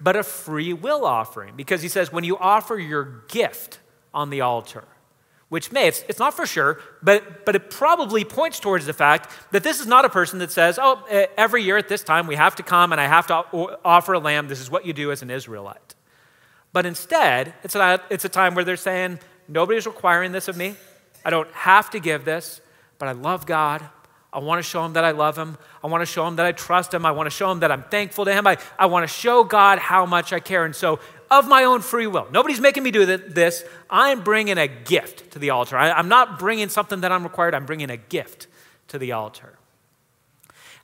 but 0.00 0.16
a 0.16 0.22
free 0.22 0.72
will 0.72 1.04
offering. 1.04 1.54
Because 1.56 1.82
he 1.82 1.88
says, 1.88 2.12
when 2.12 2.24
you 2.24 2.38
offer 2.38 2.78
your 2.78 3.22
gift 3.28 3.80
on 4.14 4.30
the 4.30 4.40
altar, 4.40 4.84
which 5.48 5.70
may, 5.70 5.88
it's, 5.88 6.02
it's 6.08 6.18
not 6.18 6.32
for 6.32 6.46
sure, 6.46 6.80
but, 7.02 7.44
but 7.44 7.54
it 7.54 7.68
probably 7.68 8.24
points 8.24 8.58
towards 8.58 8.86
the 8.86 8.94
fact 8.94 9.30
that 9.50 9.62
this 9.62 9.80
is 9.80 9.86
not 9.86 10.06
a 10.06 10.08
person 10.08 10.38
that 10.38 10.50
says, 10.50 10.78
oh, 10.80 11.04
every 11.36 11.62
year 11.62 11.76
at 11.76 11.88
this 11.88 12.02
time 12.02 12.26
we 12.26 12.36
have 12.36 12.56
to 12.56 12.62
come 12.62 12.90
and 12.90 13.00
I 13.00 13.06
have 13.06 13.26
to 13.26 13.34
offer 13.84 14.14
a 14.14 14.18
lamb. 14.18 14.48
This 14.48 14.60
is 14.60 14.70
what 14.70 14.86
you 14.86 14.94
do 14.94 15.12
as 15.12 15.20
an 15.20 15.30
Israelite. 15.30 15.94
But 16.72 16.86
instead, 16.86 17.52
it's 17.62 17.74
a, 17.74 18.00
it's 18.08 18.24
a 18.24 18.30
time 18.30 18.54
where 18.54 18.64
they're 18.64 18.78
saying, 18.78 19.18
nobody's 19.46 19.84
requiring 19.84 20.32
this 20.32 20.48
of 20.48 20.56
me. 20.56 20.74
I 21.24 21.30
don't 21.30 21.50
have 21.52 21.90
to 21.90 22.00
give 22.00 22.24
this, 22.24 22.60
but 22.98 23.08
I 23.08 23.12
love 23.12 23.46
God. 23.46 23.88
I 24.32 24.38
want 24.38 24.60
to 24.60 24.62
show 24.62 24.84
him 24.84 24.94
that 24.94 25.04
I 25.04 25.10
love 25.10 25.36
him. 25.36 25.58
I 25.84 25.88
want 25.88 26.00
to 26.00 26.06
show 26.06 26.26
him 26.26 26.36
that 26.36 26.46
I 26.46 26.52
trust 26.52 26.94
him. 26.94 27.04
I 27.04 27.10
want 27.10 27.26
to 27.26 27.30
show 27.30 27.50
him 27.50 27.60
that 27.60 27.70
I'm 27.70 27.82
thankful 27.82 28.24
to 28.24 28.32
him. 28.32 28.46
I, 28.46 28.56
I 28.78 28.86
want 28.86 29.06
to 29.06 29.12
show 29.12 29.44
God 29.44 29.78
how 29.78 30.06
much 30.06 30.32
I 30.32 30.40
care. 30.40 30.64
And 30.64 30.74
so, 30.74 31.00
of 31.30 31.48
my 31.48 31.64
own 31.64 31.80
free 31.80 32.06
will, 32.06 32.28
nobody's 32.30 32.60
making 32.60 32.82
me 32.82 32.90
do 32.90 33.04
this. 33.06 33.64
I'm 33.88 34.22
bringing 34.22 34.58
a 34.58 34.68
gift 34.68 35.32
to 35.32 35.38
the 35.38 35.50
altar. 35.50 35.76
I, 35.76 35.90
I'm 35.90 36.08
not 36.08 36.38
bringing 36.38 36.68
something 36.68 37.00
that 37.02 37.12
I'm 37.12 37.22
required, 37.22 37.54
I'm 37.54 37.66
bringing 37.66 37.90
a 37.90 37.96
gift 37.96 38.48
to 38.88 38.98
the 38.98 39.12
altar. 39.12 39.58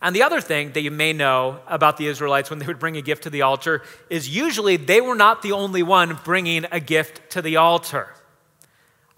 And 0.01 0.14
the 0.14 0.22
other 0.22 0.40
thing 0.40 0.72
that 0.72 0.83
you 0.83 0.90
may 0.90 1.12
know 1.12 1.61
about 1.66 1.96
the 1.96 2.07
Israelites 2.07 2.51
when 2.51 2.61
they 2.61 2.66
would 2.66 2.79
bring 2.79 2.96
a 2.96 3.03
gift 3.03 3.24
to 3.24 3.31
the 3.31 3.42
altar 3.42 3.83
is 4.09 4.29
usually 4.29 4.77
they 4.77 5.01
were 5.01 5.16
not 5.16 5.42
the 5.42 5.53
only 5.53 5.83
one 5.83 6.18
bringing 6.24 6.66
a 6.70 6.81
gift 6.81 7.31
to 7.31 7.42
the 7.42 7.57
altar. 7.57 8.14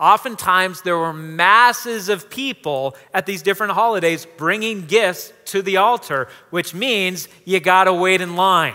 Oftentimes, 0.00 0.80
there 0.80 0.96
were 0.96 1.12
masses 1.12 2.08
of 2.08 2.30
people 2.30 2.96
at 3.12 3.26
these 3.26 3.42
different 3.42 3.74
holidays 3.74 4.26
bringing 4.38 4.86
gifts 4.86 5.30
to 5.44 5.60
the 5.60 5.76
altar, 5.76 6.26
which 6.48 6.72
means 6.72 7.28
you 7.44 7.60
got 7.60 7.84
to 7.84 7.92
wait 7.92 8.22
in 8.22 8.34
line. 8.34 8.74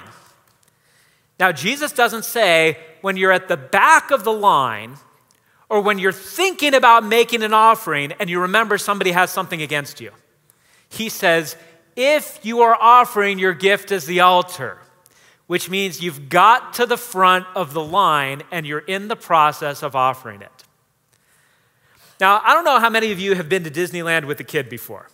Now, 1.40 1.52
Jesus 1.52 1.92
doesn't 1.92 2.26
say 2.26 2.78
when 3.02 3.18
you're 3.18 3.32
at 3.32 3.48
the 3.48 3.58
back 3.58 4.12
of 4.12 4.24
the 4.24 4.32
line 4.32 4.98
or 5.68 5.82
when 5.82 5.98
you're 5.98 6.12
thinking 6.12 6.76
about 6.76 7.04
making 7.04 7.42
an 7.42 7.56
offering 7.56 8.12
and 8.20 8.30
you 8.30 8.40
remember 8.42 8.78
somebody 8.78 9.12
has 9.12 9.32
something 9.32 9.64
against 9.64 10.00
you. 10.00 10.12
He 10.90 11.10
says, 11.10 11.58
if 11.96 12.40
you 12.44 12.62
are 12.62 12.78
offering 12.80 13.40
your 13.40 13.54
gift 13.54 13.92
as 13.92 14.06
the 14.06 14.20
altar, 14.20 14.78
which 15.48 15.72
means 15.72 16.02
you've 16.02 16.30
got 16.30 16.74
to 16.74 16.86
the 16.86 16.98
front 16.98 17.48
of 17.56 17.74
the 17.74 17.84
line 17.84 18.44
and 18.52 18.68
you're 18.68 18.80
in 18.80 19.08
the 19.08 19.16
process 19.16 19.82
of 19.82 19.96
offering 19.96 20.44
it. 20.44 20.65
Now, 22.20 22.42
I 22.44 22.54
don't 22.54 22.64
know 22.64 22.80
how 22.80 22.90
many 22.90 23.12
of 23.12 23.20
you 23.20 23.36
have 23.36 23.50
been 23.50 23.64
to 23.66 23.72
Disneyland 23.72 24.26
with 24.26 24.40
a 24.40 24.44
kid 24.44 24.70
before. 24.70 25.08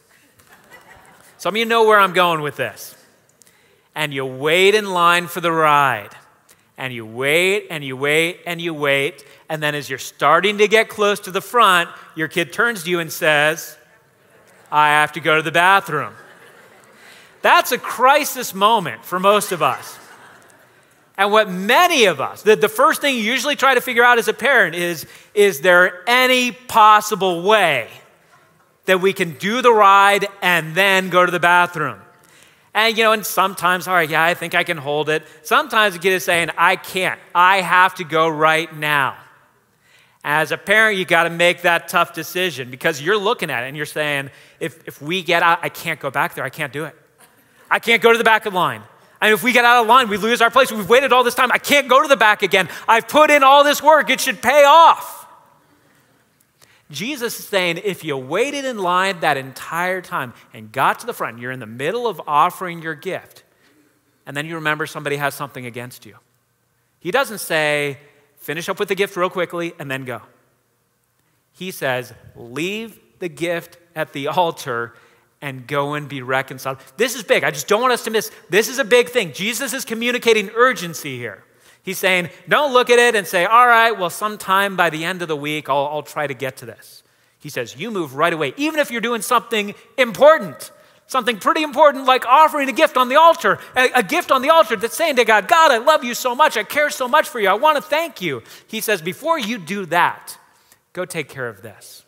Some 1.38 1.56
of 1.56 1.58
you 1.58 1.66
know 1.66 1.86
where 1.86 2.00
I'm 2.00 2.14
going 2.14 2.42
with 2.42 2.58
this. 2.58 2.96
And 3.96 4.14
you 4.14 4.26
wait 4.26 4.76
in 4.76 4.92
line 4.92 5.28
for 5.28 5.42
the 5.42 5.52
ride. 5.52 6.16
And 6.78 6.94
you 6.94 7.06
wait 7.06 7.68
and 7.70 7.84
you 7.84 7.98
wait 7.98 8.42
and 8.46 8.62
you 8.62 8.74
wait. 8.74 9.26
And 9.50 9.62
then 9.62 9.76
as 9.76 9.90
you're 9.90 10.00
starting 10.00 10.60
to 10.60 10.68
get 10.68 10.90
close 10.90 11.20
to 11.22 11.32
the 11.32 11.42
front, 11.42 11.90
your 12.16 12.28
kid 12.28 12.54
turns 12.54 12.84
to 12.84 12.90
you 12.90 13.00
and 13.00 13.12
says, 13.12 13.78
I 14.72 14.90
have 14.90 15.12
to 15.14 15.20
go 15.20 15.36
to 15.36 15.42
the 15.42 15.52
bathroom. 15.52 16.14
That's 17.42 17.72
a 17.72 17.78
crisis 17.78 18.54
moment 18.54 19.04
for 19.04 19.20
most 19.20 19.52
of 19.52 19.62
us. 19.64 19.98
And 21.22 21.32
what 21.32 21.52
many 21.52 22.06
of 22.06 22.20
us, 22.20 22.42
the, 22.42 22.56
the 22.56 22.68
first 22.68 23.00
thing 23.00 23.16
you 23.16 23.22
usually 23.22 23.56
try 23.56 23.76
to 23.76 23.80
figure 23.80 24.04
out 24.04 24.18
as 24.18 24.28
a 24.28 24.34
parent 24.34 24.74
is 24.74 25.06
is 25.36 25.62
there 25.62 26.02
any 26.10 26.52
possible 26.52 27.44
way 27.44 27.90
that 28.86 29.02
we 29.02 29.14
can 29.14 29.34
do 29.34 29.62
the 29.62 29.72
ride 29.72 30.26
and 30.42 30.74
then 30.74 31.10
go 31.10 31.24
to 31.24 31.32
the 31.32 31.40
bathroom? 31.40 32.02
And 32.74 32.98
you 32.98 33.04
know, 33.04 33.12
and 33.12 33.24
sometimes, 33.24 33.88
all 33.88 33.94
right, 33.94 34.10
yeah, 34.10 34.24
I 34.24 34.34
think 34.34 34.56
I 34.56 34.64
can 34.64 34.78
hold 34.78 35.10
it. 35.10 35.22
Sometimes 35.44 35.94
the 35.94 36.00
kid 36.00 36.14
is 36.14 36.26
saying, 36.26 36.50
I 36.58 36.76
can't. 36.76 37.20
I 37.36 37.62
have 37.62 37.94
to 37.96 38.04
go 38.04 38.28
right 38.28 38.76
now. 38.76 39.16
As 40.24 40.52
a 40.52 40.58
parent, 40.58 40.98
you 40.98 41.06
got 41.06 41.26
to 41.26 41.30
make 41.30 41.62
that 41.62 41.88
tough 41.88 42.16
decision 42.16 42.72
because 42.72 43.00
you're 43.00 43.16
looking 43.16 43.52
at 43.52 43.64
it 43.64 43.68
and 43.68 43.78
you're 43.78 43.86
saying, 43.86 44.32
if, 44.60 44.88
if 44.88 45.00
we 45.00 45.22
get 45.22 45.44
out, 45.44 45.60
I 45.62 45.70
can't 45.70 46.00
go 46.00 46.10
back 46.10 46.34
there. 46.34 46.44
I 46.44 46.50
can't 46.50 46.74
do 46.74 46.86
it. 46.86 46.96
I 47.70 47.78
can't 47.78 48.02
go 48.02 48.12
to 48.12 48.18
the 48.18 48.24
back 48.24 48.48
of 48.48 48.54
the 48.54 48.58
line. 48.58 48.82
And 49.22 49.34
if 49.34 49.44
we 49.44 49.54
get 49.54 49.64
out 49.64 49.82
of 49.82 49.88
line, 49.88 50.10
we 50.10 50.18
lose 50.18 50.42
our 50.42 50.50
place. 50.50 50.72
We've 50.72 50.90
waited 50.90 51.14
all 51.14 51.24
this 51.24 51.36
time. 51.36 51.52
I 51.52 51.60
can't 51.60 51.88
go 51.88 52.02
to 52.02 52.08
the 52.08 52.18
back 52.18 52.42
again. 52.42 52.68
I've 52.88 53.08
put 53.08 53.30
in 53.30 53.44
all 53.44 53.64
this 53.64 53.82
work. 53.82 54.10
It 54.10 54.20
should 54.20 54.42
pay 54.42 54.64
off. 54.66 55.28
Jesus 56.90 57.40
is 57.40 57.46
saying 57.46 57.80
if 57.84 58.04
you 58.04 58.18
waited 58.18 58.66
in 58.66 58.78
line 58.78 59.22
that 59.22 59.38
entire 59.38 60.02
time 60.02 60.34
and 60.54 60.72
got 60.72 61.00
to 61.00 61.06
the 61.06 61.14
front, 61.14 61.40
you're 61.40 61.52
in 61.52 61.60
the 61.60 61.66
middle 61.66 62.08
of 62.08 62.20
offering 62.28 62.82
your 62.82 62.96
gift, 62.96 63.44
and 64.26 64.36
then 64.36 64.46
you 64.46 64.56
remember 64.56 64.86
somebody 64.86 65.16
has 65.16 65.34
something 65.34 65.66
against 65.66 66.06
you. 66.06 66.16
He 67.00 67.12
doesn't 67.12 67.40
say, 67.40 67.98
finish 68.38 68.68
up 68.68 68.80
with 68.80 68.90
the 68.90 68.96
gift 68.96 69.16
real 69.16 69.30
quickly 69.30 69.74
and 69.80 69.90
then 69.90 70.04
go. 70.04 70.22
He 71.54 71.72
says, 71.72 72.14
leave 72.36 73.00
the 73.20 73.30
gift 73.30 73.78
at 73.96 74.14
the 74.14 74.28
altar 74.28 74.94
and 75.42 75.66
go 75.68 75.96
and 75.96 76.08
be 76.08 76.22
reconciled. 76.22 76.78
This 76.98 77.16
is 77.16 77.24
big. 77.24 77.44
I 77.44 77.52
just 77.52 77.68
don't 77.68 77.82
want 77.82 77.94
us 77.94 78.04
to 78.04 78.12
miss. 78.12 78.32
This 78.50 78.68
is 78.68 78.80
a 78.80 78.84
big 78.84 79.10
thing. 79.10 79.34
Jesus 79.34 79.74
is 79.74 79.86
communicating 79.86 80.50
urgency 80.56 81.18
here. 81.18 81.44
He's 81.84 81.98
saying, 81.98 82.30
don't 82.48 82.74
look 82.74 82.92
at 82.92 83.00
it 83.00 83.16
and 83.16 83.26
say, 83.26 83.46
all 83.46 83.66
right, 83.66 83.92
well, 83.92 84.12
sometime 84.12 84.76
by 84.76 84.92
the 84.92 85.04
end 85.04 85.24
of 85.24 85.28
the 85.28 85.36
week, 85.36 85.68
I'll, 85.68 85.88
I'll 85.88 86.04
try 86.04 86.28
to 86.28 86.34
get 86.36 86.58
to 86.58 86.66
this. 86.68 87.02
He 87.40 87.50
says, 87.50 87.76
you 87.76 87.90
move 87.90 88.14
right 88.14 88.32
away, 88.32 88.54
even 88.56 88.80
if 88.80 88.92
you're 88.92 89.02
doing 89.02 89.24
something 89.24 89.74
important, 89.98 90.72
something 91.08 91.40
pretty 91.40 91.64
important 91.64 92.06
like 92.06 92.24
offering 92.28 92.70
a 92.70 92.72
gift 92.72 92.98
on 92.98 93.10
the 93.10 93.16
altar, 93.16 93.58
a, 93.76 93.90
a 93.96 94.04
gift 94.04 94.32
on 94.32 94.44
the 94.44 94.52
altar 94.52 94.76
that's 94.76 94.96
saying 94.96 95.16
to 95.16 95.26
God, 95.26 95.48
God, 95.48 95.72
I 95.72 95.80
love 95.80 96.04
you 96.04 96.14
so 96.14 96.36
much. 96.36 96.56
I 96.56 96.64
care 96.64 96.92
so 96.92 97.08
much 97.08 97.28
for 97.28 97.40
you. 97.40 97.50
I 97.50 97.56
want 97.56 97.78
to 97.78 97.82
thank 97.82 98.22
you. 98.22 98.44
He 98.68 98.80
says, 98.80 99.02
before 99.02 99.40
you 99.40 99.58
do 99.58 99.88
that, 99.88 100.38
go 100.94 101.04
take 101.04 101.30
care 101.30 101.48
of 101.48 101.64
this. 101.64 102.06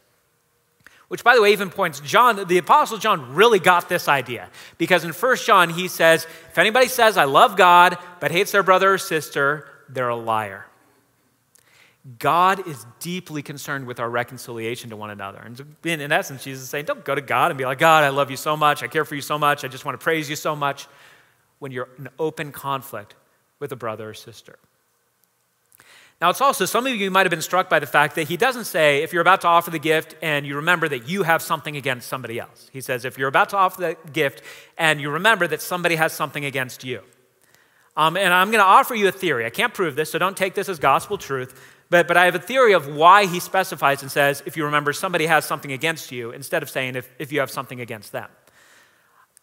Which, 1.10 1.24
by 1.24 1.36
the 1.36 1.42
way, 1.42 1.52
even 1.52 1.70
points, 1.70 2.00
John, 2.00 2.48
the 2.48 2.58
Apostle 2.58 2.98
John 2.98 3.36
really 3.36 3.60
got 3.60 3.90
this 3.90 4.08
idea. 4.08 4.50
Because 4.78 5.04
in 5.04 5.12
1 5.12 5.38
John, 5.38 5.70
he 5.70 5.88
says, 5.88 6.26
if 6.50 6.58
anybody 6.58 6.88
says, 6.88 7.18
I 7.18 7.26
love 7.26 7.56
God, 7.56 7.98
but 8.20 8.32
hates 8.32 8.52
their 8.52 8.64
brother 8.64 8.94
or 8.94 8.98
sister, 8.98 9.68
they're 9.90 10.10
a 10.10 10.16
liar. 10.16 10.66
God 12.20 12.68
is 12.68 12.86
deeply 13.00 13.42
concerned 13.42 13.86
with 13.86 14.00
our 14.00 14.10
reconciliation 14.10 14.90
to 14.90 14.98
one 14.98 15.10
another. 15.10 15.40
And 15.40 15.76
in 15.86 16.12
essence, 16.12 16.44
Jesus 16.44 16.64
is 16.64 16.70
saying, 16.70 16.86
don't 16.86 17.06
go 17.06 17.16
to 17.16 17.22
God 17.22 17.52
and 17.52 17.58
be 17.58 17.66
like, 17.66 17.80
God, 17.80 18.04
I 18.04 18.10
love 18.10 18.30
you 18.30 18.38
so 18.38 18.58
much. 18.58 18.84
I 18.84 18.88
care 18.88 19.06
for 19.06 19.16
you 19.16 19.22
so 19.22 19.38
much. 19.38 19.64
I 19.64 19.70
just 19.70 19.86
want 19.86 20.00
to 20.00 20.04
praise 20.04 20.30
you 20.30 20.36
so 20.36 20.56
much. 20.56 20.88
When 21.60 21.72
you're 21.72 21.88
in 21.98 22.10
open 22.20 22.52
conflict 22.52 23.16
with 23.60 23.72
a 23.72 23.78
brother 23.78 24.10
or 24.10 24.14
sister. 24.14 24.58
Now, 26.24 26.30
it's 26.30 26.40
also, 26.40 26.64
some 26.64 26.88
of 26.88 26.96
you 26.96 27.12
might 27.12 27.26
have 27.26 27.32
been 27.32 27.42
struck 27.42 27.70
by 27.70 27.80
the 27.80 27.86
fact 27.86 28.16
that 28.16 28.30
he 28.30 28.38
doesn't 28.38 28.64
say, 28.64 29.04
if 29.04 29.12
you're 29.12 29.22
about 29.22 29.42
to 29.42 29.50
offer 29.50 29.72
the 29.72 29.78
gift 29.78 30.16
and 30.22 30.48
you 30.48 30.56
remember 30.56 30.88
that 30.88 31.10
you 31.10 31.24
have 31.24 31.42
something 31.42 31.76
against 31.76 32.08
somebody 32.08 32.40
else. 32.40 32.70
He 32.72 32.80
says, 32.80 33.04
if 33.04 33.18
you're 33.18 33.28
about 33.28 33.50
to 33.50 33.58
offer 33.58 33.82
the 33.82 33.98
gift 34.14 34.42
and 34.78 35.02
you 35.02 35.10
remember 35.10 35.48
that 35.48 35.62
somebody 35.62 35.96
has 35.96 36.14
something 36.14 36.46
against 36.46 36.86
you. 36.86 37.02
Um, 37.98 38.16
and 38.16 38.34
I'm 38.34 38.52
going 38.52 38.64
to 38.64 38.66
offer 38.66 38.96
you 38.96 39.10
a 39.10 39.12
theory. 39.12 39.46
I 39.46 39.50
can't 39.50 39.74
prove 39.74 39.98
this, 39.98 40.12
so 40.12 40.18
don't 40.18 40.38
take 40.38 40.54
this 40.54 40.70
as 40.70 40.80
gospel 40.80 41.18
truth. 41.18 41.62
But, 41.90 42.08
but 42.08 42.16
I 42.16 42.24
have 42.24 42.36
a 42.36 42.40
theory 42.40 42.72
of 42.72 42.88
why 42.88 43.26
he 43.26 43.42
specifies 43.42 44.02
and 44.02 44.10
says, 44.10 44.42
if 44.46 44.56
you 44.56 44.64
remember 44.64 44.94
somebody 44.94 45.26
has 45.26 45.44
something 45.44 45.74
against 45.74 46.10
you, 46.10 46.32
instead 46.32 46.64
of 46.64 46.70
saying, 46.70 46.96
if, 46.96 47.12
if 47.20 47.34
you 47.34 47.42
have 47.42 47.52
something 47.52 47.82
against 47.82 48.14
them. 48.14 48.30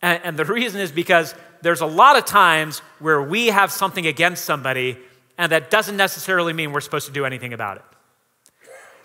And, 0.01 0.23
and 0.25 0.39
the 0.39 0.47
reason 0.47 0.81
is 0.81 0.91
because 0.91 1.35
there's 1.61 1.83
a 1.83 1.87
lot 1.87 2.17
of 2.17 2.25
times 2.25 2.79
where 3.01 3.21
we 3.21 3.49
have 3.49 3.71
something 3.71 4.07
against 4.07 4.47
somebody 4.47 4.97
and 5.41 5.51
that 5.53 5.71
doesn't 5.71 5.97
necessarily 5.97 6.53
mean 6.53 6.71
we're 6.71 6.83
supposed 6.83 7.07
to 7.07 7.13
do 7.13 7.25
anything 7.25 7.55
about 7.55 7.79
it. 7.79 7.83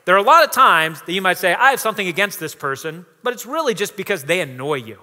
There 0.03 0.13
are 0.15 0.19
a 0.19 0.23
lot 0.23 0.43
of 0.43 0.51
times 0.51 1.01
that 1.03 1.13
you 1.13 1.21
might 1.21 1.37
say, 1.37 1.53
I 1.53 1.69
have 1.71 1.79
something 1.79 2.07
against 2.07 2.41
this 2.41 2.53
person, 2.53 3.05
but 3.23 3.33
it's 3.33 3.45
really 3.45 3.73
just 3.73 3.95
because 3.95 4.25
they 4.25 4.41
annoy 4.41 4.75
you. 4.75 4.99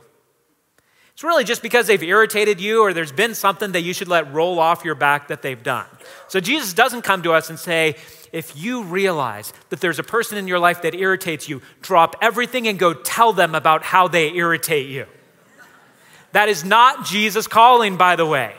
It's 1.14 1.24
really 1.24 1.44
just 1.44 1.62
because 1.62 1.86
they've 1.86 2.02
irritated 2.02 2.60
you 2.60 2.82
or 2.82 2.92
there's 2.92 3.12
been 3.12 3.34
something 3.34 3.72
that 3.72 3.80
you 3.80 3.94
should 3.94 4.08
let 4.08 4.32
roll 4.32 4.58
off 4.58 4.84
your 4.84 4.94
back 4.94 5.28
that 5.28 5.40
they've 5.40 5.62
done. 5.62 5.86
So 6.28 6.38
Jesus 6.38 6.74
doesn't 6.74 7.02
come 7.02 7.22
to 7.22 7.32
us 7.32 7.48
and 7.48 7.58
say, 7.58 7.96
if 8.30 8.54
you 8.54 8.82
realize 8.82 9.54
that 9.70 9.80
there's 9.80 9.98
a 9.98 10.04
person 10.04 10.36
in 10.36 10.46
your 10.46 10.58
life 10.58 10.82
that 10.82 10.94
irritates 10.94 11.48
you, 11.48 11.62
drop 11.80 12.16
everything 12.20 12.68
and 12.68 12.78
go 12.78 12.92
tell 12.92 13.32
them 13.32 13.54
about 13.54 13.82
how 13.82 14.06
they 14.06 14.32
irritate 14.32 14.88
you. 14.88 15.06
That 16.32 16.50
is 16.50 16.62
not 16.62 17.06
Jesus 17.06 17.46
calling, 17.46 17.96
by 17.96 18.16
the 18.16 18.26
way. 18.26 18.54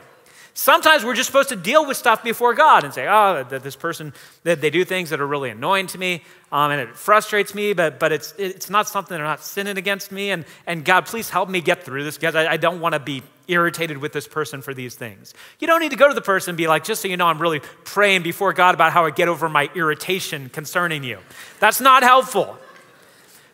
Sometimes 0.55 1.03
we're 1.03 1.15
just 1.15 1.27
supposed 1.27 1.49
to 1.49 1.55
deal 1.55 1.87
with 1.87 1.97
stuff 1.97 2.23
before 2.23 2.53
God 2.53 2.83
and 2.83 2.93
say, 2.93 3.07
oh, 3.07 3.43
that 3.49 3.63
this 3.63 3.75
person, 3.75 4.13
that 4.43 4.61
they 4.61 4.69
do 4.69 4.85
things 4.85 5.09
that 5.09 5.19
are 5.19 5.25
really 5.25 5.49
annoying 5.49 5.87
to 5.87 5.97
me 5.97 6.21
um, 6.51 6.69
and 6.69 6.79
it 6.79 6.95
frustrates 6.95 7.55
me, 7.55 7.73
but, 7.73 7.99
but 7.99 8.11
it's, 8.11 8.35
it's 8.37 8.69
not 8.69 8.87
something 8.87 9.17
they're 9.17 9.25
not 9.25 9.43
sinning 9.43 9.79
against 9.79 10.11
me. 10.11 10.29
And, 10.29 10.45
and 10.67 10.85
God, 10.85 11.07
please 11.07 11.31
help 11.31 11.49
me 11.49 11.61
get 11.61 11.81
through 11.81 12.03
this 12.03 12.15
because 12.15 12.35
I, 12.35 12.45
I 12.45 12.57
don't 12.57 12.79
want 12.79 12.93
to 12.93 12.99
be 12.99 13.23
irritated 13.47 13.97
with 13.97 14.13
this 14.13 14.27
person 14.27 14.61
for 14.61 14.75
these 14.75 14.93
things. 14.93 15.33
You 15.59 15.65
don't 15.65 15.79
need 15.79 15.89
to 15.89 15.97
go 15.97 16.07
to 16.07 16.13
the 16.13 16.21
person 16.21 16.51
and 16.51 16.57
be 16.57 16.67
like, 16.67 16.83
just 16.83 17.01
so 17.01 17.07
you 17.07 17.17
know, 17.17 17.25
I'm 17.25 17.41
really 17.41 17.61
praying 17.85 18.21
before 18.21 18.53
God 18.53 18.75
about 18.75 18.93
how 18.93 19.07
I 19.07 19.09
get 19.09 19.27
over 19.27 19.49
my 19.49 19.71
irritation 19.73 20.49
concerning 20.49 21.03
you. 21.03 21.17
That's 21.59 21.81
not 21.81 22.03
helpful. 22.03 22.55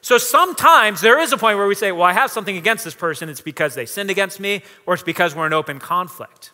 So 0.01 0.17
sometimes 0.17 0.99
there 0.99 1.19
is 1.19 1.31
a 1.31 1.38
point 1.38 1.57
where 1.57 1.67
we 1.67 1.75
say, 1.75 1.93
well, 1.93 2.03
I 2.03 2.12
have 2.12 2.31
something 2.31 2.57
against 2.57 2.83
this 2.83 2.95
person. 2.95 3.29
It's 3.29 3.39
because 3.39 3.75
they 3.75 3.85
sinned 3.85 4.09
against 4.09 4.41
me, 4.41 4.63
or 4.85 4.95
it's 4.95 5.03
because 5.03 5.33
we're 5.33 5.47
in 5.47 5.53
open 5.53 5.79
conflict. 5.79 6.51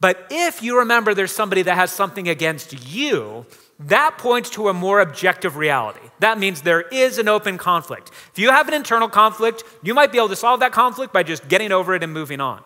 But 0.00 0.26
if 0.30 0.62
you 0.62 0.78
remember 0.78 1.12
there's 1.14 1.34
somebody 1.34 1.62
that 1.62 1.74
has 1.74 1.90
something 1.90 2.28
against 2.28 2.88
you, 2.88 3.46
that 3.80 4.18
points 4.18 4.50
to 4.50 4.68
a 4.68 4.74
more 4.74 5.00
objective 5.00 5.56
reality. 5.56 6.00
That 6.20 6.38
means 6.38 6.62
there 6.62 6.82
is 6.82 7.18
an 7.18 7.28
open 7.28 7.58
conflict. 7.58 8.10
If 8.32 8.38
you 8.38 8.50
have 8.50 8.68
an 8.68 8.74
internal 8.74 9.08
conflict, 9.08 9.64
you 9.82 9.94
might 9.94 10.12
be 10.12 10.18
able 10.18 10.28
to 10.28 10.36
solve 10.36 10.60
that 10.60 10.72
conflict 10.72 11.12
by 11.12 11.22
just 11.22 11.48
getting 11.48 11.72
over 11.72 11.94
it 11.94 12.02
and 12.02 12.12
moving 12.12 12.40
on. 12.40 12.62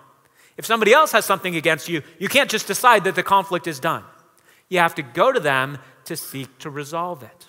If 0.56 0.66
somebody 0.66 0.92
else 0.92 1.12
has 1.12 1.24
something 1.24 1.56
against 1.56 1.88
you, 1.88 2.02
you 2.18 2.28
can't 2.28 2.50
just 2.50 2.66
decide 2.66 3.04
that 3.04 3.14
the 3.14 3.22
conflict 3.22 3.66
is 3.66 3.80
done. 3.80 4.04
You 4.68 4.78
have 4.78 4.94
to 4.96 5.02
go 5.02 5.32
to 5.32 5.40
them 5.40 5.78
to 6.04 6.16
seek 6.16 6.58
to 6.58 6.70
resolve 6.70 7.22
it 7.22 7.46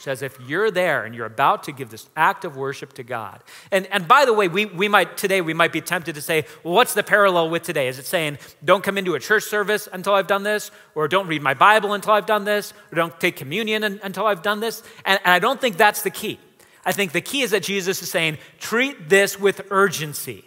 says 0.00 0.22
if 0.22 0.38
you're 0.40 0.70
there 0.70 1.04
and 1.04 1.14
you're 1.14 1.26
about 1.26 1.64
to 1.64 1.72
give 1.72 1.90
this 1.90 2.08
act 2.16 2.44
of 2.44 2.56
worship 2.56 2.92
to 2.94 3.02
God, 3.02 3.42
and, 3.70 3.86
and 3.86 4.08
by 4.08 4.24
the 4.24 4.32
way, 4.32 4.48
we, 4.48 4.66
we 4.66 4.88
might 4.88 5.16
today 5.16 5.40
we 5.40 5.54
might 5.54 5.72
be 5.72 5.80
tempted 5.80 6.14
to 6.14 6.22
say, 6.22 6.44
well, 6.64 6.74
what's 6.74 6.94
the 6.94 7.02
parallel 7.02 7.50
with 7.50 7.62
today? 7.62 7.88
Is 7.88 7.98
it 7.98 8.06
saying, 8.06 8.38
don't 8.64 8.82
come 8.82 8.98
into 8.98 9.14
a 9.14 9.20
church 9.20 9.44
service 9.44 9.88
until 9.92 10.14
I've 10.14 10.26
done 10.26 10.42
this, 10.42 10.70
or 10.94 11.08
don't 11.08 11.26
read 11.26 11.42
my 11.42 11.54
Bible 11.54 11.92
until 11.92 12.12
I've 12.12 12.26
done 12.26 12.44
this, 12.44 12.72
or 12.90 12.96
don't 12.96 13.18
take 13.20 13.36
communion 13.36 13.84
until 14.02 14.26
I've 14.26 14.42
done 14.42 14.60
this? 14.60 14.82
And, 15.04 15.20
and 15.24 15.32
I 15.32 15.38
don't 15.38 15.60
think 15.60 15.76
that's 15.76 16.02
the 16.02 16.10
key. 16.10 16.40
I 16.84 16.92
think 16.92 17.12
the 17.12 17.20
key 17.20 17.42
is 17.42 17.50
that 17.50 17.62
Jesus 17.62 18.02
is 18.02 18.10
saying, 18.10 18.38
treat 18.58 19.08
this 19.08 19.38
with 19.38 19.60
urgency. 19.70 20.44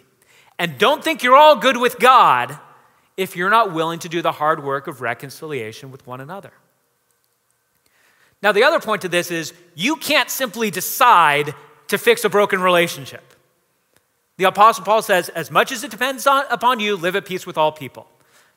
And 0.58 0.78
don't 0.78 1.02
think 1.02 1.22
you're 1.22 1.36
all 1.36 1.56
good 1.56 1.76
with 1.76 1.98
God 1.98 2.58
if 3.16 3.36
you're 3.36 3.50
not 3.50 3.72
willing 3.72 4.00
to 4.00 4.08
do 4.08 4.22
the 4.22 4.32
hard 4.32 4.64
work 4.64 4.86
of 4.86 5.00
reconciliation 5.00 5.90
with 5.90 6.06
one 6.06 6.20
another. 6.20 6.52
Now, 8.44 8.52
the 8.52 8.62
other 8.62 8.78
point 8.78 9.02
to 9.02 9.08
this 9.08 9.30
is 9.30 9.54
you 9.74 9.96
can't 9.96 10.28
simply 10.28 10.70
decide 10.70 11.54
to 11.88 11.96
fix 11.96 12.24
a 12.24 12.28
broken 12.28 12.60
relationship. 12.60 13.22
The 14.36 14.44
Apostle 14.44 14.84
Paul 14.84 15.00
says, 15.00 15.30
as 15.30 15.50
much 15.50 15.72
as 15.72 15.82
it 15.82 15.90
depends 15.90 16.26
on, 16.26 16.44
upon 16.50 16.78
you, 16.78 16.94
live 16.96 17.16
at 17.16 17.24
peace 17.24 17.46
with 17.46 17.56
all 17.56 17.72
people. 17.72 18.06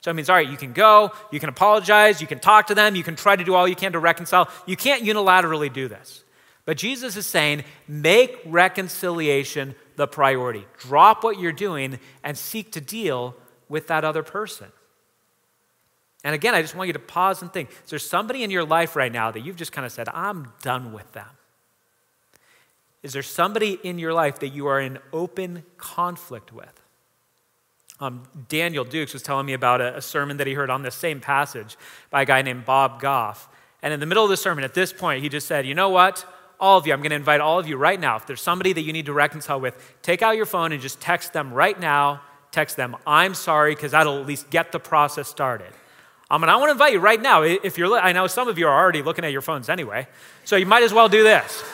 So 0.01 0.11
it 0.11 0.15
means, 0.15 0.29
all 0.29 0.35
right, 0.35 0.47
you 0.47 0.57
can 0.57 0.73
go, 0.73 1.13
you 1.31 1.39
can 1.39 1.47
apologize, 1.47 2.19
you 2.19 2.27
can 2.27 2.39
talk 2.39 2.67
to 2.67 2.75
them, 2.75 2.95
you 2.95 3.03
can 3.03 3.15
try 3.15 3.37
to 3.37 3.43
do 3.43 3.53
all 3.53 3.67
you 3.67 3.75
can 3.75 3.93
to 3.93 3.99
reconcile. 3.99 4.49
You 4.65 4.75
can't 4.75 5.03
unilaterally 5.03 5.71
do 5.71 5.87
this. 5.87 6.23
But 6.65 6.77
Jesus 6.77 7.15
is 7.15 7.25
saying, 7.25 7.63
make 7.87 8.41
reconciliation 8.45 9.73
the 9.95 10.05
priority. 10.05 10.65
Drop 10.79 11.23
what 11.23 11.39
you're 11.39 11.53
doing 11.53 11.99
and 12.25 12.37
seek 12.37 12.73
to 12.73 12.81
deal 12.81 13.35
with 13.69 13.87
that 13.87 14.03
other 14.03 14.21
person. 14.21 14.67
And 16.27 16.35
again, 16.35 16.53
I 16.53 16.61
just 16.61 16.75
want 16.75 16.87
you 16.87 16.93
to 16.93 16.99
pause 16.99 17.41
and 17.41 17.53
think 17.53 17.69
is 17.69 17.89
there 17.89 17.99
somebody 17.99 18.43
in 18.43 18.51
your 18.51 18.65
life 18.65 18.97
right 18.97 19.13
now 19.13 19.31
that 19.31 19.39
you've 19.39 19.55
just 19.55 19.71
kind 19.71 19.85
of 19.85 19.93
said, 19.93 20.09
I'm 20.09 20.51
done 20.61 20.91
with 20.91 21.09
them? 21.13 21.29
Is 23.01 23.13
there 23.13 23.23
somebody 23.23 23.79
in 23.81 23.97
your 23.97 24.11
life 24.11 24.39
that 24.39 24.49
you 24.49 24.67
are 24.67 24.81
in 24.81 24.99
open 25.13 25.63
conflict 25.77 26.51
with? 26.51 26.81
Um, 28.01 28.23
Daniel 28.49 28.83
Dukes 28.83 29.13
was 29.13 29.23
telling 29.23 29.45
me 29.45 29.53
about 29.53 29.79
a, 29.79 29.95
a 29.95 30.01
sermon 30.01 30.35
that 30.35 30.47
he 30.47 30.53
heard 30.53 30.69
on 30.69 30.81
this 30.81 30.95
same 30.95 31.21
passage 31.21 31.77
by 32.09 32.23
a 32.23 32.25
guy 32.25 32.41
named 32.41 32.65
Bob 32.65 32.99
Goff. 32.99 33.47
And 33.81 33.93
in 33.93 34.01
the 34.01 34.05
middle 34.05 34.25
of 34.25 34.29
the 34.29 34.35
sermon, 34.35 34.65
at 34.65 34.73
this 34.73 34.91
point, 34.91 35.23
he 35.23 35.29
just 35.29 35.47
said, 35.47 35.65
You 35.65 35.75
know 35.75 35.87
what? 35.87 36.25
All 36.59 36.77
of 36.77 36.85
you, 36.85 36.91
I'm 36.91 36.99
going 36.99 37.11
to 37.11 37.15
invite 37.15 37.39
all 37.39 37.57
of 37.57 37.69
you 37.69 37.77
right 37.77 37.97
now. 37.97 38.17
If 38.17 38.25
there's 38.25 38.41
somebody 38.41 38.73
that 38.73 38.81
you 38.81 38.91
need 38.91 39.05
to 39.05 39.13
reconcile 39.13 39.61
with, 39.61 39.81
take 40.01 40.21
out 40.21 40.35
your 40.35 40.45
phone 40.45 40.73
and 40.73 40.81
just 40.81 40.99
text 40.99 41.31
them 41.31 41.53
right 41.53 41.79
now. 41.79 42.19
Text 42.51 42.75
them, 42.75 42.97
I'm 43.07 43.33
sorry, 43.33 43.75
because 43.75 43.91
that'll 43.91 44.19
at 44.19 44.25
least 44.25 44.49
get 44.49 44.73
the 44.73 44.79
process 44.79 45.29
started. 45.29 45.71
Um, 46.29 46.43
and 46.43 46.51
I 46.51 46.57
want 46.57 46.67
to 46.67 46.71
invite 46.73 46.93
you 46.93 46.99
right 46.99 47.21
now, 47.21 47.43
if 47.43 47.77
you're, 47.77 47.97
I 47.97 48.11
know 48.11 48.27
some 48.27 48.47
of 48.47 48.59
you 48.59 48.67
are 48.67 48.77
already 48.77 49.01
looking 49.01 49.23
at 49.23 49.31
your 49.31 49.41
phones 49.41 49.69
anyway, 49.69 50.07
so 50.43 50.55
you 50.57 50.65
might 50.65 50.83
as 50.83 50.93
well 50.93 51.07
do 51.07 51.23
this. 51.23 51.63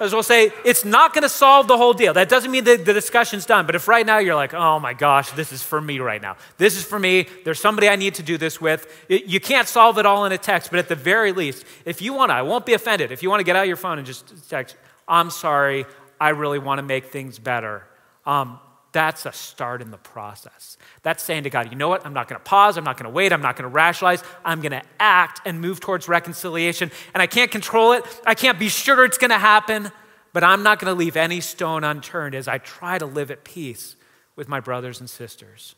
As 0.00 0.12
well 0.12 0.24
say, 0.24 0.50
it's 0.64 0.84
not 0.84 1.14
going 1.14 1.22
to 1.22 1.28
solve 1.28 1.68
the 1.68 1.76
whole 1.76 1.92
deal. 1.92 2.14
That 2.14 2.28
doesn't 2.28 2.50
mean 2.50 2.64
that 2.64 2.84
the 2.84 2.92
discussion's 2.92 3.46
done. 3.46 3.64
But 3.64 3.76
if 3.76 3.86
right 3.86 4.04
now 4.04 4.18
you're 4.18 4.34
like, 4.34 4.52
oh 4.52 4.80
my 4.80 4.92
gosh, 4.92 5.30
this 5.32 5.52
is 5.52 5.62
for 5.62 5.80
me 5.80 6.00
right 6.00 6.20
now. 6.20 6.36
This 6.58 6.76
is 6.76 6.82
for 6.82 6.98
me. 6.98 7.28
There's 7.44 7.60
somebody 7.60 7.88
I 7.88 7.94
need 7.94 8.14
to 8.16 8.24
do 8.24 8.36
this 8.36 8.60
with. 8.60 8.88
you 9.08 9.38
can't 9.38 9.68
solve 9.68 9.98
it 9.98 10.04
all 10.04 10.24
in 10.24 10.32
a 10.32 10.38
text, 10.38 10.70
but 10.70 10.80
at 10.80 10.88
the 10.88 10.96
very 10.96 11.30
least, 11.30 11.64
if 11.84 12.02
you 12.02 12.12
want 12.12 12.30
to, 12.30 12.34
I 12.34 12.42
won't 12.42 12.66
be 12.66 12.72
offended. 12.72 13.12
If 13.12 13.22
you 13.22 13.30
want 13.30 13.38
to 13.38 13.44
get 13.44 13.54
out 13.54 13.68
your 13.68 13.76
phone 13.76 13.98
and 13.98 14.06
just 14.06 14.50
text, 14.50 14.74
I'm 15.06 15.30
sorry, 15.30 15.86
I 16.20 16.30
really 16.30 16.58
want 16.58 16.78
to 16.78 16.82
make 16.82 17.06
things 17.06 17.38
better. 17.38 17.86
Um, 18.26 18.58
that's 18.94 19.26
a 19.26 19.32
start 19.32 19.82
in 19.82 19.90
the 19.90 19.98
process. 19.98 20.78
That's 21.02 21.20
saying 21.20 21.42
to 21.42 21.50
God, 21.50 21.70
you 21.70 21.76
know 21.76 21.88
what? 21.88 22.06
I'm 22.06 22.14
not 22.14 22.28
going 22.28 22.38
to 22.38 22.44
pause. 22.44 22.78
I'm 22.78 22.84
not 22.84 22.96
going 22.96 23.10
to 23.10 23.10
wait. 23.10 23.32
I'm 23.32 23.42
not 23.42 23.56
going 23.56 23.68
to 23.68 23.74
rationalize. 23.74 24.22
I'm 24.44 24.60
going 24.60 24.72
to 24.72 24.82
act 25.00 25.40
and 25.44 25.60
move 25.60 25.80
towards 25.80 26.08
reconciliation. 26.08 26.92
And 27.12 27.20
I 27.20 27.26
can't 27.26 27.50
control 27.50 27.92
it. 27.92 28.04
I 28.24 28.34
can't 28.34 28.56
be 28.56 28.68
sure 28.68 29.04
it's 29.04 29.18
going 29.18 29.32
to 29.32 29.38
happen, 29.38 29.90
but 30.32 30.44
I'm 30.44 30.62
not 30.62 30.78
going 30.78 30.94
to 30.94 30.96
leave 30.96 31.16
any 31.16 31.40
stone 31.40 31.82
unturned 31.82 32.36
as 32.36 32.46
I 32.46 32.58
try 32.58 32.96
to 32.98 33.04
live 33.04 33.32
at 33.32 33.42
peace 33.42 33.96
with 34.36 34.48
my 34.48 34.60
brothers 34.60 35.00
and 35.00 35.10
sisters. 35.10 35.74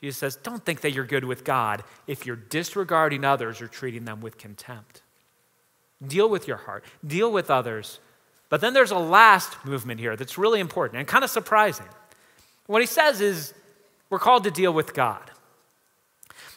Jesus 0.00 0.18
says, 0.18 0.36
don't 0.36 0.64
think 0.64 0.80
that 0.80 0.92
you're 0.92 1.04
good 1.04 1.24
with 1.24 1.44
God 1.44 1.84
if 2.06 2.24
you're 2.24 2.36
disregarding 2.36 3.24
others 3.24 3.60
or 3.60 3.68
treating 3.68 4.06
them 4.06 4.22
with 4.22 4.38
contempt. 4.38 5.02
Deal 6.04 6.28
with 6.28 6.48
your 6.48 6.56
heart, 6.56 6.84
deal 7.06 7.30
with 7.30 7.50
others. 7.50 8.00
But 8.48 8.60
then 8.60 8.72
there's 8.72 8.90
a 8.90 8.98
last 8.98 9.64
movement 9.64 10.00
here 10.00 10.16
that's 10.16 10.38
really 10.38 10.60
important 10.60 10.98
and 10.98 11.08
kind 11.08 11.24
of 11.24 11.30
surprising. 11.30 11.86
What 12.66 12.80
he 12.80 12.86
says 12.86 13.20
is, 13.20 13.54
we're 14.10 14.18
called 14.18 14.44
to 14.44 14.50
deal 14.50 14.72
with 14.72 14.94
God. 14.94 15.30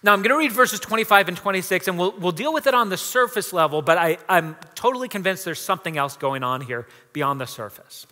Now, 0.03 0.13
I'm 0.13 0.21
going 0.21 0.29
to 0.29 0.37
read 0.37 0.51
verses 0.51 0.79
25 0.79 1.29
and 1.29 1.37
26, 1.37 1.87
and 1.87 1.97
we'll, 1.97 2.11
we'll 2.19 2.31
deal 2.31 2.53
with 2.53 2.67
it 2.67 2.73
on 2.73 2.89
the 2.89 2.97
surface 2.97 3.51
level, 3.51 3.81
but 3.81 3.97
I, 3.97 4.17
I'm 4.29 4.55
totally 4.75 5.07
convinced 5.07 5.43
there's 5.43 5.59
something 5.59 5.97
else 5.97 6.15
going 6.17 6.43
on 6.43 6.61
here 6.61 6.87
beyond 7.13 7.41
the 7.41 7.47
surface. 7.47 8.05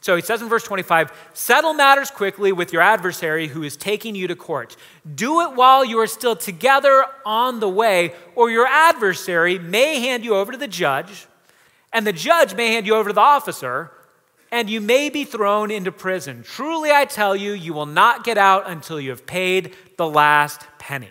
So 0.00 0.16
he 0.16 0.22
says 0.22 0.40
in 0.40 0.48
verse 0.48 0.64
25, 0.64 1.12
settle 1.34 1.74
matters 1.74 2.10
quickly 2.10 2.52
with 2.52 2.72
your 2.72 2.80
adversary 2.80 3.48
who 3.48 3.62
is 3.62 3.76
taking 3.76 4.14
you 4.14 4.28
to 4.28 4.34
court. 4.34 4.76
Do 5.14 5.42
it 5.42 5.54
while 5.54 5.84
you 5.84 5.98
are 5.98 6.06
still 6.06 6.34
together 6.34 7.04
on 7.26 7.60
the 7.60 7.68
way, 7.68 8.14
or 8.34 8.50
your 8.50 8.66
adversary 8.66 9.58
may 9.58 10.00
hand 10.00 10.24
you 10.24 10.34
over 10.34 10.52
to 10.52 10.58
the 10.58 10.66
judge, 10.66 11.26
and 11.92 12.06
the 12.06 12.14
judge 12.14 12.54
may 12.54 12.68
hand 12.68 12.86
you 12.86 12.94
over 12.94 13.10
to 13.10 13.14
the 13.14 13.20
officer, 13.20 13.92
and 14.52 14.68
you 14.68 14.80
may 14.80 15.10
be 15.10 15.24
thrown 15.24 15.70
into 15.70 15.92
prison. 15.92 16.42
Truly, 16.42 16.90
I 16.90 17.04
tell 17.04 17.36
you, 17.36 17.52
you 17.52 17.72
will 17.72 17.86
not 17.86 18.24
get 18.24 18.38
out 18.38 18.68
until 18.68 19.00
you 19.00 19.10
have 19.10 19.26
paid 19.26 19.74
the 19.96 20.08
last 20.08 20.66
penny. 20.78 21.10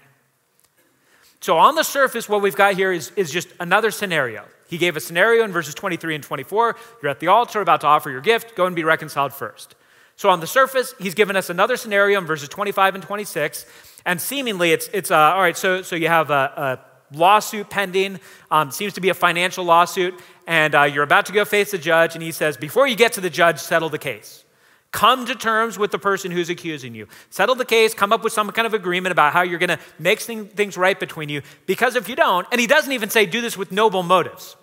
So, 1.42 1.58
on 1.58 1.76
the 1.76 1.84
surface, 1.84 2.28
what 2.28 2.42
we've 2.42 2.56
got 2.56 2.74
here 2.74 2.92
is, 2.92 3.12
is 3.16 3.32
just 3.32 3.48
another 3.60 3.92
scenario. 3.92 4.46
He 4.68 4.78
gave 4.78 4.98
a 4.98 5.00
scenario 5.00 5.44
in 5.44 5.52
verses 5.52 5.74
23 5.74 6.16
and 6.16 6.24
24. 6.24 6.76
You're 7.02 7.10
at 7.10 7.20
the 7.20 7.28
altar 7.28 7.62
about 7.62 7.82
to 7.82 7.88
offer 7.88 8.10
your 8.10 8.22
gift, 8.22 8.56
go 8.56 8.66
and 8.66 8.76
be 8.76 8.84
reconciled 8.84 9.34
first. 9.34 9.76
So, 10.18 10.30
on 10.30 10.42
the 10.42 10.48
surface, 10.48 10.94
he's 11.00 11.14
given 11.14 11.38
us 11.38 11.50
another 11.50 11.78
scenario 11.78 12.20
in 12.20 12.26
verses 12.26 12.50
25 12.50 12.96
and 12.96 13.04
26. 13.04 13.66
And 14.06 14.20
seemingly, 14.20 14.74
it's, 14.74 14.90
it's 14.92 15.12
uh, 15.12 15.16
all 15.16 15.40
right, 15.40 15.56
so, 15.56 15.82
so 15.82 15.96
you 15.96 16.10
have 16.10 16.30
a, 16.30 16.34
a 16.34 16.89
lawsuit 17.12 17.70
pending, 17.70 18.20
um, 18.52 18.72
seems 18.72 18.94
to 18.94 19.02
be 19.02 19.10
a 19.10 19.14
financial 19.14 19.64
lawsuit, 19.64 20.20
and 20.48 20.76
uh, 20.76 20.84
you're 20.84 21.04
about 21.04 21.26
to 21.28 21.32
go 21.32 21.46
face 21.46 21.72
the 21.72 21.78
judge, 21.78 22.16
and 22.16 22.24
he 22.24 22.32
says, 22.32 22.58
Before 22.58 22.88
you 22.88 22.96
get 22.96 23.14
to 23.14 23.22
the 23.22 23.30
judge, 23.30 23.60
settle 23.60 23.90
the 23.90 23.98
case. 23.98 24.44
Come 24.92 25.28
to 25.28 25.36
terms 25.36 25.78
with 25.78 25.92
the 25.92 26.00
person 26.00 26.32
who's 26.32 26.50
accusing 26.50 26.96
you. 26.96 27.08
Settle 27.30 27.54
the 27.54 27.66
case, 27.66 27.94
come 27.94 28.12
up 28.12 28.24
with 28.24 28.34
some 28.34 28.50
kind 28.52 28.66
of 28.66 28.74
agreement 28.74 29.12
about 29.12 29.34
how 29.34 29.44
you're 29.44 29.60
going 29.60 29.70
to 29.70 29.80
make 30.00 30.20
things 30.20 30.78
right 30.78 31.00
between 31.00 31.30
you. 31.30 31.44
Because 31.68 31.96
if 31.96 32.10
you 32.10 32.16
don't, 32.16 32.48
and 32.52 32.60
he 32.60 32.66
doesn't 32.66 32.92
even 32.92 33.10
say 33.10 33.28
do 33.28 33.40
this 33.40 33.56
with 33.56 33.72
noble 33.72 34.02
motives, 34.02 34.56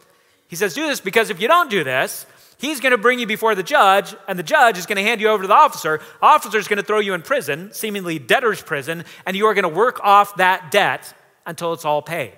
he 0.49 0.57
says 0.57 0.75
do 0.75 0.87
this 0.87 1.01
because 1.01 1.31
if 1.31 1.41
you 1.41 1.47
don't 1.47 1.71
do 1.71 1.85
this, 1.85 2.27
he's 2.59 2.81
going 2.81 2.91
to 2.91 2.99
bring 2.99 3.21
you 3.21 3.27
before 3.27 3.55
the 3.55 3.63
judge, 3.63 4.17
and 4.27 4.37
the 4.37 4.43
judge 4.43 4.79
is 4.79 4.87
going 4.87 4.97
to 4.97 5.03
hand 5.03 5.21
you 5.21 5.29
over 5.29 5.45
to 5.45 5.49
the 5.49 5.55
officer. 5.55 6.01
Officer 6.21 6.59
is 6.59 6.67
going 6.67 6.79
to 6.79 6.83
throw 6.85 6.99
you 6.99 7.15
in 7.15 7.23
prison, 7.23 7.73
seemingly 7.73 8.19
debtor's 8.19 8.63
prison, 8.63 9.05
and 9.27 9.37
you 9.37 9.47
are 9.47 9.55
going 9.55 9.63
to 9.63 9.69
work 9.69 10.01
off 10.03 10.37
that 10.37 10.73
debt 10.73 11.15
until 11.47 11.73
it's 11.73 11.85
all 11.85 12.03
paid. 12.03 12.35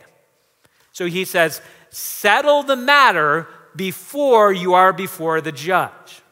So 0.92 1.06
he 1.06 1.24
says, 1.24 1.60
settle 1.90 2.62
the 2.62 2.76
matter 2.76 3.46
before 3.74 4.52
you 4.52 4.74
are 4.74 4.92
before 4.92 5.40
the 5.40 5.52
judge. 5.52 6.22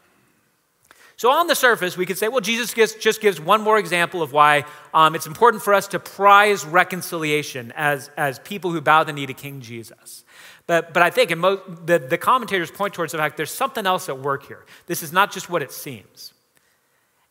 So, 1.19 1.31
on 1.31 1.47
the 1.47 1.55
surface, 1.55 1.97
we 1.97 2.05
could 2.05 2.19
say, 2.19 2.29
well, 2.29 2.43
Jesus 2.43 2.75
just 2.75 3.23
gives 3.23 3.41
one 3.41 3.63
more 3.63 3.79
example 3.79 4.21
of 4.21 4.33
why 4.33 4.67
um, 4.93 5.15
it's 5.15 5.27
important 5.27 5.63
for 5.63 5.73
us 5.73 5.89
to 5.89 5.99
prize 5.99 6.67
reconciliation 6.67 7.73
as, 7.75 8.11
as 8.19 8.39
people 8.41 8.71
who 8.71 8.83
bow 8.83 9.03
the 9.03 9.15
knee 9.15 9.25
to 9.25 9.33
King 9.33 9.63
Jesus. 9.63 10.25
But, 10.67 10.93
but 10.93 11.03
I 11.03 11.09
think 11.09 11.35
mo- 11.35 11.63
the, 11.87 11.99
the 11.99 12.19
commentators 12.19 12.71
point 12.71 12.93
towards 12.93 13.13
the 13.13 13.19
fact 13.19 13.39
there's 13.39 13.51
something 13.51 13.87
else 13.87 14.11
at 14.11 14.19
work 14.19 14.47
here. 14.47 14.67
This 14.87 15.03
is 15.03 15.11
not 15.11 15.33
just 15.33 15.49
what 15.49 15.63
it 15.63 15.73
seems. 15.73 16.35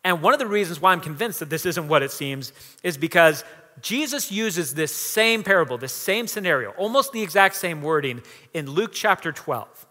And 0.04 0.22
one 0.22 0.34
of 0.34 0.40
the 0.40 0.48
reasons 0.48 0.82
why 0.82 0.92
I'm 0.92 1.02
convinced 1.02 1.40
that 1.42 1.52
this 1.52 1.66
isn't 1.66 1.88
what 1.88 2.02
it 2.02 2.12
seems 2.12 2.54
is 2.82 2.98
because 2.98 3.44
Jesus 3.82 4.32
uses 4.32 4.74
this 4.74 4.94
same 4.94 5.44
parable, 5.44 5.78
this 5.78 5.94
same 5.94 6.28
scenario, 6.28 6.72
almost 6.72 7.12
the 7.12 7.22
exact 7.22 7.56
same 7.56 7.82
wording 7.82 8.22
in 8.54 8.70
Luke 8.70 8.92
chapter 8.94 9.32
12. 9.32 9.86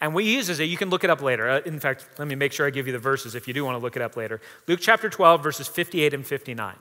And 0.00 0.14
when 0.14 0.24
he 0.24 0.34
uses 0.34 0.60
it, 0.60 0.64
you 0.64 0.76
can 0.76 0.90
look 0.90 1.04
it 1.04 1.10
up 1.10 1.22
later. 1.22 1.48
Uh, 1.48 1.60
in 1.64 1.80
fact, 1.80 2.06
let 2.18 2.28
me 2.28 2.34
make 2.34 2.52
sure 2.52 2.66
I 2.66 2.70
give 2.70 2.86
you 2.86 2.92
the 2.92 2.98
verses 2.98 3.34
if 3.34 3.48
you 3.48 3.54
do 3.54 3.64
want 3.64 3.78
to 3.78 3.82
look 3.82 3.96
it 3.96 4.02
up 4.02 4.16
later. 4.16 4.40
Luke 4.66 4.80
chapter 4.82 5.08
12, 5.08 5.42
verses 5.42 5.68
58 5.68 6.12
and 6.12 6.26
59. 6.26 6.76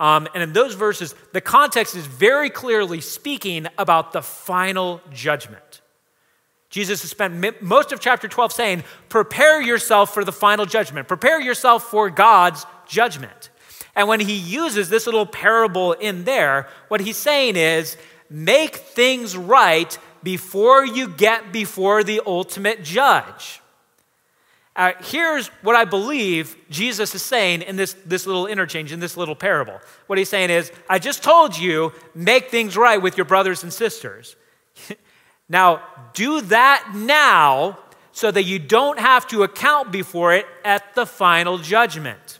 Um, 0.00 0.28
and 0.34 0.42
in 0.42 0.52
those 0.52 0.74
verses, 0.74 1.14
the 1.32 1.40
context 1.40 1.96
is 1.96 2.06
very 2.06 2.50
clearly 2.50 3.00
speaking 3.00 3.66
about 3.78 4.12
the 4.12 4.22
final 4.22 5.00
judgment. 5.12 5.80
Jesus 6.70 7.00
has 7.00 7.10
spent 7.10 7.62
most 7.62 7.92
of 7.92 8.00
chapter 8.00 8.28
12 8.28 8.52
saying, 8.52 8.84
Prepare 9.08 9.62
yourself 9.62 10.12
for 10.12 10.24
the 10.24 10.32
final 10.32 10.66
judgment, 10.66 11.08
prepare 11.08 11.40
yourself 11.40 11.84
for 11.84 12.10
God's 12.10 12.66
judgment. 12.86 13.50
And 13.98 14.08
when 14.08 14.20
he 14.20 14.34
uses 14.34 14.88
this 14.88 15.04
little 15.04 15.26
parable 15.26 15.92
in 15.92 16.24
there, 16.24 16.68
what 16.88 17.02
he's 17.02 17.18
saying 17.18 17.56
is, 17.56 17.98
Make 18.30 18.76
things 18.76 19.36
right 19.36 19.96
before 20.22 20.84
you 20.84 21.08
get 21.08 21.52
before 21.52 22.04
the 22.04 22.20
ultimate 22.26 22.82
judge. 22.82 23.60
Uh, 24.76 24.92
here's 25.00 25.48
what 25.62 25.74
I 25.74 25.84
believe 25.84 26.56
Jesus 26.70 27.14
is 27.14 27.22
saying 27.22 27.62
in 27.62 27.76
this, 27.76 27.96
this 28.06 28.26
little 28.26 28.46
interchange, 28.46 28.92
in 28.92 29.00
this 29.00 29.16
little 29.16 29.34
parable. 29.34 29.80
What 30.06 30.18
he's 30.18 30.28
saying 30.28 30.50
is, 30.50 30.70
I 30.88 30.98
just 30.98 31.22
told 31.22 31.58
you, 31.58 31.92
make 32.14 32.50
things 32.50 32.76
right 32.76 33.00
with 33.00 33.16
your 33.16 33.24
brothers 33.24 33.62
and 33.62 33.72
sisters. 33.72 34.36
now, 35.48 35.82
do 36.12 36.42
that 36.42 36.92
now 36.94 37.78
so 38.12 38.30
that 38.30 38.44
you 38.44 38.58
don't 38.58 39.00
have 39.00 39.26
to 39.28 39.42
account 39.42 39.90
before 39.90 40.34
it 40.34 40.46
at 40.64 40.94
the 40.94 41.06
final 41.06 41.58
judgment. 41.58 42.37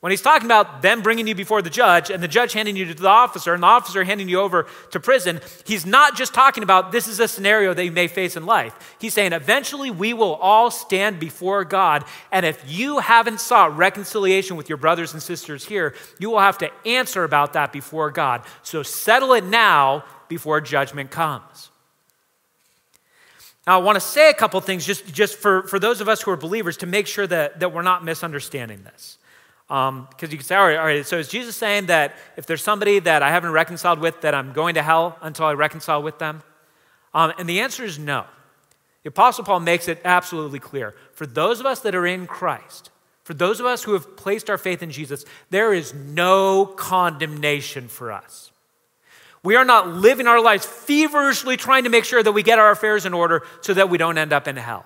When 0.00 0.10
he's 0.10 0.22
talking 0.22 0.46
about 0.46 0.80
them 0.80 1.02
bringing 1.02 1.26
you 1.26 1.34
before 1.34 1.60
the 1.60 1.68
judge 1.68 2.08
and 2.10 2.22
the 2.22 2.28
judge 2.28 2.54
handing 2.54 2.74
you 2.74 2.86
to 2.86 2.94
the 2.94 3.06
officer 3.06 3.52
and 3.52 3.62
the 3.62 3.66
officer 3.66 4.02
handing 4.02 4.30
you 4.30 4.40
over 4.40 4.66
to 4.92 5.00
prison, 5.00 5.40
he's 5.66 5.84
not 5.84 6.16
just 6.16 6.32
talking 6.32 6.62
about 6.62 6.90
this 6.90 7.06
is 7.06 7.20
a 7.20 7.28
scenario 7.28 7.74
that 7.74 7.84
you 7.84 7.92
may 7.92 8.08
face 8.08 8.34
in 8.34 8.46
life. 8.46 8.96
He's 8.98 9.12
saying 9.12 9.34
eventually 9.34 9.90
we 9.90 10.14
will 10.14 10.36
all 10.36 10.70
stand 10.70 11.20
before 11.20 11.66
God. 11.66 12.06
And 12.32 12.46
if 12.46 12.64
you 12.66 13.00
haven't 13.00 13.40
sought 13.40 13.76
reconciliation 13.76 14.56
with 14.56 14.70
your 14.70 14.78
brothers 14.78 15.12
and 15.12 15.22
sisters 15.22 15.66
here, 15.66 15.94
you 16.18 16.30
will 16.30 16.40
have 16.40 16.56
to 16.58 16.70
answer 16.86 17.22
about 17.22 17.52
that 17.52 17.70
before 17.70 18.10
God. 18.10 18.42
So 18.62 18.82
settle 18.82 19.34
it 19.34 19.44
now 19.44 20.04
before 20.28 20.62
judgment 20.62 21.10
comes. 21.10 21.68
Now, 23.66 23.78
I 23.78 23.82
want 23.82 23.96
to 23.96 24.00
say 24.00 24.30
a 24.30 24.34
couple 24.34 24.58
things 24.62 24.86
just, 24.86 25.12
just 25.12 25.36
for, 25.36 25.64
for 25.64 25.78
those 25.78 26.00
of 26.00 26.08
us 26.08 26.22
who 26.22 26.30
are 26.30 26.36
believers 26.38 26.78
to 26.78 26.86
make 26.86 27.06
sure 27.06 27.26
that, 27.26 27.60
that 27.60 27.74
we're 27.74 27.82
not 27.82 28.02
misunderstanding 28.02 28.82
this. 28.82 29.18
Because 29.70 29.88
um, 29.88 30.08
you 30.22 30.36
can 30.36 30.40
say, 30.40 30.56
all 30.56 30.66
right, 30.66 30.76
all 30.78 30.84
right, 30.84 31.06
so 31.06 31.16
is 31.16 31.28
Jesus 31.28 31.54
saying 31.54 31.86
that 31.86 32.16
if 32.36 32.44
there's 32.44 32.60
somebody 32.60 32.98
that 32.98 33.22
I 33.22 33.30
haven't 33.30 33.52
reconciled 33.52 34.00
with, 34.00 34.20
that 34.22 34.34
I'm 34.34 34.52
going 34.52 34.74
to 34.74 34.82
hell 34.82 35.16
until 35.22 35.46
I 35.46 35.52
reconcile 35.52 36.02
with 36.02 36.18
them? 36.18 36.42
Um, 37.14 37.32
and 37.38 37.48
the 37.48 37.60
answer 37.60 37.84
is 37.84 37.96
no. 37.96 38.24
The 39.04 39.10
Apostle 39.10 39.44
Paul 39.44 39.60
makes 39.60 39.86
it 39.86 40.00
absolutely 40.04 40.58
clear. 40.58 40.96
For 41.12 41.24
those 41.24 41.60
of 41.60 41.66
us 41.66 41.78
that 41.82 41.94
are 41.94 42.04
in 42.04 42.26
Christ, 42.26 42.90
for 43.22 43.32
those 43.32 43.60
of 43.60 43.66
us 43.66 43.84
who 43.84 43.92
have 43.92 44.16
placed 44.16 44.50
our 44.50 44.58
faith 44.58 44.82
in 44.82 44.90
Jesus, 44.90 45.24
there 45.50 45.72
is 45.72 45.94
no 45.94 46.66
condemnation 46.66 47.86
for 47.86 48.10
us. 48.10 48.50
We 49.44 49.54
are 49.54 49.64
not 49.64 49.86
living 49.86 50.26
our 50.26 50.42
lives 50.42 50.66
feverishly 50.66 51.56
trying 51.56 51.84
to 51.84 51.90
make 51.90 52.04
sure 52.04 52.24
that 52.24 52.32
we 52.32 52.42
get 52.42 52.58
our 52.58 52.72
affairs 52.72 53.06
in 53.06 53.14
order 53.14 53.44
so 53.60 53.72
that 53.74 53.88
we 53.88 53.98
don't 53.98 54.18
end 54.18 54.32
up 54.32 54.48
in 54.48 54.56
hell. 54.56 54.84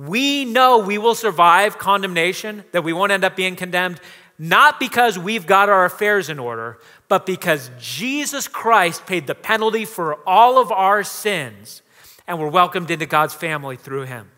We 0.00 0.46
know 0.46 0.78
we 0.78 0.96
will 0.96 1.14
survive 1.14 1.76
condemnation, 1.76 2.64
that 2.72 2.84
we 2.84 2.94
won't 2.94 3.12
end 3.12 3.22
up 3.22 3.36
being 3.36 3.54
condemned, 3.54 4.00
not 4.38 4.80
because 4.80 5.18
we've 5.18 5.46
got 5.46 5.68
our 5.68 5.84
affairs 5.84 6.30
in 6.30 6.38
order, 6.38 6.78
but 7.08 7.26
because 7.26 7.70
Jesus 7.78 8.48
Christ 8.48 9.04
paid 9.04 9.26
the 9.26 9.34
penalty 9.34 9.84
for 9.84 10.26
all 10.26 10.58
of 10.58 10.72
our 10.72 11.04
sins 11.04 11.82
and 12.26 12.38
we're 12.38 12.48
welcomed 12.48 12.90
into 12.90 13.04
God's 13.04 13.34
family 13.34 13.76
through 13.76 14.04
him. 14.04 14.30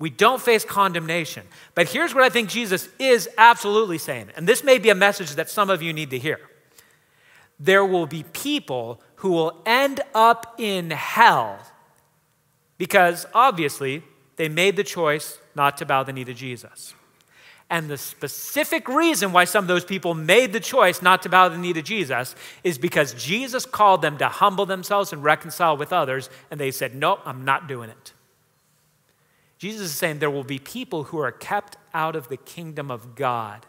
We 0.00 0.10
don't 0.10 0.42
face 0.42 0.64
condemnation. 0.64 1.46
But 1.76 1.90
here's 1.90 2.12
what 2.12 2.24
I 2.24 2.28
think 2.28 2.48
Jesus 2.48 2.88
is 2.98 3.28
absolutely 3.38 3.98
saying, 3.98 4.30
and 4.34 4.48
this 4.48 4.64
may 4.64 4.78
be 4.78 4.90
a 4.90 4.94
message 4.96 5.36
that 5.36 5.48
some 5.48 5.70
of 5.70 5.82
you 5.82 5.92
need 5.92 6.10
to 6.10 6.18
hear. 6.18 6.40
There 7.60 7.84
will 7.84 8.06
be 8.06 8.24
people 8.32 9.00
who 9.16 9.30
will 9.30 9.62
end 9.64 10.00
up 10.16 10.56
in 10.58 10.90
hell 10.90 11.60
because 12.76 13.24
obviously 13.32 14.02
they 14.36 14.48
made 14.48 14.76
the 14.76 14.84
choice 14.84 15.38
not 15.54 15.76
to 15.78 15.86
bow 15.86 16.02
the 16.02 16.12
knee 16.12 16.24
to 16.24 16.34
Jesus. 16.34 16.94
And 17.70 17.88
the 17.88 17.96
specific 17.96 18.88
reason 18.88 19.32
why 19.32 19.44
some 19.44 19.64
of 19.64 19.68
those 19.68 19.84
people 19.84 20.14
made 20.14 20.52
the 20.52 20.60
choice 20.60 21.00
not 21.00 21.22
to 21.22 21.28
bow 21.28 21.48
the 21.48 21.58
knee 21.58 21.72
to 21.72 21.82
Jesus 21.82 22.34
is 22.62 22.78
because 22.78 23.14
Jesus 23.14 23.64
called 23.64 24.02
them 24.02 24.18
to 24.18 24.28
humble 24.28 24.66
themselves 24.66 25.12
and 25.12 25.24
reconcile 25.24 25.76
with 25.76 25.92
others, 25.92 26.28
and 26.50 26.60
they 26.60 26.70
said, 26.70 26.94
No, 26.94 27.20
I'm 27.24 27.44
not 27.44 27.66
doing 27.66 27.90
it. 27.90 28.12
Jesus 29.58 29.86
is 29.86 29.94
saying 29.94 30.18
there 30.18 30.30
will 30.30 30.44
be 30.44 30.58
people 30.58 31.04
who 31.04 31.18
are 31.18 31.32
kept 31.32 31.76
out 31.94 32.16
of 32.16 32.28
the 32.28 32.36
kingdom 32.36 32.90
of 32.90 33.14
God 33.14 33.64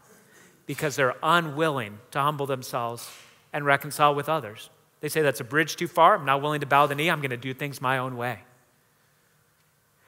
because 0.65 0.95
they're 0.95 1.15
unwilling 1.23 1.99
to 2.11 2.19
humble 2.19 2.45
themselves 2.45 3.09
and 3.53 3.65
reconcile 3.65 4.13
with 4.13 4.27
others. 4.27 4.69
They 4.99 5.09
say 5.09 5.21
that's 5.21 5.39
a 5.39 5.45
bridge 5.45 5.75
too 5.77 5.87
far. 5.87 6.15
I'm 6.15 6.25
not 6.25 6.41
willing 6.41 6.59
to 6.61 6.65
bow 6.65 6.87
the 6.87 6.95
knee. 6.95 7.09
I'm 7.09 7.21
going 7.21 7.29
to 7.29 7.37
do 7.37 7.53
things 7.53 7.79
my 7.79 7.97
own 7.97 8.17
way. 8.17 8.39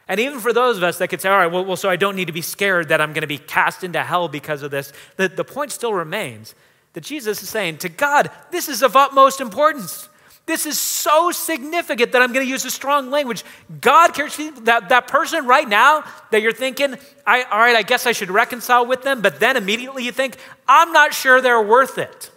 And 0.07 0.19
even 0.19 0.39
for 0.39 0.53
those 0.53 0.77
of 0.77 0.83
us 0.83 0.97
that 0.99 1.09
could 1.09 1.21
say, 1.21 1.29
all 1.29 1.37
right, 1.37 1.51
well, 1.51 1.65
well 1.65 1.75
so 1.75 1.89
I 1.89 1.97
don't 1.97 2.15
need 2.15 2.25
to 2.25 2.33
be 2.33 2.41
scared 2.41 2.89
that 2.89 3.01
I'm 3.01 3.13
going 3.13 3.21
to 3.21 3.27
be 3.27 3.37
cast 3.37 3.83
into 3.83 4.01
hell 4.01 4.27
because 4.27 4.63
of 4.63 4.71
this, 4.71 4.93
the, 5.17 5.27
the 5.27 5.43
point 5.43 5.71
still 5.71 5.93
remains 5.93 6.55
that 6.93 7.01
Jesus 7.01 7.43
is 7.43 7.49
saying 7.49 7.77
to 7.79 7.89
God, 7.89 8.31
this 8.51 8.69
is 8.69 8.81
of 8.81 8.95
utmost 8.95 9.41
importance. 9.41 10.09
This 10.47 10.65
is 10.65 10.79
so 10.79 11.31
significant 11.31 12.13
that 12.13 12.21
I'm 12.21 12.31
going 12.31 12.45
to 12.45 12.49
use 12.49 12.63
a 12.63 12.71
strong 12.71 13.11
language. 13.11 13.43
God 13.81 14.13
cares 14.13 14.37
that, 14.61 14.87
that 14.89 15.07
person 15.07 15.45
right 15.45 15.67
now 15.67 16.05
that 16.31 16.41
you're 16.41 16.53
thinking, 16.53 16.95
I, 17.25 17.43
all 17.43 17.59
right, 17.59 17.75
I 17.75 17.81
guess 17.81 18.07
I 18.07 18.13
should 18.13 18.31
reconcile 18.31 18.85
with 18.85 19.03
them, 19.03 19.21
but 19.21 19.41
then 19.41 19.57
immediately 19.57 20.05
you 20.05 20.13
think, 20.13 20.37
I'm 20.65 20.93
not 20.93 21.13
sure 21.13 21.41
they're 21.41 21.61
worth 21.61 21.97
it. 21.97 22.31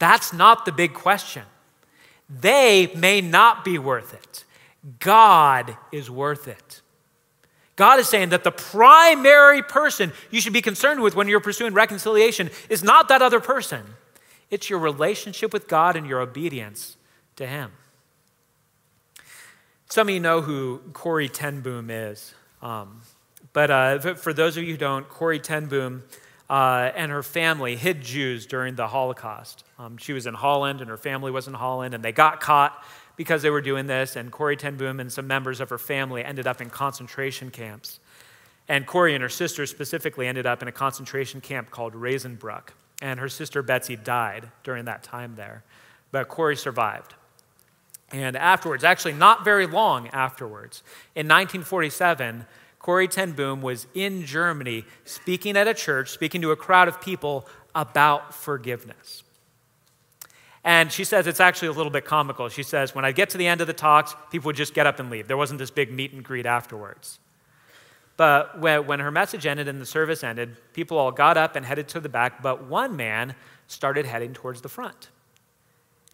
That's 0.00 0.32
not 0.32 0.64
the 0.64 0.72
big 0.72 0.92
question. 0.92 1.44
They 2.28 2.90
may 2.96 3.20
not 3.20 3.64
be 3.64 3.78
worth 3.78 4.12
it. 4.12 4.44
God 4.98 5.76
is 5.92 6.10
worth 6.10 6.48
it. 6.48 6.80
God 7.76 7.98
is 7.98 8.08
saying 8.08 8.30
that 8.30 8.44
the 8.44 8.50
primary 8.50 9.62
person 9.62 10.12
you 10.30 10.40
should 10.40 10.52
be 10.52 10.62
concerned 10.62 11.02
with 11.02 11.14
when 11.14 11.28
you're 11.28 11.40
pursuing 11.40 11.72
reconciliation 11.72 12.50
is 12.68 12.82
not 12.82 13.08
that 13.08 13.22
other 13.22 13.40
person, 13.40 13.82
it's 14.50 14.68
your 14.68 14.78
relationship 14.78 15.52
with 15.52 15.68
God 15.68 15.96
and 15.96 16.06
your 16.06 16.20
obedience 16.20 16.96
to 17.36 17.46
Him. 17.46 17.72
Some 19.88 20.08
of 20.08 20.14
you 20.14 20.20
know 20.20 20.40
who 20.40 20.82
Corrie 20.92 21.28
ten 21.28 21.62
Boom 21.62 21.90
is. 21.90 22.34
Um, 22.62 23.00
but 23.52 23.70
uh, 23.70 24.14
for 24.14 24.32
those 24.32 24.56
of 24.56 24.64
you 24.64 24.72
who 24.72 24.78
don't, 24.78 25.08
Corrie 25.08 25.40
ten 25.40 25.66
Boom 25.66 26.02
uh, 26.50 26.90
and 26.94 27.10
her 27.10 27.22
family 27.22 27.76
hid 27.76 28.02
Jews 28.02 28.44
during 28.44 28.74
the 28.74 28.88
Holocaust. 28.88 29.64
Um, 29.78 29.96
she 29.96 30.12
was 30.12 30.26
in 30.26 30.34
Holland 30.34 30.80
and 30.80 30.90
her 30.90 30.96
family 30.96 31.30
was 31.30 31.48
in 31.48 31.54
Holland, 31.54 31.94
and 31.94 32.04
they 32.04 32.12
got 32.12 32.40
caught 32.40 32.84
because 33.20 33.42
they 33.42 33.50
were 33.50 33.60
doing 33.60 33.86
this, 33.86 34.16
and 34.16 34.32
Corrie 34.32 34.56
ten 34.56 34.76
Boom 34.78 34.98
and 34.98 35.12
some 35.12 35.26
members 35.26 35.60
of 35.60 35.68
her 35.68 35.76
family 35.76 36.24
ended 36.24 36.46
up 36.46 36.62
in 36.62 36.70
concentration 36.70 37.50
camps. 37.50 38.00
And 38.66 38.86
Corrie 38.86 39.14
and 39.14 39.20
her 39.20 39.28
sister 39.28 39.66
specifically 39.66 40.26
ended 40.26 40.46
up 40.46 40.62
in 40.62 40.68
a 40.68 40.72
concentration 40.72 41.42
camp 41.42 41.70
called 41.70 41.92
Ravensbrück. 41.92 42.68
And 43.02 43.20
her 43.20 43.28
sister 43.28 43.60
Betsie 43.62 43.96
died 43.96 44.48
during 44.64 44.86
that 44.86 45.02
time 45.02 45.34
there. 45.34 45.64
But 46.10 46.28
Corrie 46.28 46.56
survived. 46.56 47.12
And 48.10 48.36
afterwards, 48.36 48.84
actually 48.84 49.12
not 49.12 49.44
very 49.44 49.66
long 49.66 50.08
afterwards, 50.08 50.82
in 51.14 51.26
1947, 51.26 52.46
Corrie 52.78 53.06
ten 53.06 53.32
Boom 53.32 53.60
was 53.60 53.86
in 53.92 54.24
Germany 54.24 54.86
speaking 55.04 55.58
at 55.58 55.68
a 55.68 55.74
church, 55.74 56.08
speaking 56.08 56.40
to 56.40 56.52
a 56.52 56.56
crowd 56.56 56.88
of 56.88 57.02
people 57.02 57.46
about 57.74 58.34
forgiveness. 58.34 59.24
And 60.64 60.92
she 60.92 61.04
says 61.04 61.26
it's 61.26 61.40
actually 61.40 61.68
a 61.68 61.72
little 61.72 61.90
bit 61.90 62.04
comical. 62.04 62.48
She 62.48 62.62
says, 62.62 62.94
when 62.94 63.04
I 63.04 63.12
get 63.12 63.30
to 63.30 63.38
the 63.38 63.46
end 63.46 63.60
of 63.60 63.66
the 63.66 63.72
talks, 63.72 64.14
people 64.30 64.48
would 64.48 64.56
just 64.56 64.74
get 64.74 64.86
up 64.86 65.00
and 65.00 65.10
leave. 65.10 65.26
There 65.26 65.36
wasn't 65.36 65.58
this 65.58 65.70
big 65.70 65.90
meet 65.90 66.12
and 66.12 66.22
greet 66.22 66.44
afterwards. 66.44 67.18
But 68.16 68.60
when 68.60 69.00
her 69.00 69.10
message 69.10 69.46
ended 69.46 69.66
and 69.66 69.80
the 69.80 69.86
service 69.86 70.22
ended, 70.22 70.56
people 70.74 70.98
all 70.98 71.10
got 71.10 71.38
up 71.38 71.56
and 71.56 71.64
headed 71.64 71.88
to 71.88 72.00
the 72.00 72.10
back, 72.10 72.42
but 72.42 72.64
one 72.64 72.94
man 72.94 73.34
started 73.66 74.04
heading 74.04 74.34
towards 74.34 74.60
the 74.60 74.68
front. 74.68 75.08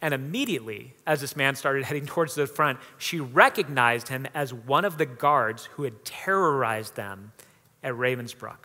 And 0.01 0.15
immediately, 0.15 0.95
as 1.05 1.21
this 1.21 1.35
man 1.35 1.57
started 1.57 1.85
heading 1.87 2.07
towards 2.07 2.37
the 2.37 2.47
front, 2.47 2.79
she 2.97 3.19
recognized 3.19 4.07
him 4.07 4.29
as 4.35 4.55
one 4.55 4.85
of 4.85 4.99
the 4.99 5.07
guards 5.07 5.65
who 5.73 5.83
had 5.83 6.05
terrorized 6.05 6.95
them 6.95 7.33
at 7.83 7.95
Ravensbrück. 7.95 8.59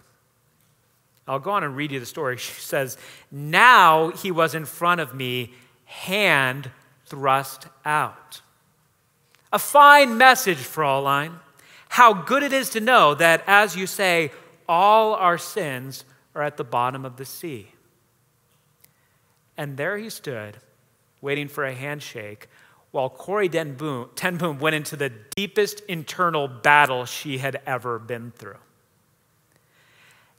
I'll 1.28 1.40
go 1.40 1.52
on 1.52 1.64
and 1.64 1.76
read 1.76 1.92
you 1.92 2.00
the 2.00 2.06
story. 2.06 2.38
She 2.38 2.62
says, 2.62 2.98
Now 3.32 4.10
he 4.10 4.30
was 4.30 4.54
in 4.54 4.66
front 4.66 5.02
of 5.02 5.16
me 5.16 5.54
hand 5.92 6.72
thrust 7.06 7.68
out. 7.84 8.42
A 9.52 9.60
fine 9.60 10.18
message, 10.18 10.58
Fraulein. 10.58 11.34
How 11.90 12.14
good 12.14 12.42
it 12.42 12.54
is 12.54 12.70
to 12.70 12.80
know 12.80 13.14
that, 13.16 13.44
as 13.46 13.76
you 13.76 13.86
say, 13.86 14.32
all 14.70 15.14
our 15.14 15.38
sins 15.38 16.06
are 16.34 16.42
at 16.42 16.56
the 16.56 16.64
bottom 16.64 17.04
of 17.04 17.18
the 17.18 17.26
sea. 17.26 17.74
And 19.58 19.76
there 19.76 19.98
he 19.98 20.10
stood, 20.10 20.58
waiting 21.20 21.50
for 21.50 21.66
a 21.66 21.74
handshake, 21.74 22.48
while 22.92 23.10
Corrie 23.10 23.50
ten 23.50 23.74
Boom, 23.74 24.10
ten 24.16 24.38
Boom 24.38 24.60
went 24.60 24.76
into 24.76 24.96
the 24.96 25.12
deepest 25.36 25.82
internal 25.82 26.48
battle 26.48 27.06
she 27.06 27.38
had 27.40 27.62
ever 27.66 28.00
been 28.00 28.32
through. 28.32 28.58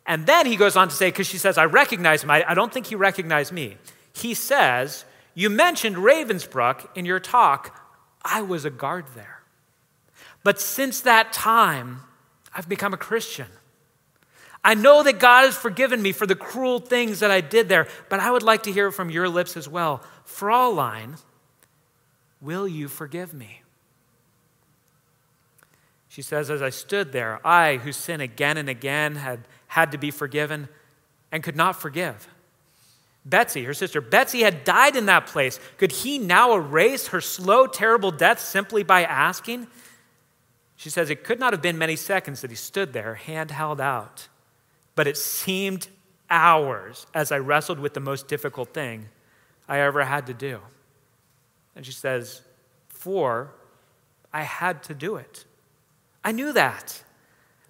And 0.06 0.26
then 0.26 0.46
he 0.46 0.56
goes 0.56 0.74
on 0.74 0.88
to 0.88 0.94
say, 0.94 1.08
because 1.08 1.26
she 1.26 1.38
says, 1.38 1.58
I 1.58 1.66
recognize 1.66 2.24
him. 2.24 2.30
I, 2.30 2.44
I 2.50 2.54
don't 2.54 2.72
think 2.72 2.86
he 2.86 2.94
recognized 2.94 3.52
me. 3.52 3.76
He 4.14 4.32
says, 4.34 5.04
you 5.34 5.50
mentioned 5.50 5.96
Ravensbrück 5.96 6.88
in 6.96 7.04
your 7.04 7.20
talk. 7.20 7.80
I 8.24 8.42
was 8.42 8.64
a 8.64 8.70
guard 8.70 9.06
there. 9.14 9.42
But 10.44 10.60
since 10.60 11.00
that 11.02 11.32
time, 11.32 12.02
I've 12.54 12.68
become 12.68 12.92
a 12.92 12.98
Christian. 12.98 13.46
I 14.64 14.74
know 14.74 15.02
that 15.02 15.18
God 15.18 15.44
has 15.44 15.56
forgiven 15.56 16.00
me 16.00 16.12
for 16.12 16.26
the 16.26 16.36
cruel 16.36 16.78
things 16.78 17.20
that 17.20 17.30
I 17.30 17.40
did 17.40 17.68
there, 17.68 17.88
but 18.08 18.20
I 18.20 18.30
would 18.30 18.42
like 18.42 18.62
to 18.64 18.72
hear 18.72 18.88
it 18.88 18.92
from 18.92 19.10
your 19.10 19.28
lips 19.28 19.56
as 19.56 19.68
well. 19.68 20.02
Fraulein, 20.24 21.18
will 22.40 22.68
you 22.68 22.88
forgive 22.88 23.34
me? 23.34 23.62
She 26.08 26.22
says, 26.22 26.50
As 26.50 26.62
I 26.62 26.70
stood 26.70 27.12
there, 27.12 27.44
I, 27.46 27.78
who 27.78 27.90
sin 27.90 28.20
again 28.20 28.56
and 28.56 28.68
again, 28.68 29.16
had 29.16 29.48
had 29.72 29.90
to 29.90 29.96
be 29.96 30.10
forgiven 30.10 30.68
and 31.32 31.42
could 31.42 31.56
not 31.56 31.80
forgive. 31.80 32.28
Betsie, 33.24 33.64
her 33.64 33.74
sister, 33.74 34.00
Betsie 34.00 34.42
had 34.42 34.64
died 34.64 34.96
in 34.96 35.06
that 35.06 35.26
place. 35.26 35.60
Could 35.76 35.92
he 35.92 36.18
now 36.18 36.54
erase 36.54 37.08
her 37.08 37.20
slow, 37.20 37.66
terrible 37.66 38.10
death 38.10 38.40
simply 38.40 38.82
by 38.82 39.04
asking? 39.04 39.68
She 40.76 40.90
says 40.90 41.10
it 41.10 41.22
could 41.22 41.38
not 41.38 41.52
have 41.52 41.62
been 41.62 41.78
many 41.78 41.94
seconds 41.94 42.40
that 42.40 42.50
he 42.50 42.56
stood 42.56 42.92
there, 42.92 43.14
hand 43.14 43.52
held 43.52 43.80
out, 43.80 44.26
but 44.96 45.06
it 45.06 45.16
seemed 45.16 45.86
hours 46.28 47.06
as 47.14 47.30
I 47.30 47.38
wrestled 47.38 47.78
with 47.78 47.94
the 47.94 48.00
most 48.00 48.26
difficult 48.26 48.74
thing 48.74 49.08
I 49.68 49.78
ever 49.78 50.04
had 50.04 50.26
to 50.26 50.34
do. 50.34 50.60
And 51.76 51.86
she 51.86 51.92
says, 51.92 52.42
For 52.88 53.52
I 54.32 54.42
had 54.42 54.82
to 54.84 54.94
do 54.94 55.16
it. 55.16 55.44
I 56.24 56.32
knew 56.32 56.52
that. 56.52 57.02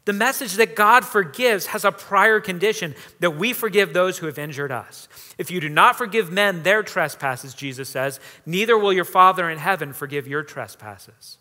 The 0.04 0.12
message 0.12 0.54
that 0.54 0.74
God 0.74 1.04
forgives 1.04 1.66
has 1.66 1.84
a 1.84 1.92
prior 1.92 2.40
condition 2.40 2.94
that 3.20 3.36
we 3.36 3.52
forgive 3.52 3.92
those 3.92 4.18
who 4.18 4.26
have 4.26 4.38
injured 4.38 4.72
us. 4.72 5.08
If 5.38 5.50
you 5.50 5.60
do 5.60 5.68
not 5.68 5.96
forgive 5.96 6.32
men 6.32 6.64
their 6.64 6.82
trespasses, 6.82 7.54
Jesus 7.54 7.88
says, 7.88 8.18
neither 8.44 8.76
will 8.76 8.92
your 8.92 9.04
Father 9.04 9.48
in 9.48 9.58
heaven 9.58 9.92
forgive 9.92 10.26
your 10.26 10.42
trespasses. 10.42 11.38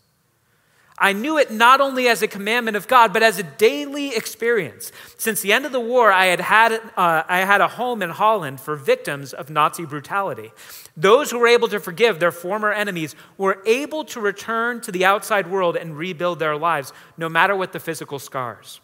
I 1.02 1.12
knew 1.12 1.36
it 1.36 1.50
not 1.50 1.80
only 1.80 2.06
as 2.06 2.22
a 2.22 2.28
commandment 2.28 2.76
of 2.76 2.86
God, 2.86 3.12
but 3.12 3.24
as 3.24 3.36
a 3.36 3.42
daily 3.42 4.14
experience. 4.14 4.92
Since 5.18 5.40
the 5.40 5.52
end 5.52 5.66
of 5.66 5.72
the 5.72 5.80
war, 5.80 6.12
I 6.12 6.26
had 6.26 6.40
had, 6.40 6.72
uh, 6.96 7.24
I 7.28 7.38
had 7.38 7.60
a 7.60 7.66
home 7.66 8.02
in 8.02 8.10
Holland 8.10 8.60
for 8.60 8.76
victims 8.76 9.32
of 9.32 9.50
Nazi 9.50 9.84
brutality. 9.84 10.52
Those 10.96 11.32
who 11.32 11.40
were 11.40 11.48
able 11.48 11.66
to 11.68 11.80
forgive 11.80 12.20
their 12.20 12.30
former 12.30 12.70
enemies 12.70 13.16
were 13.36 13.60
able 13.66 14.04
to 14.04 14.20
return 14.20 14.80
to 14.82 14.92
the 14.92 15.04
outside 15.04 15.50
world 15.50 15.76
and 15.76 15.98
rebuild 15.98 16.38
their 16.38 16.56
lives, 16.56 16.92
no 17.18 17.28
matter 17.28 17.56
what 17.56 17.72
the 17.72 17.80
physical 17.80 18.20
scars. 18.20 18.80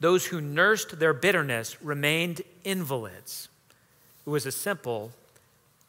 Those 0.00 0.26
who 0.26 0.42
nursed 0.42 0.98
their 0.98 1.14
bitterness 1.14 1.82
remained 1.82 2.42
invalids. 2.64 3.48
It 4.26 4.30
was 4.30 4.44
as 4.44 4.56
simple 4.56 5.12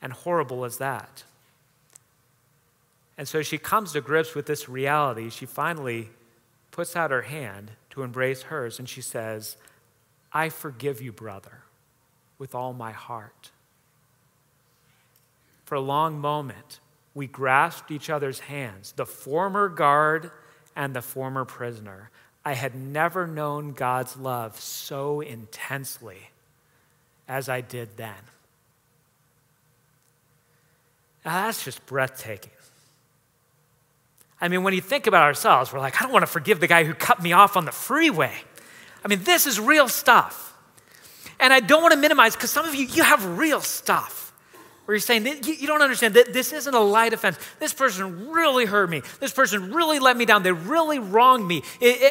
and 0.01 0.13
horrible 0.13 0.63
as 0.63 0.77
that. 0.77 1.25
And 3.17 3.27
so 3.27 3.41
she 3.41 3.57
comes 3.57 3.93
to 3.93 4.01
grips 4.01 4.35
with 4.35 4.45
this 4.45 4.67
reality. 4.67 5.29
She 5.29 5.45
finally 5.45 6.09
puts 6.71 6.95
out 6.95 7.11
her 7.11 7.21
hand 7.21 7.71
to 7.91 8.03
embrace 8.03 8.43
hers 8.43 8.79
and 8.79 8.89
she 8.89 9.01
says, 9.01 9.55
I 10.33 10.49
forgive 10.49 11.01
you, 11.01 11.13
brother, 11.13 11.63
with 12.37 12.53
all 12.53 12.73
my 12.73 12.91
heart. 12.91 13.51
For 15.63 15.75
a 15.75 15.81
long 15.81 16.19
moment, 16.19 16.79
we 17.13 17.27
grasped 17.27 17.89
each 17.89 18.09
other's 18.09 18.39
hands, 18.39 18.91
the 18.91 19.05
former 19.05 19.69
guard 19.69 20.31
and 20.75 20.93
the 20.93 21.01
former 21.01 21.45
prisoner. 21.45 22.11
I 22.43 22.53
had 22.53 22.75
never 22.75 23.25
known 23.25 23.71
God's 23.71 24.17
love 24.17 24.59
so 24.59 25.21
intensely 25.21 26.29
as 27.27 27.47
I 27.47 27.61
did 27.61 27.95
then. 27.97 28.13
Now, 31.23 31.45
that's 31.45 31.63
just 31.63 31.83
breathtaking. 31.87 32.51
I 34.41 34.47
mean, 34.49 34.63
when 34.63 34.73
you 34.73 34.81
think 34.81 35.07
about 35.07 35.23
ourselves, 35.23 35.71
we're 35.71 35.79
like, 35.79 35.99
I 35.99 36.03
don't 36.03 36.11
want 36.11 36.23
to 36.23 36.31
forgive 36.31 36.59
the 36.59 36.67
guy 36.67 36.83
who 36.83 36.93
cut 36.93 37.21
me 37.21 37.31
off 37.31 37.55
on 37.55 37.65
the 37.65 37.71
freeway. 37.71 38.33
I 39.03 39.07
mean, 39.07 39.23
this 39.23 39.47
is 39.47 39.59
real 39.59 39.87
stuff. 39.87 40.57
And 41.39 41.53
I 41.53 41.59
don't 41.59 41.81
want 41.81 41.93
to 41.93 41.99
minimize, 41.99 42.35
because 42.35 42.51
some 42.51 42.65
of 42.65 42.75
you, 42.75 42.85
you 42.85 43.03
have 43.03 43.37
real 43.37 43.61
stuff. 43.61 44.33
where 44.85 44.93
you're 44.93 44.99
saying, 44.99 45.25
you 45.43 45.65
don't 45.65 45.81
understand, 45.81 46.13
that 46.13 46.31
this 46.31 46.53
isn't 46.53 46.73
a 46.73 46.79
light 46.79 47.11
offense. 47.11 47.37
This 47.59 47.73
person 47.73 48.29
really 48.29 48.65
hurt 48.65 48.89
me. 48.89 49.01
This 49.19 49.33
person 49.33 49.73
really 49.73 49.97
let 49.97 50.15
me 50.15 50.25
down. 50.25 50.43
They 50.43 50.51
really 50.51 50.99
wronged 50.99 51.47
me. 51.47 51.63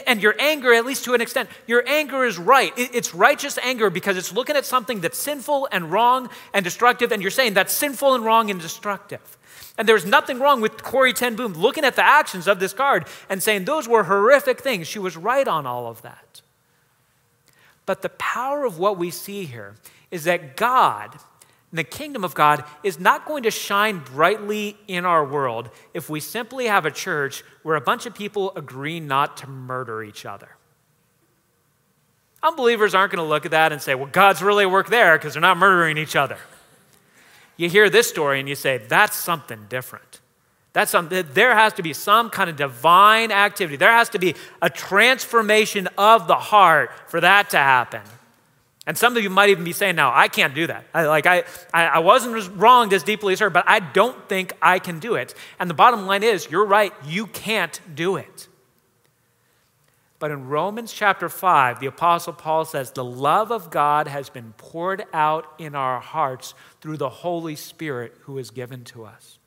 and 0.06 0.20
your 0.20 0.34
anger, 0.40 0.74
at 0.74 0.84
least 0.84 1.04
to 1.04 1.14
an 1.14 1.20
extent, 1.20 1.48
your 1.68 1.84
anger 1.86 2.24
is 2.24 2.36
right. 2.36 2.72
it's 2.76 3.14
righteous 3.14 3.58
anger 3.58 3.90
because 3.90 4.16
it's 4.16 4.32
looking 4.32 4.56
at 4.56 4.66
something 4.66 5.00
that's 5.00 5.18
sinful 5.18 5.68
and 5.70 5.92
wrong 5.92 6.28
and 6.52 6.64
destructive, 6.64 7.12
and 7.12 7.22
you're 7.22 7.30
saying 7.30 7.54
that's 7.54 7.72
sinful 7.72 8.14
and 8.14 8.24
wrong 8.24 8.50
and 8.50 8.60
destructive. 8.60 9.38
And 9.76 9.88
there's 9.88 10.06
nothing 10.06 10.38
wrong 10.38 10.60
with 10.60 10.82
Corrie 10.82 11.12
Ten 11.12 11.34
Boom 11.34 11.54
looking 11.54 11.84
at 11.84 11.96
the 11.96 12.04
actions 12.04 12.46
of 12.46 12.60
this 12.60 12.72
guard 12.72 13.06
and 13.28 13.42
saying 13.42 13.64
those 13.64 13.88
were 13.88 14.04
horrific 14.04 14.60
things. 14.60 14.86
She 14.86 15.00
was 15.00 15.16
right 15.16 15.46
on 15.46 15.66
all 15.66 15.88
of 15.88 16.02
that. 16.02 16.42
But 17.86 18.02
the 18.02 18.08
power 18.10 18.64
of 18.64 18.78
what 18.78 18.96
we 18.96 19.10
see 19.10 19.44
here 19.44 19.74
is 20.10 20.24
that 20.24 20.56
God, 20.56 21.16
the 21.72 21.84
kingdom 21.84 22.24
of 22.24 22.34
God 22.34 22.64
is 22.84 23.00
not 23.00 23.26
going 23.26 23.42
to 23.42 23.50
shine 23.50 23.98
brightly 23.98 24.76
in 24.86 25.04
our 25.04 25.24
world 25.24 25.70
if 25.92 26.08
we 26.08 26.20
simply 26.20 26.66
have 26.66 26.86
a 26.86 26.90
church 26.90 27.42
where 27.62 27.76
a 27.76 27.80
bunch 27.80 28.06
of 28.06 28.14
people 28.14 28.52
agree 28.54 29.00
not 29.00 29.36
to 29.38 29.48
murder 29.48 30.02
each 30.02 30.24
other. 30.24 30.50
Unbelievers 32.44 32.94
aren't 32.94 33.10
going 33.10 33.24
to 33.24 33.28
look 33.28 33.44
at 33.44 33.50
that 33.50 33.72
and 33.72 33.82
say, 33.82 33.94
well, 33.94 34.08
God's 34.10 34.42
really 34.42 34.64
at 34.64 34.70
work 34.70 34.88
there 34.88 35.18
because 35.18 35.32
they're 35.32 35.40
not 35.40 35.56
murdering 35.56 35.98
each 35.98 36.14
other. 36.14 36.38
You 37.56 37.68
hear 37.68 37.88
this 37.88 38.08
story 38.08 38.40
and 38.40 38.48
you 38.48 38.54
say, 38.54 38.78
that's 38.78 39.16
something 39.16 39.66
different. 39.68 40.20
That's 40.72 40.90
something, 40.90 41.24
there 41.34 41.54
has 41.54 41.72
to 41.74 41.82
be 41.82 41.92
some 41.92 42.30
kind 42.30 42.50
of 42.50 42.56
divine 42.56 43.30
activity. 43.30 43.76
There 43.76 43.92
has 43.92 44.08
to 44.10 44.18
be 44.18 44.34
a 44.60 44.68
transformation 44.68 45.88
of 45.96 46.26
the 46.26 46.34
heart 46.34 46.90
for 47.06 47.20
that 47.20 47.50
to 47.50 47.58
happen. 47.58 48.02
And 48.86 48.98
some 48.98 49.16
of 49.16 49.22
you 49.22 49.30
might 49.30 49.48
even 49.48 49.64
be 49.64 49.72
saying 49.72 49.96
now, 49.96 50.12
I 50.14 50.28
can't 50.28 50.54
do 50.54 50.66
that. 50.66 50.84
I, 50.92 51.06
like 51.06 51.26
I, 51.26 51.44
I 51.72 52.00
wasn't 52.00 52.54
wronged 52.56 52.92
as 52.92 53.02
deeply 53.02 53.32
as 53.32 53.40
her, 53.40 53.50
but 53.50 53.64
I 53.66 53.80
don't 53.80 54.28
think 54.28 54.52
I 54.60 54.78
can 54.78 54.98
do 54.98 55.14
it. 55.14 55.34
And 55.58 55.70
the 55.70 55.74
bottom 55.74 56.06
line 56.06 56.22
is, 56.22 56.50
you're 56.50 56.66
right, 56.66 56.92
you 57.06 57.26
can't 57.28 57.80
do 57.94 58.16
it. 58.16 58.48
But 60.24 60.30
in 60.30 60.48
Romans 60.48 60.90
chapter 60.90 61.28
5, 61.28 61.80
the 61.80 61.86
Apostle 61.86 62.32
Paul 62.32 62.64
says, 62.64 62.90
The 62.90 63.04
love 63.04 63.52
of 63.52 63.68
God 63.68 64.08
has 64.08 64.30
been 64.30 64.54
poured 64.56 65.04
out 65.12 65.44
in 65.58 65.74
our 65.74 66.00
hearts 66.00 66.54
through 66.80 66.96
the 66.96 67.10
Holy 67.10 67.54
Spirit 67.56 68.14
who 68.20 68.38
is 68.38 68.50
given 68.50 68.84
to 68.84 69.04
us. 69.04 69.38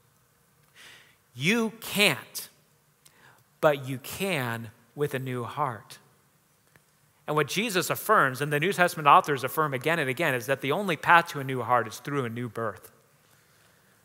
You 1.33 1.73
can't, 1.81 2.49
but 3.59 3.87
you 3.87 3.97
can 3.97 4.69
with 4.93 5.15
a 5.15 5.19
new 5.19 5.45
heart. 5.45 5.97
And 7.25 7.35
what 7.35 7.47
Jesus 7.47 7.89
affirms, 7.89 8.39
and 8.39 8.53
the 8.53 8.59
New 8.59 8.71
Testament 8.71 9.07
authors 9.07 9.43
affirm 9.43 9.73
again 9.73 9.97
and 9.97 10.11
again, 10.11 10.35
is 10.35 10.45
that 10.45 10.61
the 10.61 10.73
only 10.73 10.95
path 10.95 11.29
to 11.29 11.39
a 11.39 11.43
new 11.43 11.63
heart 11.63 11.87
is 11.87 11.97
through 11.97 12.23
a 12.25 12.29
new 12.29 12.49
birth. 12.49 12.91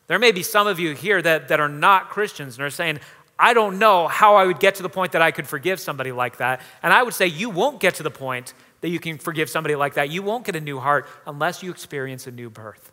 There 0.07 0.17
may 0.17 0.31
be 0.31 0.41
some 0.41 0.65
of 0.65 0.79
you 0.79 0.95
here 0.95 1.21
that, 1.21 1.49
that 1.49 1.59
are 1.59 1.69
not 1.69 2.09
Christians 2.09 2.57
and 2.57 2.65
are 2.65 2.71
saying, 2.71 2.99
I 3.37 3.53
don't 3.53 3.79
know 3.79 4.07
how 4.07 4.35
I 4.35 4.45
would 4.45 4.59
get 4.59 4.75
to 4.75 4.83
the 4.83 4.89
point 4.89 5.13
that 5.13 5.21
I 5.21 5.31
could 5.31 5.47
forgive 5.47 5.79
somebody 5.79 6.11
like 6.11 6.37
that. 6.37 6.61
And 6.81 6.93
I 6.93 7.03
would 7.03 7.13
say, 7.13 7.27
you 7.27 7.49
won't 7.49 7.79
get 7.79 7.95
to 7.95 8.03
the 8.03 8.11
point 8.11 8.53
that 8.81 8.89
you 8.89 8.99
can 8.99 9.17
forgive 9.17 9.49
somebody 9.49 9.75
like 9.75 9.95
that. 9.95 10.09
You 10.09 10.21
won't 10.21 10.45
get 10.45 10.55
a 10.55 10.61
new 10.61 10.79
heart 10.79 11.07
unless 11.25 11.63
you 11.63 11.71
experience 11.71 12.27
a 12.27 12.31
new 12.31 12.49
birth 12.49 12.91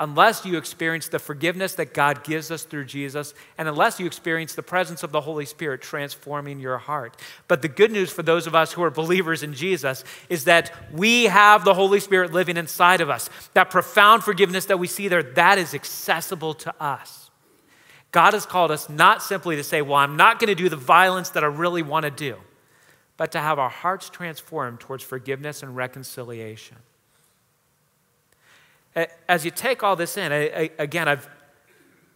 unless 0.00 0.46
you 0.46 0.56
experience 0.56 1.08
the 1.08 1.18
forgiveness 1.18 1.74
that 1.74 1.92
God 1.92 2.24
gives 2.24 2.50
us 2.50 2.64
through 2.64 2.86
Jesus, 2.86 3.34
and 3.58 3.68
unless 3.68 4.00
you 4.00 4.06
experience 4.06 4.54
the 4.54 4.62
presence 4.62 5.02
of 5.02 5.12
the 5.12 5.20
Holy 5.20 5.44
Spirit 5.44 5.82
transforming 5.82 6.58
your 6.58 6.78
heart. 6.78 7.14
But 7.48 7.60
the 7.60 7.68
good 7.68 7.92
news 7.92 8.10
for 8.10 8.22
those 8.22 8.46
of 8.46 8.54
us 8.54 8.72
who 8.72 8.82
are 8.82 8.90
believers 8.90 9.42
in 9.42 9.52
Jesus 9.52 10.02
is 10.30 10.44
that 10.44 10.72
we 10.90 11.24
have 11.24 11.64
the 11.66 11.74
Holy 11.74 12.00
Spirit 12.00 12.32
living 12.32 12.56
inside 12.56 13.02
of 13.02 13.10
us. 13.10 13.28
That 13.52 13.70
profound 13.70 14.24
forgiveness 14.24 14.64
that 14.66 14.78
we 14.78 14.86
see 14.86 15.06
there, 15.06 15.22
that 15.22 15.58
is 15.58 15.74
accessible 15.74 16.54
to 16.54 16.74
us. 16.82 17.19
God 18.12 18.34
has 18.34 18.44
called 18.44 18.70
us 18.70 18.88
not 18.88 19.22
simply 19.22 19.56
to 19.56 19.62
say, 19.62 19.82
Well, 19.82 19.96
I'm 19.96 20.16
not 20.16 20.38
going 20.38 20.48
to 20.48 20.54
do 20.54 20.68
the 20.68 20.76
violence 20.76 21.30
that 21.30 21.44
I 21.44 21.46
really 21.46 21.82
want 21.82 22.04
to 22.04 22.10
do, 22.10 22.36
but 23.16 23.32
to 23.32 23.40
have 23.40 23.58
our 23.58 23.68
hearts 23.68 24.10
transformed 24.10 24.80
towards 24.80 25.04
forgiveness 25.04 25.62
and 25.62 25.76
reconciliation. 25.76 26.76
As 29.28 29.44
you 29.44 29.52
take 29.52 29.84
all 29.84 29.94
this 29.94 30.16
in, 30.16 30.32
I, 30.32 30.48
I, 30.48 30.70
again, 30.78 31.06
I've, 31.06 31.28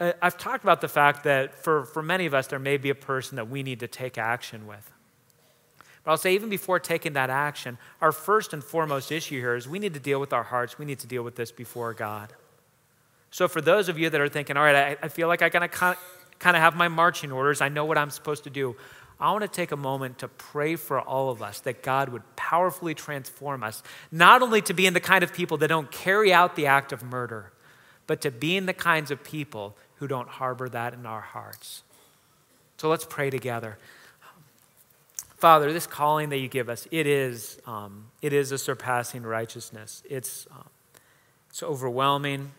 I've 0.01 0.37
talked 0.37 0.65
about 0.65 0.81
the 0.81 0.89
fact 0.89 1.23
that 1.23 1.55
for, 1.55 1.85
for 1.85 2.03
many 2.03 2.27
of 2.27 2.35
us, 2.35 2.49
there 2.49 2.59
may 2.59 2.77
be 2.77 2.91
a 2.91 2.97
person 2.97 3.37
that 3.37 3.49
we 3.49 3.63
need 3.63 3.79
to 3.81 3.87
take 3.87 4.19
action 4.19 4.67
with. 4.67 4.91
But 6.03 6.11
I'll 6.11 6.17
say, 6.17 6.35
even 6.35 6.51
before 6.51 6.81
taking 6.81 7.15
that 7.15 7.31
action, 7.31 7.79
our 8.01 8.13
first 8.13 8.53
and 8.53 8.63
foremost 8.63 9.13
issue 9.13 9.39
here 9.39 9.55
is 9.55 9.69
we 9.69 9.79
need 9.79 9.95
to 9.95 10.01
deal 10.01 10.19
with 10.19 10.33
our 10.33 10.43
hearts. 10.43 10.79
We 10.79 10.85
need 10.85 10.99
to 10.99 11.07
deal 11.07 11.23
with 11.23 11.37
this 11.37 11.53
before 11.53 11.95
God. 11.95 12.33
So, 13.35 13.49
for 13.49 13.61
those 13.61 13.89
of 13.89 13.99
you 13.99 14.11
that 14.11 14.21
are 14.21 14.29
thinking, 14.29 14.57
all 14.57 14.63
right, 14.63 14.97
I, 15.03 15.07
I 15.07 15.09
feel 15.09 15.27
like 15.27 15.43
I 15.43 15.49
kind 15.49 15.65
of 15.65 15.73
kind 16.39 16.57
of 16.57 16.63
have 16.63 16.77
my 16.77 16.87
marching 16.87 17.33
orders, 17.33 17.61
I 17.61 17.69
know 17.69 17.85
what 17.85 17.99
I'm 17.99 18.11
supposed 18.11 18.45
to 18.45 18.51
do. 18.51 18.77
I 19.19 19.33
want 19.33 19.43
to 19.43 19.49
take 19.49 19.73
a 19.73 19.77
moment 19.77 20.19
to 20.19 20.29
pray 20.29 20.77
for 20.77 21.01
all 21.01 21.31
of 21.31 21.43
us 21.43 21.59
that 21.63 21.83
God 21.83 22.11
would 22.11 22.23
powerfully 22.37 22.95
transform 22.95 23.65
us, 23.65 23.83
not 24.13 24.41
only 24.41 24.63
to 24.63 24.73
being 24.73 24.93
the 24.93 25.01
kind 25.01 25.25
of 25.25 25.35
people 25.35 25.57
that 25.57 25.67
don't 25.67 25.91
carry 25.91 26.33
out 26.33 26.55
the 26.55 26.67
act 26.67 26.93
of 26.93 27.03
murder, 27.03 27.51
but 28.07 28.21
to 28.21 28.31
being 28.31 28.67
the 28.67 28.73
kinds 28.73 29.11
of 29.11 29.25
people 29.25 29.75
who 29.97 30.07
don't 30.07 30.29
harbor 30.29 30.69
that 30.69 30.95
in 30.95 31.05
our 31.05 31.21
hearts. 31.21 31.83
So 32.77 32.89
let's 32.89 33.05
pray 33.05 33.31
together. 33.31 33.79
Father, 35.39 35.73
this 35.73 35.89
calling 35.89 36.29
that 36.29 36.39
you 36.39 36.47
give 36.47 36.69
us, 36.69 36.87
it 36.93 37.09
is, 37.09 37.59
um, 37.67 38.13
it 38.23 38.33
is 38.33 38.53
a 38.53 38.59
surpassing 38.59 39.25
righteousness. 39.25 40.05
It's, 40.09 40.47
um, 40.53 40.69
it's 41.51 41.65
overwhelming 41.65 42.53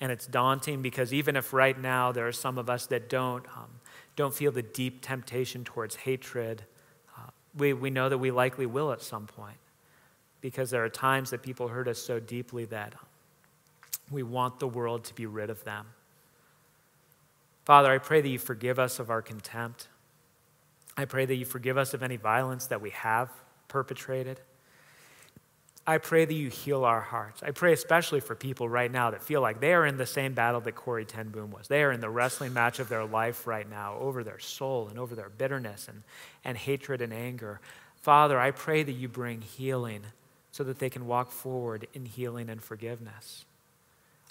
and 0.00 0.12
it's 0.12 0.26
daunting 0.26 0.82
because 0.82 1.12
even 1.12 1.36
if 1.36 1.52
right 1.52 1.78
now 1.78 2.12
there 2.12 2.26
are 2.26 2.32
some 2.32 2.58
of 2.58 2.68
us 2.68 2.86
that 2.86 3.08
don't, 3.08 3.46
um, 3.56 3.70
don't 4.14 4.34
feel 4.34 4.52
the 4.52 4.62
deep 4.62 5.00
temptation 5.00 5.64
towards 5.64 5.96
hatred, 5.96 6.64
uh, 7.16 7.30
we, 7.56 7.72
we 7.72 7.90
know 7.90 8.08
that 8.08 8.18
we 8.18 8.30
likely 8.30 8.66
will 8.66 8.92
at 8.92 9.00
some 9.00 9.26
point 9.26 9.56
because 10.40 10.70
there 10.70 10.84
are 10.84 10.88
times 10.88 11.30
that 11.30 11.42
people 11.42 11.68
hurt 11.68 11.88
us 11.88 11.98
so 11.98 12.20
deeply 12.20 12.64
that 12.66 12.94
we 14.10 14.22
want 14.22 14.60
the 14.60 14.68
world 14.68 15.04
to 15.04 15.14
be 15.14 15.26
rid 15.26 15.50
of 15.50 15.64
them. 15.64 15.86
Father, 17.64 17.90
I 17.90 17.98
pray 17.98 18.20
that 18.20 18.28
you 18.28 18.38
forgive 18.38 18.78
us 18.78 19.00
of 19.00 19.10
our 19.10 19.22
contempt. 19.22 19.88
I 20.96 21.04
pray 21.04 21.26
that 21.26 21.34
you 21.34 21.44
forgive 21.44 21.76
us 21.76 21.94
of 21.94 22.02
any 22.02 22.16
violence 22.16 22.66
that 22.66 22.80
we 22.80 22.90
have 22.90 23.30
perpetrated. 23.66 24.40
I 25.88 25.98
pray 25.98 26.24
that 26.24 26.34
you 26.34 26.48
heal 26.48 26.84
our 26.84 27.00
hearts. 27.00 27.44
I 27.44 27.52
pray 27.52 27.72
especially 27.72 28.18
for 28.18 28.34
people 28.34 28.68
right 28.68 28.90
now 28.90 29.12
that 29.12 29.22
feel 29.22 29.40
like 29.40 29.60
they 29.60 29.72
are 29.72 29.86
in 29.86 29.96
the 29.96 30.06
same 30.06 30.34
battle 30.34 30.60
that 30.62 30.74
Corrie 30.74 31.04
Ten 31.04 31.28
Boom 31.28 31.52
was. 31.52 31.68
They 31.68 31.84
are 31.84 31.92
in 31.92 32.00
the 32.00 32.10
wrestling 32.10 32.52
match 32.52 32.80
of 32.80 32.88
their 32.88 33.04
life 33.04 33.46
right 33.46 33.68
now 33.68 33.96
over 34.00 34.24
their 34.24 34.40
soul 34.40 34.88
and 34.88 34.98
over 34.98 35.14
their 35.14 35.28
bitterness 35.28 35.86
and, 35.86 36.02
and 36.44 36.58
hatred 36.58 37.00
and 37.02 37.12
anger. 37.12 37.60
Father, 38.02 38.38
I 38.40 38.50
pray 38.50 38.82
that 38.82 38.92
you 38.92 39.08
bring 39.08 39.42
healing 39.42 40.02
so 40.50 40.64
that 40.64 40.80
they 40.80 40.90
can 40.90 41.06
walk 41.06 41.30
forward 41.30 41.86
in 41.94 42.04
healing 42.04 42.50
and 42.50 42.60
forgiveness. 42.60 43.44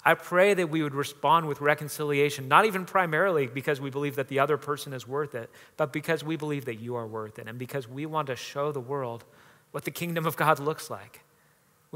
I 0.04 0.14
pray 0.14 0.54
that 0.54 0.68
we 0.68 0.82
would 0.82 0.94
respond 0.94 1.48
with 1.48 1.60
reconciliation, 1.60 2.48
not 2.48 2.66
even 2.66 2.84
primarily 2.84 3.46
because 3.46 3.80
we 3.80 3.90
believe 3.90 4.16
that 4.16 4.28
the 4.28 4.40
other 4.40 4.56
person 4.56 4.92
is 4.92 5.08
worth 5.08 5.34
it, 5.34 5.50
but 5.76 5.92
because 5.92 6.22
we 6.22 6.36
believe 6.36 6.66
that 6.66 6.76
you 6.76 6.96
are 6.96 7.06
worth 7.06 7.38
it 7.38 7.48
and 7.48 7.58
because 7.58 7.88
we 7.88 8.06
want 8.06 8.26
to 8.28 8.36
show 8.36 8.72
the 8.72 8.80
world 8.80 9.24
what 9.70 9.84
the 9.84 9.90
kingdom 9.90 10.26
of 10.26 10.36
God 10.36 10.60
looks 10.60 10.90
like. 10.90 11.22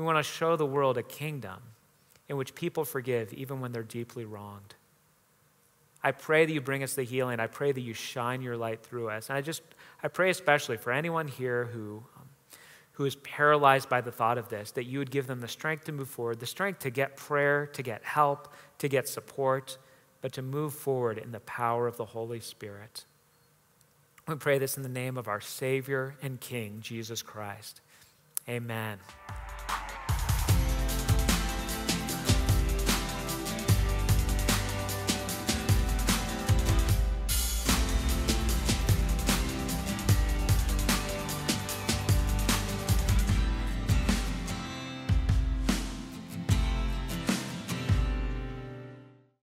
We 0.00 0.06
want 0.06 0.16
to 0.16 0.22
show 0.22 0.56
the 0.56 0.64
world 0.64 0.96
a 0.96 1.02
kingdom 1.02 1.58
in 2.26 2.38
which 2.38 2.54
people 2.54 2.86
forgive 2.86 3.34
even 3.34 3.60
when 3.60 3.72
they're 3.72 3.82
deeply 3.82 4.24
wronged. 4.24 4.74
I 6.02 6.12
pray 6.12 6.46
that 6.46 6.52
you 6.54 6.62
bring 6.62 6.82
us 6.82 6.94
the 6.94 7.02
healing. 7.02 7.38
I 7.38 7.48
pray 7.48 7.70
that 7.70 7.82
you 7.82 7.92
shine 7.92 8.40
your 8.40 8.56
light 8.56 8.82
through 8.82 9.10
us. 9.10 9.28
And 9.28 9.36
I 9.36 9.42
just, 9.42 9.60
I 10.02 10.08
pray 10.08 10.30
especially 10.30 10.78
for 10.78 10.90
anyone 10.90 11.28
here 11.28 11.66
who, 11.66 12.02
um, 12.16 12.22
who 12.92 13.04
is 13.04 13.16
paralyzed 13.16 13.90
by 13.90 14.00
the 14.00 14.10
thought 14.10 14.38
of 14.38 14.48
this, 14.48 14.70
that 14.70 14.84
you 14.84 15.00
would 15.00 15.10
give 15.10 15.26
them 15.26 15.40
the 15.40 15.48
strength 15.48 15.84
to 15.84 15.92
move 15.92 16.08
forward, 16.08 16.40
the 16.40 16.46
strength 16.46 16.78
to 16.78 16.90
get 16.90 17.18
prayer, 17.18 17.66
to 17.66 17.82
get 17.82 18.02
help, 18.02 18.54
to 18.78 18.88
get 18.88 19.06
support, 19.06 19.76
but 20.22 20.32
to 20.32 20.40
move 20.40 20.72
forward 20.72 21.18
in 21.18 21.30
the 21.30 21.40
power 21.40 21.86
of 21.86 21.98
the 21.98 22.06
Holy 22.06 22.40
Spirit. 22.40 23.04
We 24.26 24.36
pray 24.36 24.56
this 24.56 24.78
in 24.78 24.82
the 24.82 24.88
name 24.88 25.18
of 25.18 25.28
our 25.28 25.42
Savior 25.42 26.14
and 26.22 26.40
King, 26.40 26.78
Jesus 26.80 27.20
Christ. 27.20 27.82
Amen. 28.48 28.98